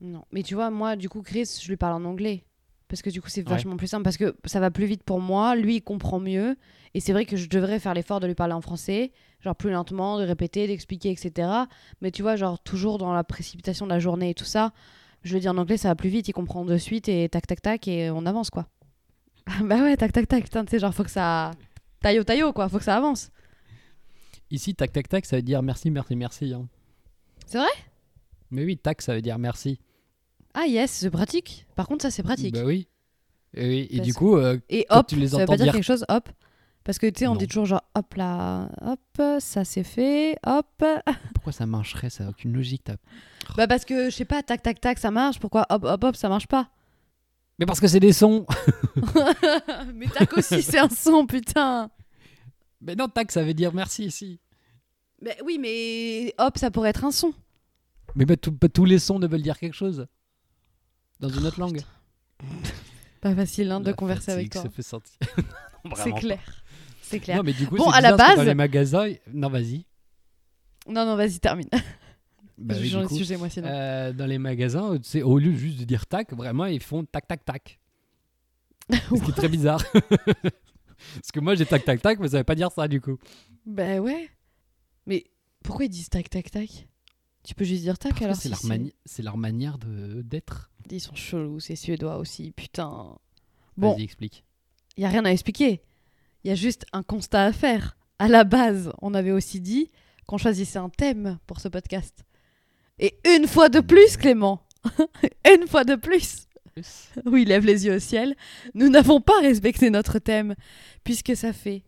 Non. 0.00 0.24
Mais 0.32 0.42
tu 0.42 0.54
vois, 0.56 0.70
moi, 0.70 0.96
du 0.96 1.08
coup, 1.08 1.22
Chris, 1.22 1.60
je 1.62 1.68
lui 1.68 1.76
parle 1.76 2.02
en 2.02 2.04
anglais. 2.04 2.44
Parce 2.88 3.02
que 3.02 3.10
du 3.10 3.20
coup, 3.22 3.28
c'est 3.28 3.42
Ouais. 3.48 3.54
vachement 3.54 3.76
plus 3.76 3.86
simple. 3.88 4.04
Parce 4.04 4.16
que 4.16 4.36
ça 4.44 4.60
va 4.60 4.70
plus 4.70 4.86
vite 4.86 5.02
pour 5.02 5.20
moi. 5.20 5.56
Lui, 5.56 5.76
il 5.76 5.80
comprend 5.82 6.20
mieux. 6.20 6.56
Et 6.94 7.00
c'est 7.00 7.12
vrai 7.12 7.24
que 7.24 7.36
je 7.36 7.48
devrais 7.48 7.78
faire 7.80 7.94
l'effort 7.94 8.20
de 8.20 8.26
lui 8.26 8.34
parler 8.34 8.52
en 8.52 8.60
français. 8.60 9.10
Genre 9.40 9.56
plus 9.56 9.70
lentement, 9.70 10.18
de 10.18 10.24
répéter, 10.24 10.66
d'expliquer, 10.66 11.10
etc. 11.10 11.48
Mais 12.00 12.10
tu 12.10 12.22
vois, 12.22 12.36
genre 12.36 12.58
toujours 12.62 12.98
dans 12.98 13.12
la 13.12 13.24
précipitation 13.24 13.86
de 13.86 13.90
la 13.90 13.98
journée 13.98 14.30
et 14.30 14.34
tout 14.34 14.44
ça, 14.44 14.72
je 15.22 15.34
le 15.34 15.40
dis 15.40 15.48
en 15.48 15.56
anglais, 15.58 15.76
ça 15.76 15.88
va 15.88 15.94
plus 15.96 16.08
vite. 16.10 16.28
Il 16.28 16.32
comprend 16.32 16.64
de 16.64 16.76
suite 16.78 17.08
et 17.08 17.28
tac, 17.28 17.46
tac, 17.46 17.60
tac. 17.62 17.88
Et 17.88 18.10
on 18.10 18.26
avance, 18.26 18.50
quoi. 18.50 18.68
bah 19.62 19.76
ouais, 19.82 19.96
tac, 19.96 20.12
tac, 20.12 20.28
tac. 20.28 20.44
Putain, 20.44 20.64
tu 20.64 20.70
sais, 20.70 20.78
genre, 20.78 20.94
faut 20.94 21.04
que 21.04 21.10
ça. 21.10 21.50
Taillot, 22.00 22.24
taillot, 22.24 22.52
quoi. 22.52 22.68
Faut 22.68 22.78
que 22.78 22.84
ça 22.84 22.96
avance. 22.96 23.30
Ici, 24.50 24.74
tac 24.74 24.92
tac 24.92 25.08
tac, 25.08 25.24
ça 25.26 25.36
veut 25.36 25.42
dire 25.42 25.62
merci, 25.62 25.90
merci, 25.90 26.14
merci. 26.16 26.52
hein. 26.52 26.68
C'est 27.46 27.58
vrai? 27.58 27.66
Mais 28.50 28.64
oui, 28.64 28.76
tac, 28.76 29.02
ça 29.02 29.14
veut 29.14 29.22
dire 29.22 29.38
merci. 29.38 29.80
Ah, 30.54 30.66
yes, 30.66 30.90
c'est 30.90 31.10
pratique. 31.10 31.66
Par 31.74 31.86
contre, 31.88 32.02
ça, 32.02 32.10
c'est 32.10 32.22
pratique. 32.22 32.54
Bah 32.54 32.64
oui. 32.64 32.86
Et, 33.54 33.68
oui. 33.68 33.88
Et 33.90 34.00
du 34.00 34.14
coup, 34.14 34.36
euh, 34.36 34.58
Et 34.68 34.86
hop, 34.90 35.06
tu 35.06 35.16
les 35.16 35.28
ça 35.28 35.38
veut 35.38 35.46
pas 35.46 35.56
dire 35.56 35.64
dire- 35.66 35.72
quelque 35.74 35.84
chose, 35.84 36.04
hop. 36.08 36.28
Parce 36.84 36.98
que 36.98 37.06
tu 37.06 37.20
sais, 37.20 37.26
on 37.26 37.32
Non. 37.32 37.38
dit 37.38 37.46
toujours 37.48 37.64
genre 37.64 37.82
hop 37.94 38.12
là, 38.14 38.68
hop, 38.82 39.40
ça 39.40 39.64
c'est 39.64 39.84
fait, 39.84 40.36
hop. 40.46 40.84
pourquoi 41.34 41.52
ça 41.52 41.64
marcherait 41.64 42.10
Ça? 42.10 42.24
N'a 42.24 42.30
aucune 42.30 42.52
logique. 42.52 42.84
t'as- 42.84 42.96
Bah 43.56 43.66
parce 43.66 43.86
que 43.86 44.10
je 44.10 44.14
sais 44.14 44.26
pas, 44.26 44.42
tac 44.42 44.62
tac 44.62 44.80
tac, 44.82 44.98
ça 44.98 45.10
marche. 45.10 45.38
Pourquoi 45.40 45.64
hop 45.70 45.82
hop 45.84 46.04
hop, 46.04 46.14
ça 46.16 46.28
marche 46.28 46.46
pas? 46.46 46.68
Mais 47.58 47.64
parce 47.64 47.80
que 47.80 47.86
c'est 47.88 48.00
des 48.00 48.12
sons. 48.12 48.44
Mais 49.94 50.06
tac 50.08 50.36
aussi, 50.36 50.60
c'est 50.62 50.78
un 50.78 50.90
son, 50.90 51.26
putain. 51.26 51.90
Mais 52.82 52.94
non, 52.94 53.08
tac, 53.08 53.32
ça 53.32 53.42
veut 53.42 53.54
dire 53.54 53.72
merci 53.72 54.04
ici. 54.04 54.38
Mais 55.22 55.38
oui, 55.44 55.58
mais 55.58 56.34
hop, 56.38 56.58
ça 56.58 56.70
pourrait 56.70 56.90
être 56.90 57.04
un 57.04 57.12
son. 57.12 57.32
Mais 58.14 58.26
bah, 58.26 58.36
tout- 58.36 58.52
pas 58.52 58.68
tous 58.68 58.84
les 58.84 58.98
sons 58.98 59.18
ne 59.18 59.26
veulent 59.26 59.40
dire 59.42 59.58
quelque 59.58 59.74
chose. 59.76 60.06
Dans 61.20 61.28
une 61.28 61.46
autre 61.46 61.56
Oh, 61.58 61.62
langue. 61.62 61.80
Pas 63.20 63.34
facile 63.34 63.70
hein, 63.70 63.80
de 63.80 63.86
La 63.86 63.92
converser 63.94 64.32
avec 64.32 64.50
toi. 64.50 64.62
Ça 64.62 64.68
fait 64.70 64.82
sentir. 64.82 65.16
C'est 65.96 66.12
clair. 66.12 66.40
C'est 67.02 67.20
clair. 67.20 67.36
Non, 67.36 67.42
mais 67.42 67.52
du 67.52 67.66
coup, 67.66 67.76
Bon, 67.76 67.90
à 67.90 68.00
la 68.00 68.16
base- 68.16 68.36
Dans 68.36 68.42
les 68.42 68.54
magasins. 68.54 69.12
Non, 69.32 69.48
vas-y. 69.48 69.84
Non 70.88 71.04
non, 71.06 71.16
vas-y 71.16 71.38
termine. 71.40 71.68
Bah 72.56 72.76
je 72.80 72.96
oui, 72.96 73.06
coup. 73.06 73.16
sujet 73.16 73.36
moi 73.36 73.50
sinon. 73.50 73.66
Euh, 73.66 74.12
dans 74.12 74.26
les 74.26 74.38
magasins, 74.38 74.96
tu 74.98 75.02
sais, 75.08 75.22
au 75.22 75.38
lieu 75.40 75.52
juste 75.54 75.80
de 75.80 75.84
dire 75.84 76.06
tac, 76.06 76.32
vraiment, 76.32 76.66
ils 76.66 76.80
font 76.80 77.04
tac, 77.04 77.26
tac, 77.26 77.44
tac. 77.44 77.80
Ce 78.92 78.96
qui 79.24 79.30
est 79.30 79.34
très 79.34 79.48
bizarre. 79.48 79.82
Parce 79.92 81.32
que 81.32 81.40
moi, 81.40 81.56
j'ai 81.56 81.66
tac, 81.66 81.84
tac, 81.84 82.00
tac, 82.00 82.20
mais 82.20 82.28
ça 82.28 82.38
veut 82.38 82.44
pas 82.44 82.54
dire 82.54 82.70
ça, 82.70 82.86
du 82.86 83.00
coup. 83.00 83.18
Bah 83.66 83.98
ouais. 83.98 84.28
Mais 85.06 85.24
pourquoi 85.64 85.86
ils 85.86 85.88
disent 85.88 86.08
tac 86.08 86.30
tac 86.30 86.48
tac? 86.52 86.86
Tu 87.44 87.54
peux 87.54 87.64
juste 87.64 87.82
dire 87.82 87.98
tac 87.98 88.20
alors 88.22 88.36
c'est 88.36 88.42
si 88.42 88.48
leur, 88.48 88.64
mani- 88.64 88.94
leur 89.18 89.36
manière 89.36 89.78
d'être. 89.78 90.70
Ils 90.90 91.00
sont 91.00 91.14
chelous, 91.14 91.60
c'est 91.60 91.76
suédois 91.76 92.16
aussi, 92.16 92.52
putain. 92.52 93.16
Bon, 93.76 93.92
Vas-y, 93.92 94.02
explique. 94.04 94.44
il 94.96 95.02
y 95.02 95.06
a 95.06 95.08
rien 95.10 95.24
à 95.24 95.30
expliquer. 95.30 95.82
Il 96.42 96.48
y 96.48 96.50
a 96.50 96.54
juste 96.54 96.84
un 96.92 97.02
constat 97.02 97.44
à 97.44 97.52
faire. 97.52 97.96
À 98.18 98.28
la 98.28 98.44
base, 98.44 98.92
on 99.02 99.12
avait 99.14 99.32
aussi 99.32 99.60
dit 99.60 99.90
qu'on 100.26 100.38
choisissait 100.38 100.78
un 100.78 100.88
thème 100.88 101.38
pour 101.46 101.60
ce 101.60 101.68
podcast. 101.68 102.24
Et 102.98 103.18
une 103.36 103.46
fois 103.46 103.68
de 103.68 103.80
plus, 103.80 104.16
Clément, 104.16 104.62
une 105.60 105.66
fois 105.66 105.84
de 105.84 105.96
plus, 105.96 106.46
oui, 107.26 107.44
lève 107.44 107.66
les 107.66 107.86
yeux 107.86 107.96
au 107.96 107.98
ciel, 107.98 108.36
nous 108.74 108.88
n'avons 108.88 109.20
pas 109.20 109.40
respecté 109.40 109.90
notre 109.90 110.18
thème, 110.18 110.54
puisque 111.02 111.34
ça 111.36 111.52
fait 111.52 111.82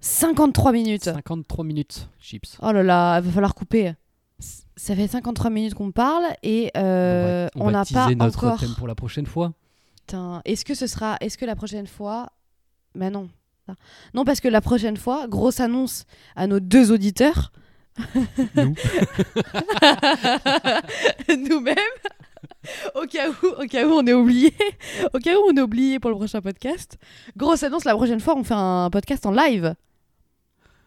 53 0.00 0.72
minutes. 0.72 1.04
53 1.04 1.64
minutes, 1.64 2.08
chips. 2.20 2.56
Oh 2.62 2.72
là 2.72 2.82
là, 2.82 3.18
il 3.18 3.26
va 3.26 3.32
falloir 3.32 3.54
couper. 3.54 3.92
Ça 4.80 4.96
fait 4.96 5.08
53 5.08 5.50
minutes 5.50 5.74
qu'on 5.74 5.92
parle 5.92 6.24
et 6.42 6.70
euh, 6.74 7.48
on 7.54 7.70
n'a 7.70 7.84
pas 7.84 8.08
notre 8.14 8.46
encore. 8.46 8.58
thème 8.58 8.74
pour 8.78 8.88
la 8.88 8.94
prochaine 8.94 9.26
fois. 9.26 9.52
Est-ce 10.46 10.64
que 10.64 10.72
ce 10.72 10.86
sera. 10.86 11.18
Est-ce 11.20 11.36
que 11.36 11.44
la 11.44 11.54
prochaine 11.54 11.86
fois. 11.86 12.30
Ben 12.94 13.12
non. 13.12 13.28
Non, 14.14 14.24
parce 14.24 14.40
que 14.40 14.48
la 14.48 14.62
prochaine 14.62 14.96
fois, 14.96 15.28
grosse 15.28 15.60
annonce 15.60 16.06
à 16.34 16.46
nos 16.46 16.60
deux 16.60 16.92
auditeurs. 16.92 17.52
Nous. 18.56 18.74
Nous-mêmes. 21.28 21.76
Au 22.94 23.04
cas, 23.04 23.28
où, 23.28 23.46
au 23.62 23.66
cas 23.66 23.86
où 23.86 23.92
on 23.92 24.06
est 24.06 24.14
oublié. 24.14 24.54
Au 25.12 25.18
cas 25.18 25.36
où 25.36 25.42
on 25.50 25.56
est 25.58 25.60
oublié 25.60 26.00
pour 26.00 26.10
le 26.10 26.16
prochain 26.16 26.40
podcast. 26.40 26.96
Grosse 27.36 27.62
annonce, 27.64 27.84
la 27.84 27.94
prochaine 27.94 28.20
fois, 28.20 28.34
on 28.34 28.44
fait 28.44 28.54
un 28.56 28.88
podcast 28.90 29.26
en 29.26 29.32
live. 29.32 29.74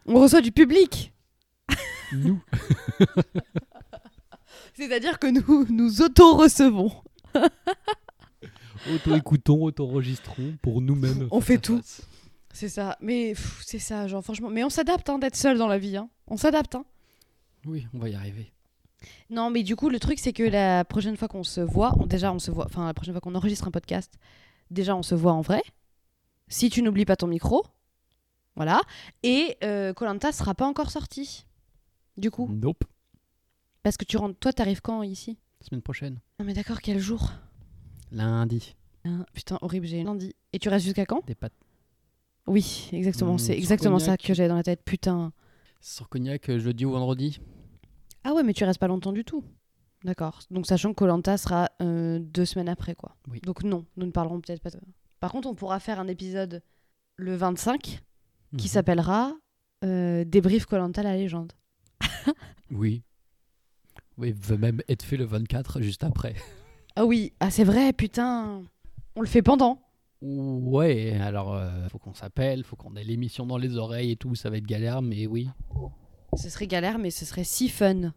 On 0.08 0.20
reçoit 0.20 0.42
du 0.42 0.52
public. 0.52 1.14
Nous. 2.12 2.42
C'est-à-dire 4.74 5.20
que 5.20 5.28
nous 5.28 5.66
nous 5.70 6.02
auto-recevons. 6.02 6.92
Auto-écoutons, 8.94 9.62
auto-enregistrons 9.64 10.58
pour 10.62 10.82
nous-mêmes. 10.82 11.28
On 11.32 11.42
fait 11.42 11.58
tout. 11.58 11.78
face. 11.78 12.02
C'est 12.54 12.70
ça. 12.70 12.98
Mais 13.02 13.34
c'est 13.62 13.80
ça, 13.80 14.08
genre, 14.08 14.24
franchement. 14.24 14.50
Mais 14.50 14.64
on 14.64 14.70
s'adapte 14.70 15.10
hein, 15.10 15.20
d'être 15.20 15.36
seul 15.36 15.58
dans 15.58 15.68
la 15.68 15.78
vie. 15.78 15.96
hein. 15.98 16.10
On 16.28 16.38
s'adapte. 16.38 16.76
Hein. 16.76 16.86
Oui, 17.66 17.88
on 17.94 18.00
va 18.00 18.10
y 18.10 18.16
arriver. 18.16 18.52
Non, 19.30 19.50
mais 19.50 19.64
du 19.64 19.76
coup, 19.76 19.90
le 19.90 20.00
truc, 20.00 20.20
c'est 20.20 20.34
que 20.34 20.44
la 20.44 20.84
prochaine 20.86 21.16
fois 21.18 21.28
qu'on 21.28 21.44
se 21.44 21.62
voit, 21.62 21.94
on- 22.00 22.06
déjà, 22.06 22.34
on 22.34 22.40
se 22.40 22.52
voit, 22.52 22.66
enfin, 22.66 22.86
la 22.86 22.94
prochaine 22.94 23.14
fois 23.14 23.22
qu'on 23.22 23.36
enregistre 23.36 23.68
un 23.68 23.72
podcast, 23.72 24.14
déjà, 24.70 24.96
on 24.96 25.04
se 25.04 25.16
voit 25.16 25.34
en 25.34 25.42
vrai. 25.42 25.62
Si 26.48 26.70
tu 26.70 26.82
n'oublies 26.82 27.06
pas 27.06 27.16
ton 27.16 27.28
micro, 27.28 27.66
voilà. 28.56 28.82
Et 29.24 29.58
Colanta 29.96 30.32
sera 30.32 30.54
pas 30.56 30.66
encore 30.68 30.92
sorti. 30.92 31.46
Du 32.18 32.30
coup, 32.32 32.48
Nope. 32.52 32.84
Parce 33.84 33.98
que 33.98 34.06
tu 34.06 34.18
rentres, 34.18 34.40
toi, 34.40 34.52
t'arrives 34.54 34.82
quand 34.82 35.04
ici? 35.04 35.38
Semaine 35.62 35.82
prochaine. 35.82 36.20
Non, 36.40 36.46
mais 36.46 36.54
d'accord, 36.54 36.82
quel 36.82 37.00
jour? 37.00 37.32
Lundi. 38.12 38.76
Hein, 39.06 39.26
Putain, 39.34 39.58
horrible, 39.62 39.86
j'ai 39.86 40.04
lundi. 40.04 40.34
Et 40.54 40.60
tu 40.60 40.70
restes 40.70 40.86
jusqu'à 40.86 41.06
quand? 41.06 41.26
Des 41.26 41.36
pâtes 41.36 41.54
Oui, 42.48 42.90
exactement, 42.92 43.36
Mmh, 43.36 43.40
c'est 43.40 43.58
exactement 43.58 44.00
ça 44.00 44.18
que 44.18 44.34
j'avais 44.34 44.50
dans 44.50 44.56
la 44.56 44.64
tête. 44.64 44.82
Putain. 44.84 45.32
Sur 45.82 46.08
cognac 46.10 46.50
euh, 46.50 46.60
jeudi 46.60 46.86
ou 46.86 46.92
vendredi. 46.92 47.40
Ah 48.24 48.34
ouais, 48.34 48.44
mais 48.44 48.54
tu 48.54 48.64
restes 48.64 48.80
pas 48.80 48.88
longtemps 48.88 49.12
du 49.12 49.26
tout. 49.26 49.44
D'accord. 50.06 50.40
Donc 50.52 50.66
sachant 50.68 50.90
que 50.92 50.96
Colanta 50.96 51.38
sera 51.38 51.70
euh, 51.82 52.20
deux 52.20 52.46
semaines 52.46 52.70
après, 52.70 52.96
quoi. 52.96 53.16
Oui. 53.30 53.40
Donc 53.42 53.64
non, 53.64 53.86
nous 53.98 54.06
ne 54.06 54.12
parlerons 54.12 54.40
peut-être 54.42 54.62
pas. 54.62 54.70
de- 54.70 54.80
Par 55.20 55.32
contre, 55.32 55.48
on 55.50 55.56
pourra 55.56 55.80
faire 55.80 56.00
un 56.00 56.08
épisode 56.08 56.62
le 57.16 57.36
25 57.36 57.82
qui 58.58 58.68
Mhm. 58.68 58.72
s'appellera 58.72 59.34
euh, 59.84 60.24
Débrief 60.26 60.66
Colanta 60.66 61.04
la 61.04 61.16
légende. 61.18 61.52
Oui. 62.72 63.04
Oui, 64.18 64.30
il 64.30 64.34
va 64.34 64.58
même 64.58 64.82
être 64.88 65.04
fait 65.04 65.18
le 65.18 65.26
24 65.26 65.82
juste 65.82 66.04
après. 66.04 66.36
Ah 66.96 67.06
oui, 67.06 67.34
ah 67.40 67.50
c'est 67.50 67.64
vrai, 67.64 67.92
putain. 67.92 68.64
On 69.16 69.22
le 69.22 69.28
fait 69.28 69.42
pendant. 69.42 69.80
Ouais, 70.22 71.18
alors 71.20 71.54
euh, 71.54 71.88
faut 71.90 71.98
qu'on 71.98 72.14
s'appelle, 72.14 72.64
faut 72.64 72.76
qu'on 72.76 72.96
ait 72.96 73.04
l'émission 73.04 73.46
dans 73.46 73.58
les 73.58 73.76
oreilles 73.78 74.12
et 74.12 74.16
tout, 74.16 74.36
ça 74.36 74.50
va 74.50 74.58
être 74.58 74.66
galère, 74.66 75.02
mais 75.02 75.28
oui. 75.28 75.50
Ce 76.38 76.50
serait 76.50 76.68
galère, 76.68 76.98
mais 76.98 77.12
ce 77.12 77.26
serait 77.26 77.44
si 77.44 77.68
fun. 77.68 78.14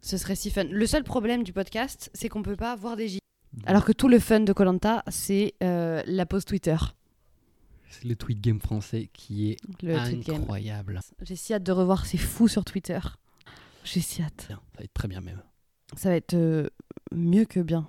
Ce 0.00 0.16
serait 0.16 0.36
si 0.36 0.50
fun. 0.50 0.64
Le 0.64 0.86
seul 0.86 1.02
problème 1.02 1.42
du 1.42 1.52
podcast, 1.52 2.10
c'est 2.14 2.28
qu'on 2.28 2.42
peut 2.42 2.56
pas 2.56 2.76
voir 2.76 2.96
des 2.96 3.08
J. 3.08 3.18
Alors 3.66 3.84
que 3.84 3.92
tout 3.92 4.08
le 4.08 4.18
fun 4.18 4.40
de 4.40 4.52
Colanta, 4.52 5.02
c'est 5.08 5.54
euh, 5.62 6.02
la 6.06 6.26
pause 6.26 6.44
Twitter. 6.44 6.76
C'est 7.88 8.04
le 8.04 8.16
tweet 8.16 8.40
game 8.40 8.60
français 8.60 9.08
qui 9.12 9.50
est 9.50 9.56
Le 9.82 9.96
incroyable. 9.96 11.00
J'ai 11.22 11.36
si 11.36 11.54
hâte 11.54 11.62
de 11.62 11.72
revoir 11.72 12.06
ces 12.06 12.18
fous 12.18 12.48
sur 12.48 12.64
Twitter. 12.64 12.98
J'ai 13.84 14.00
si 14.00 14.22
hâte. 14.22 14.46
Bien, 14.48 14.60
ça 14.72 14.78
va 14.78 14.84
être 14.84 14.94
très 14.94 15.08
bien 15.08 15.20
même. 15.20 15.42
Ça 15.96 16.08
va 16.08 16.16
être 16.16 16.34
euh, 16.34 16.68
mieux 17.12 17.44
que 17.44 17.60
bien. 17.60 17.86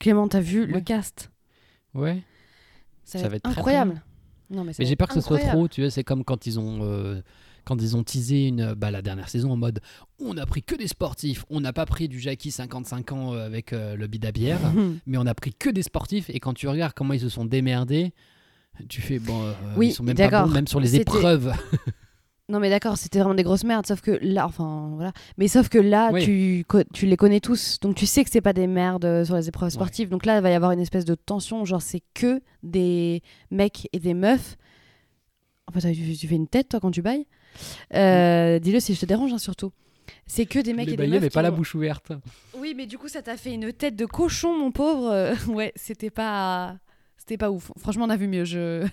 Clément, 0.00 0.26
t'as 0.26 0.40
vu 0.40 0.66
le 0.66 0.80
cast? 0.80 1.30
Ouais. 1.94 2.22
Ça, 3.04 3.18
Ça 3.18 3.24
va 3.24 3.30
va 3.30 3.36
être 3.36 3.42
très, 3.42 3.52
incroyable. 3.52 4.02
Non, 4.50 4.64
mais 4.64 4.72
j'ai 4.78 4.96
peur 4.96 5.08
que 5.08 5.14
ce 5.14 5.20
soit 5.20 5.38
trop, 5.38 5.68
tu 5.68 5.82
vois, 5.82 5.90
c'est 5.90 6.04
comme 6.04 6.24
quand 6.24 6.46
ils 6.46 6.58
ont 6.58 6.80
euh, 6.82 7.22
quand 7.64 7.80
ils 7.80 7.96
ont 7.96 8.02
teasé 8.02 8.48
une 8.48 8.74
bah, 8.74 8.90
la 8.90 9.00
dernière 9.00 9.28
saison 9.28 9.52
en 9.52 9.56
mode 9.56 9.80
on 10.18 10.36
a 10.36 10.44
pris 10.44 10.62
que 10.62 10.74
des 10.74 10.88
sportifs, 10.88 11.44
on 11.48 11.60
n'a 11.60 11.72
pas 11.72 11.86
pris 11.86 12.08
du 12.08 12.18
Jackie 12.20 12.50
55 12.50 13.12
ans 13.12 13.32
euh, 13.32 13.46
avec 13.46 13.70
le 13.70 14.06
bid 14.06 14.24
à 14.26 14.32
bière, 14.32 14.60
mais 15.06 15.16
on 15.16 15.26
a 15.26 15.34
pris 15.34 15.54
que 15.54 15.70
des 15.70 15.82
sportifs 15.82 16.28
et 16.28 16.40
quand 16.40 16.52
tu 16.54 16.68
regardes 16.68 16.92
comment 16.92 17.14
ils 17.14 17.20
se 17.20 17.28
sont 17.28 17.44
démerdés, 17.44 18.12
tu 18.88 19.00
fais 19.00 19.18
bon 19.18 19.54
Oui, 19.76 19.88
ils 19.88 19.92
sont 19.92 20.02
même 20.02 20.16
pas 20.16 20.24
d'accord. 20.24 20.46
bons 20.48 20.52
même 20.52 20.66
sur 20.66 20.80
les 20.80 20.96
épreuves. 20.96 21.52
Non, 22.48 22.58
mais 22.60 22.68
d'accord, 22.70 22.98
c'était 22.98 23.18
vraiment 23.20 23.34
des 23.34 23.44
grosses 23.44 23.64
merdes. 23.64 23.86
Sauf 23.86 24.00
que 24.00 24.18
là, 24.20 24.46
enfin, 24.46 24.90
voilà. 24.94 25.12
Mais 25.38 25.48
sauf 25.48 25.68
que 25.68 25.78
là, 25.78 26.10
Oui. 26.12 26.22
tu, 26.24 26.64
tu 26.92 27.06
les 27.06 27.16
connais 27.16 27.40
tous. 27.40 27.78
Donc 27.80 27.94
tu 27.94 28.04
sais 28.04 28.24
que 28.24 28.30
c'est 28.30 28.40
pas 28.40 28.52
des 28.52 28.66
merdes 28.66 29.04
euh, 29.04 29.24
sur 29.24 29.36
les 29.36 29.48
épreuves 29.48 29.70
sportives. 29.70 30.08
Donc 30.08 30.26
là, 30.26 30.36
il 30.38 30.42
va 30.42 30.50
y 30.50 30.54
avoir 30.54 30.72
une 30.72 30.80
espèce 30.80 31.04
de 31.04 31.14
tension. 31.14 31.64
Genre, 31.64 31.80
c'est 31.80 32.02
que 32.14 32.40
des 32.62 33.22
mecs 33.50 33.88
et 33.92 34.00
des 34.00 34.12
meufs. 34.14 34.56
En 35.68 35.72
fait, 35.72 35.92
tu, 35.94 36.16
tu 36.16 36.26
fais 36.28 36.34
une 36.34 36.48
tête, 36.48 36.68
toi, 36.68 36.80
quand 36.80 36.90
tu 36.90 37.00
bailles. 37.00 37.26
Euh, 37.94 38.58
Dis-le 38.58 38.80
si 38.80 38.94
je 38.94 39.00
te 39.00 39.06
dérange, 39.06 39.32
hein, 39.32 39.38
surtout. 39.38 39.72
C'est 40.26 40.44
que 40.46 40.58
des 40.58 40.74
mecs 40.74 40.88
les 40.88 40.94
et 40.94 40.96
des 40.96 41.06
meufs. 41.06 41.20
mais 41.22 41.30
pas 41.30 41.42
la 41.42 41.50
bouche 41.52 41.74
ouverte. 41.74 42.12
Oui, 42.58 42.74
mais 42.76 42.86
du 42.86 42.98
coup, 42.98 43.08
ça 43.08 43.22
t'a 43.22 43.36
fait 43.36 43.54
une 43.54 43.72
tête 43.72 43.94
de 43.96 44.04
cochon, 44.04 44.58
mon 44.58 44.72
pauvre. 44.72 45.32
Ouais, 45.48 45.72
c'était 45.76 46.10
pas, 46.10 46.76
c'était 47.16 47.38
pas 47.38 47.50
ouf. 47.50 47.70
Franchement, 47.78 48.04
on 48.06 48.10
a 48.10 48.16
vu 48.16 48.26
mieux. 48.26 48.44
Je, 48.44 48.86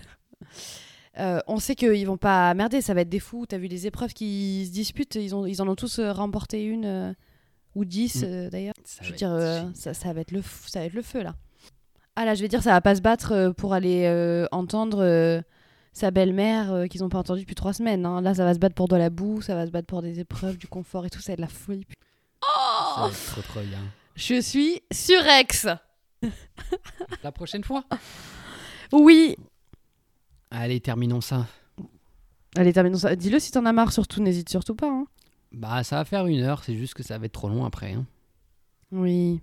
Euh, 1.20 1.40
on 1.46 1.58
sait 1.58 1.74
qu'ils 1.76 2.06
vont 2.06 2.16
pas 2.16 2.52
merder. 2.54 2.80
Ça 2.80 2.94
va 2.94 3.02
être 3.02 3.08
des 3.08 3.20
fous. 3.20 3.44
T'as 3.46 3.58
vu 3.58 3.66
les 3.68 3.86
épreuves 3.86 4.12
qui 4.14 4.64
se 4.66 4.72
disputent. 4.72 5.14
Ils 5.16 5.34
ont, 5.34 5.46
ils 5.46 5.60
en 5.62 5.68
ont 5.68 5.74
tous 5.76 5.98
euh, 5.98 6.12
remporté 6.12 6.64
une 6.64 6.86
euh, 6.86 7.12
ou 7.74 7.84
dix 7.84 8.24
Mm. 8.24 8.48
d'ailleurs. 8.48 8.74
Ça 8.84 9.02
Je 9.02 9.06
veux 9.12 9.12
va 9.12 9.16
dire, 9.62 9.70
ça, 9.74 9.94
ça 9.94 10.12
va 10.12 10.20
être 10.22 10.32
le, 10.32 10.40
f- 10.40 10.68
ça 10.68 10.80
va 10.80 10.86
être 10.86 10.94
le 10.94 11.02
feu 11.02 11.22
là. 11.22 11.34
Ah 12.16 12.24
là, 12.24 12.34
je 12.34 12.42
vais 12.42 12.48
dire, 12.48 12.62
ça 12.62 12.70
va 12.72 12.80
pas 12.80 12.94
se 12.94 13.00
battre 13.00 13.52
pour 13.56 13.72
aller 13.74 14.46
entendre 14.50 15.42
sa 15.92 16.10
belle-mère 16.12 16.72
euh, 16.72 16.86
qu'ils 16.86 17.02
ont 17.02 17.08
pas 17.08 17.18
entendu 17.18 17.40
depuis 17.42 17.54
trois 17.56 17.72
semaines. 17.72 18.06
hein. 18.06 18.20
Là, 18.20 18.32
ça 18.34 18.44
va 18.44 18.54
se 18.54 18.58
battre 18.58 18.74
pour 18.76 18.88
de 18.88 18.96
la 18.96 19.10
boue, 19.10 19.40
ça 19.42 19.54
va 19.54 19.66
se 19.66 19.70
battre 19.70 19.86
pour 19.86 20.02
des 20.02 20.20
épreuves, 20.20 20.56
du 20.56 20.66
confort 20.68 21.04
et 21.06 21.10
tout. 21.10 21.20
Ça 21.20 21.32
va 21.32 21.34
être 21.34 21.40
la 21.40 21.46
folie. 21.48 21.86
Ça 22.42 23.02
va 23.02 23.08
être 23.08 23.26
trop 23.32 23.42
trop 23.42 23.60
bien. 23.60 23.78
Je 24.16 24.40
suis 24.40 24.82
surex. 24.92 25.66
La 27.22 27.32
prochaine 27.32 27.64
fois. 27.64 27.84
Oui. 28.92 29.36
Allez, 30.50 30.80
terminons 30.80 31.20
ça. 31.20 31.46
Allez, 32.56 32.72
terminons 32.72 32.98
ça. 32.98 33.14
Dis-le 33.16 33.38
si 33.38 33.52
t'en 33.52 33.64
as 33.66 33.72
marre, 33.72 33.92
surtout, 33.92 34.20
n'hésite 34.22 34.48
surtout 34.48 34.74
pas. 34.74 34.90
hein. 34.90 35.06
Bah 35.52 35.82
ça 35.82 35.96
va 35.96 36.04
faire 36.04 36.26
une 36.26 36.40
heure, 36.42 36.62
c'est 36.62 36.76
juste 36.76 36.94
que 36.94 37.02
ça 37.02 37.18
va 37.18 37.26
être 37.26 37.32
trop 37.32 37.48
long 37.48 37.64
après. 37.64 37.92
hein. 37.92 38.06
Oui. 38.92 39.40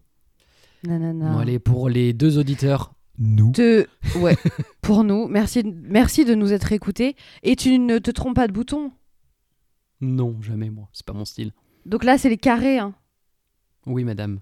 Nanana. 0.83 1.31
Bon 1.33 1.39
allez, 1.39 1.59
pour 1.59 1.89
les 1.89 2.13
deux 2.13 2.37
auditeurs, 2.37 2.93
nous. 3.17 3.51
De... 3.51 3.87
Ouais, 4.19 4.35
pour 4.81 5.03
nous. 5.03 5.27
Merci, 5.27 5.63
merci 5.65 6.23
de 6.25 6.35
nous 6.35 6.53
être 6.53 6.71
écoutés. 6.71 7.15
Et 7.43 7.55
tu 7.55 7.77
ne 7.79 7.97
te 7.99 8.11
trompes 8.11 8.35
pas 8.35 8.47
de 8.47 8.53
bouton. 8.53 8.91
Non, 10.01 10.39
jamais 10.41 10.69
moi, 10.69 10.87
c'est 10.93 11.05
pas 11.05 11.13
mon 11.13 11.25
style. 11.25 11.51
Donc 11.85 12.03
là, 12.03 12.17
c'est 12.17 12.29
les 12.29 12.37
carrés. 12.37 12.77
Hein. 12.79 12.93
Oui, 13.85 14.03
madame. 14.03 14.39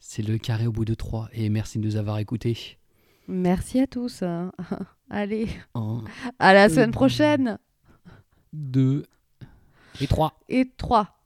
C'est 0.00 0.22
le 0.22 0.38
carré 0.38 0.66
au 0.66 0.72
bout 0.72 0.84
de 0.84 0.94
trois. 0.94 1.28
Et 1.32 1.48
merci 1.48 1.78
de 1.78 1.84
nous 1.84 1.96
avoir 1.96 2.18
écoutés. 2.18 2.78
Merci 3.28 3.80
à 3.80 3.86
tous. 3.86 4.22
Allez, 5.10 5.48
Un, 5.74 6.04
à 6.38 6.54
la 6.54 6.68
semaine 6.68 6.92
prochaine. 6.92 7.58
deux 8.52 9.04
et 10.00 10.06
trois. 10.06 10.38
Et 10.48 10.70
trois. 10.76 11.19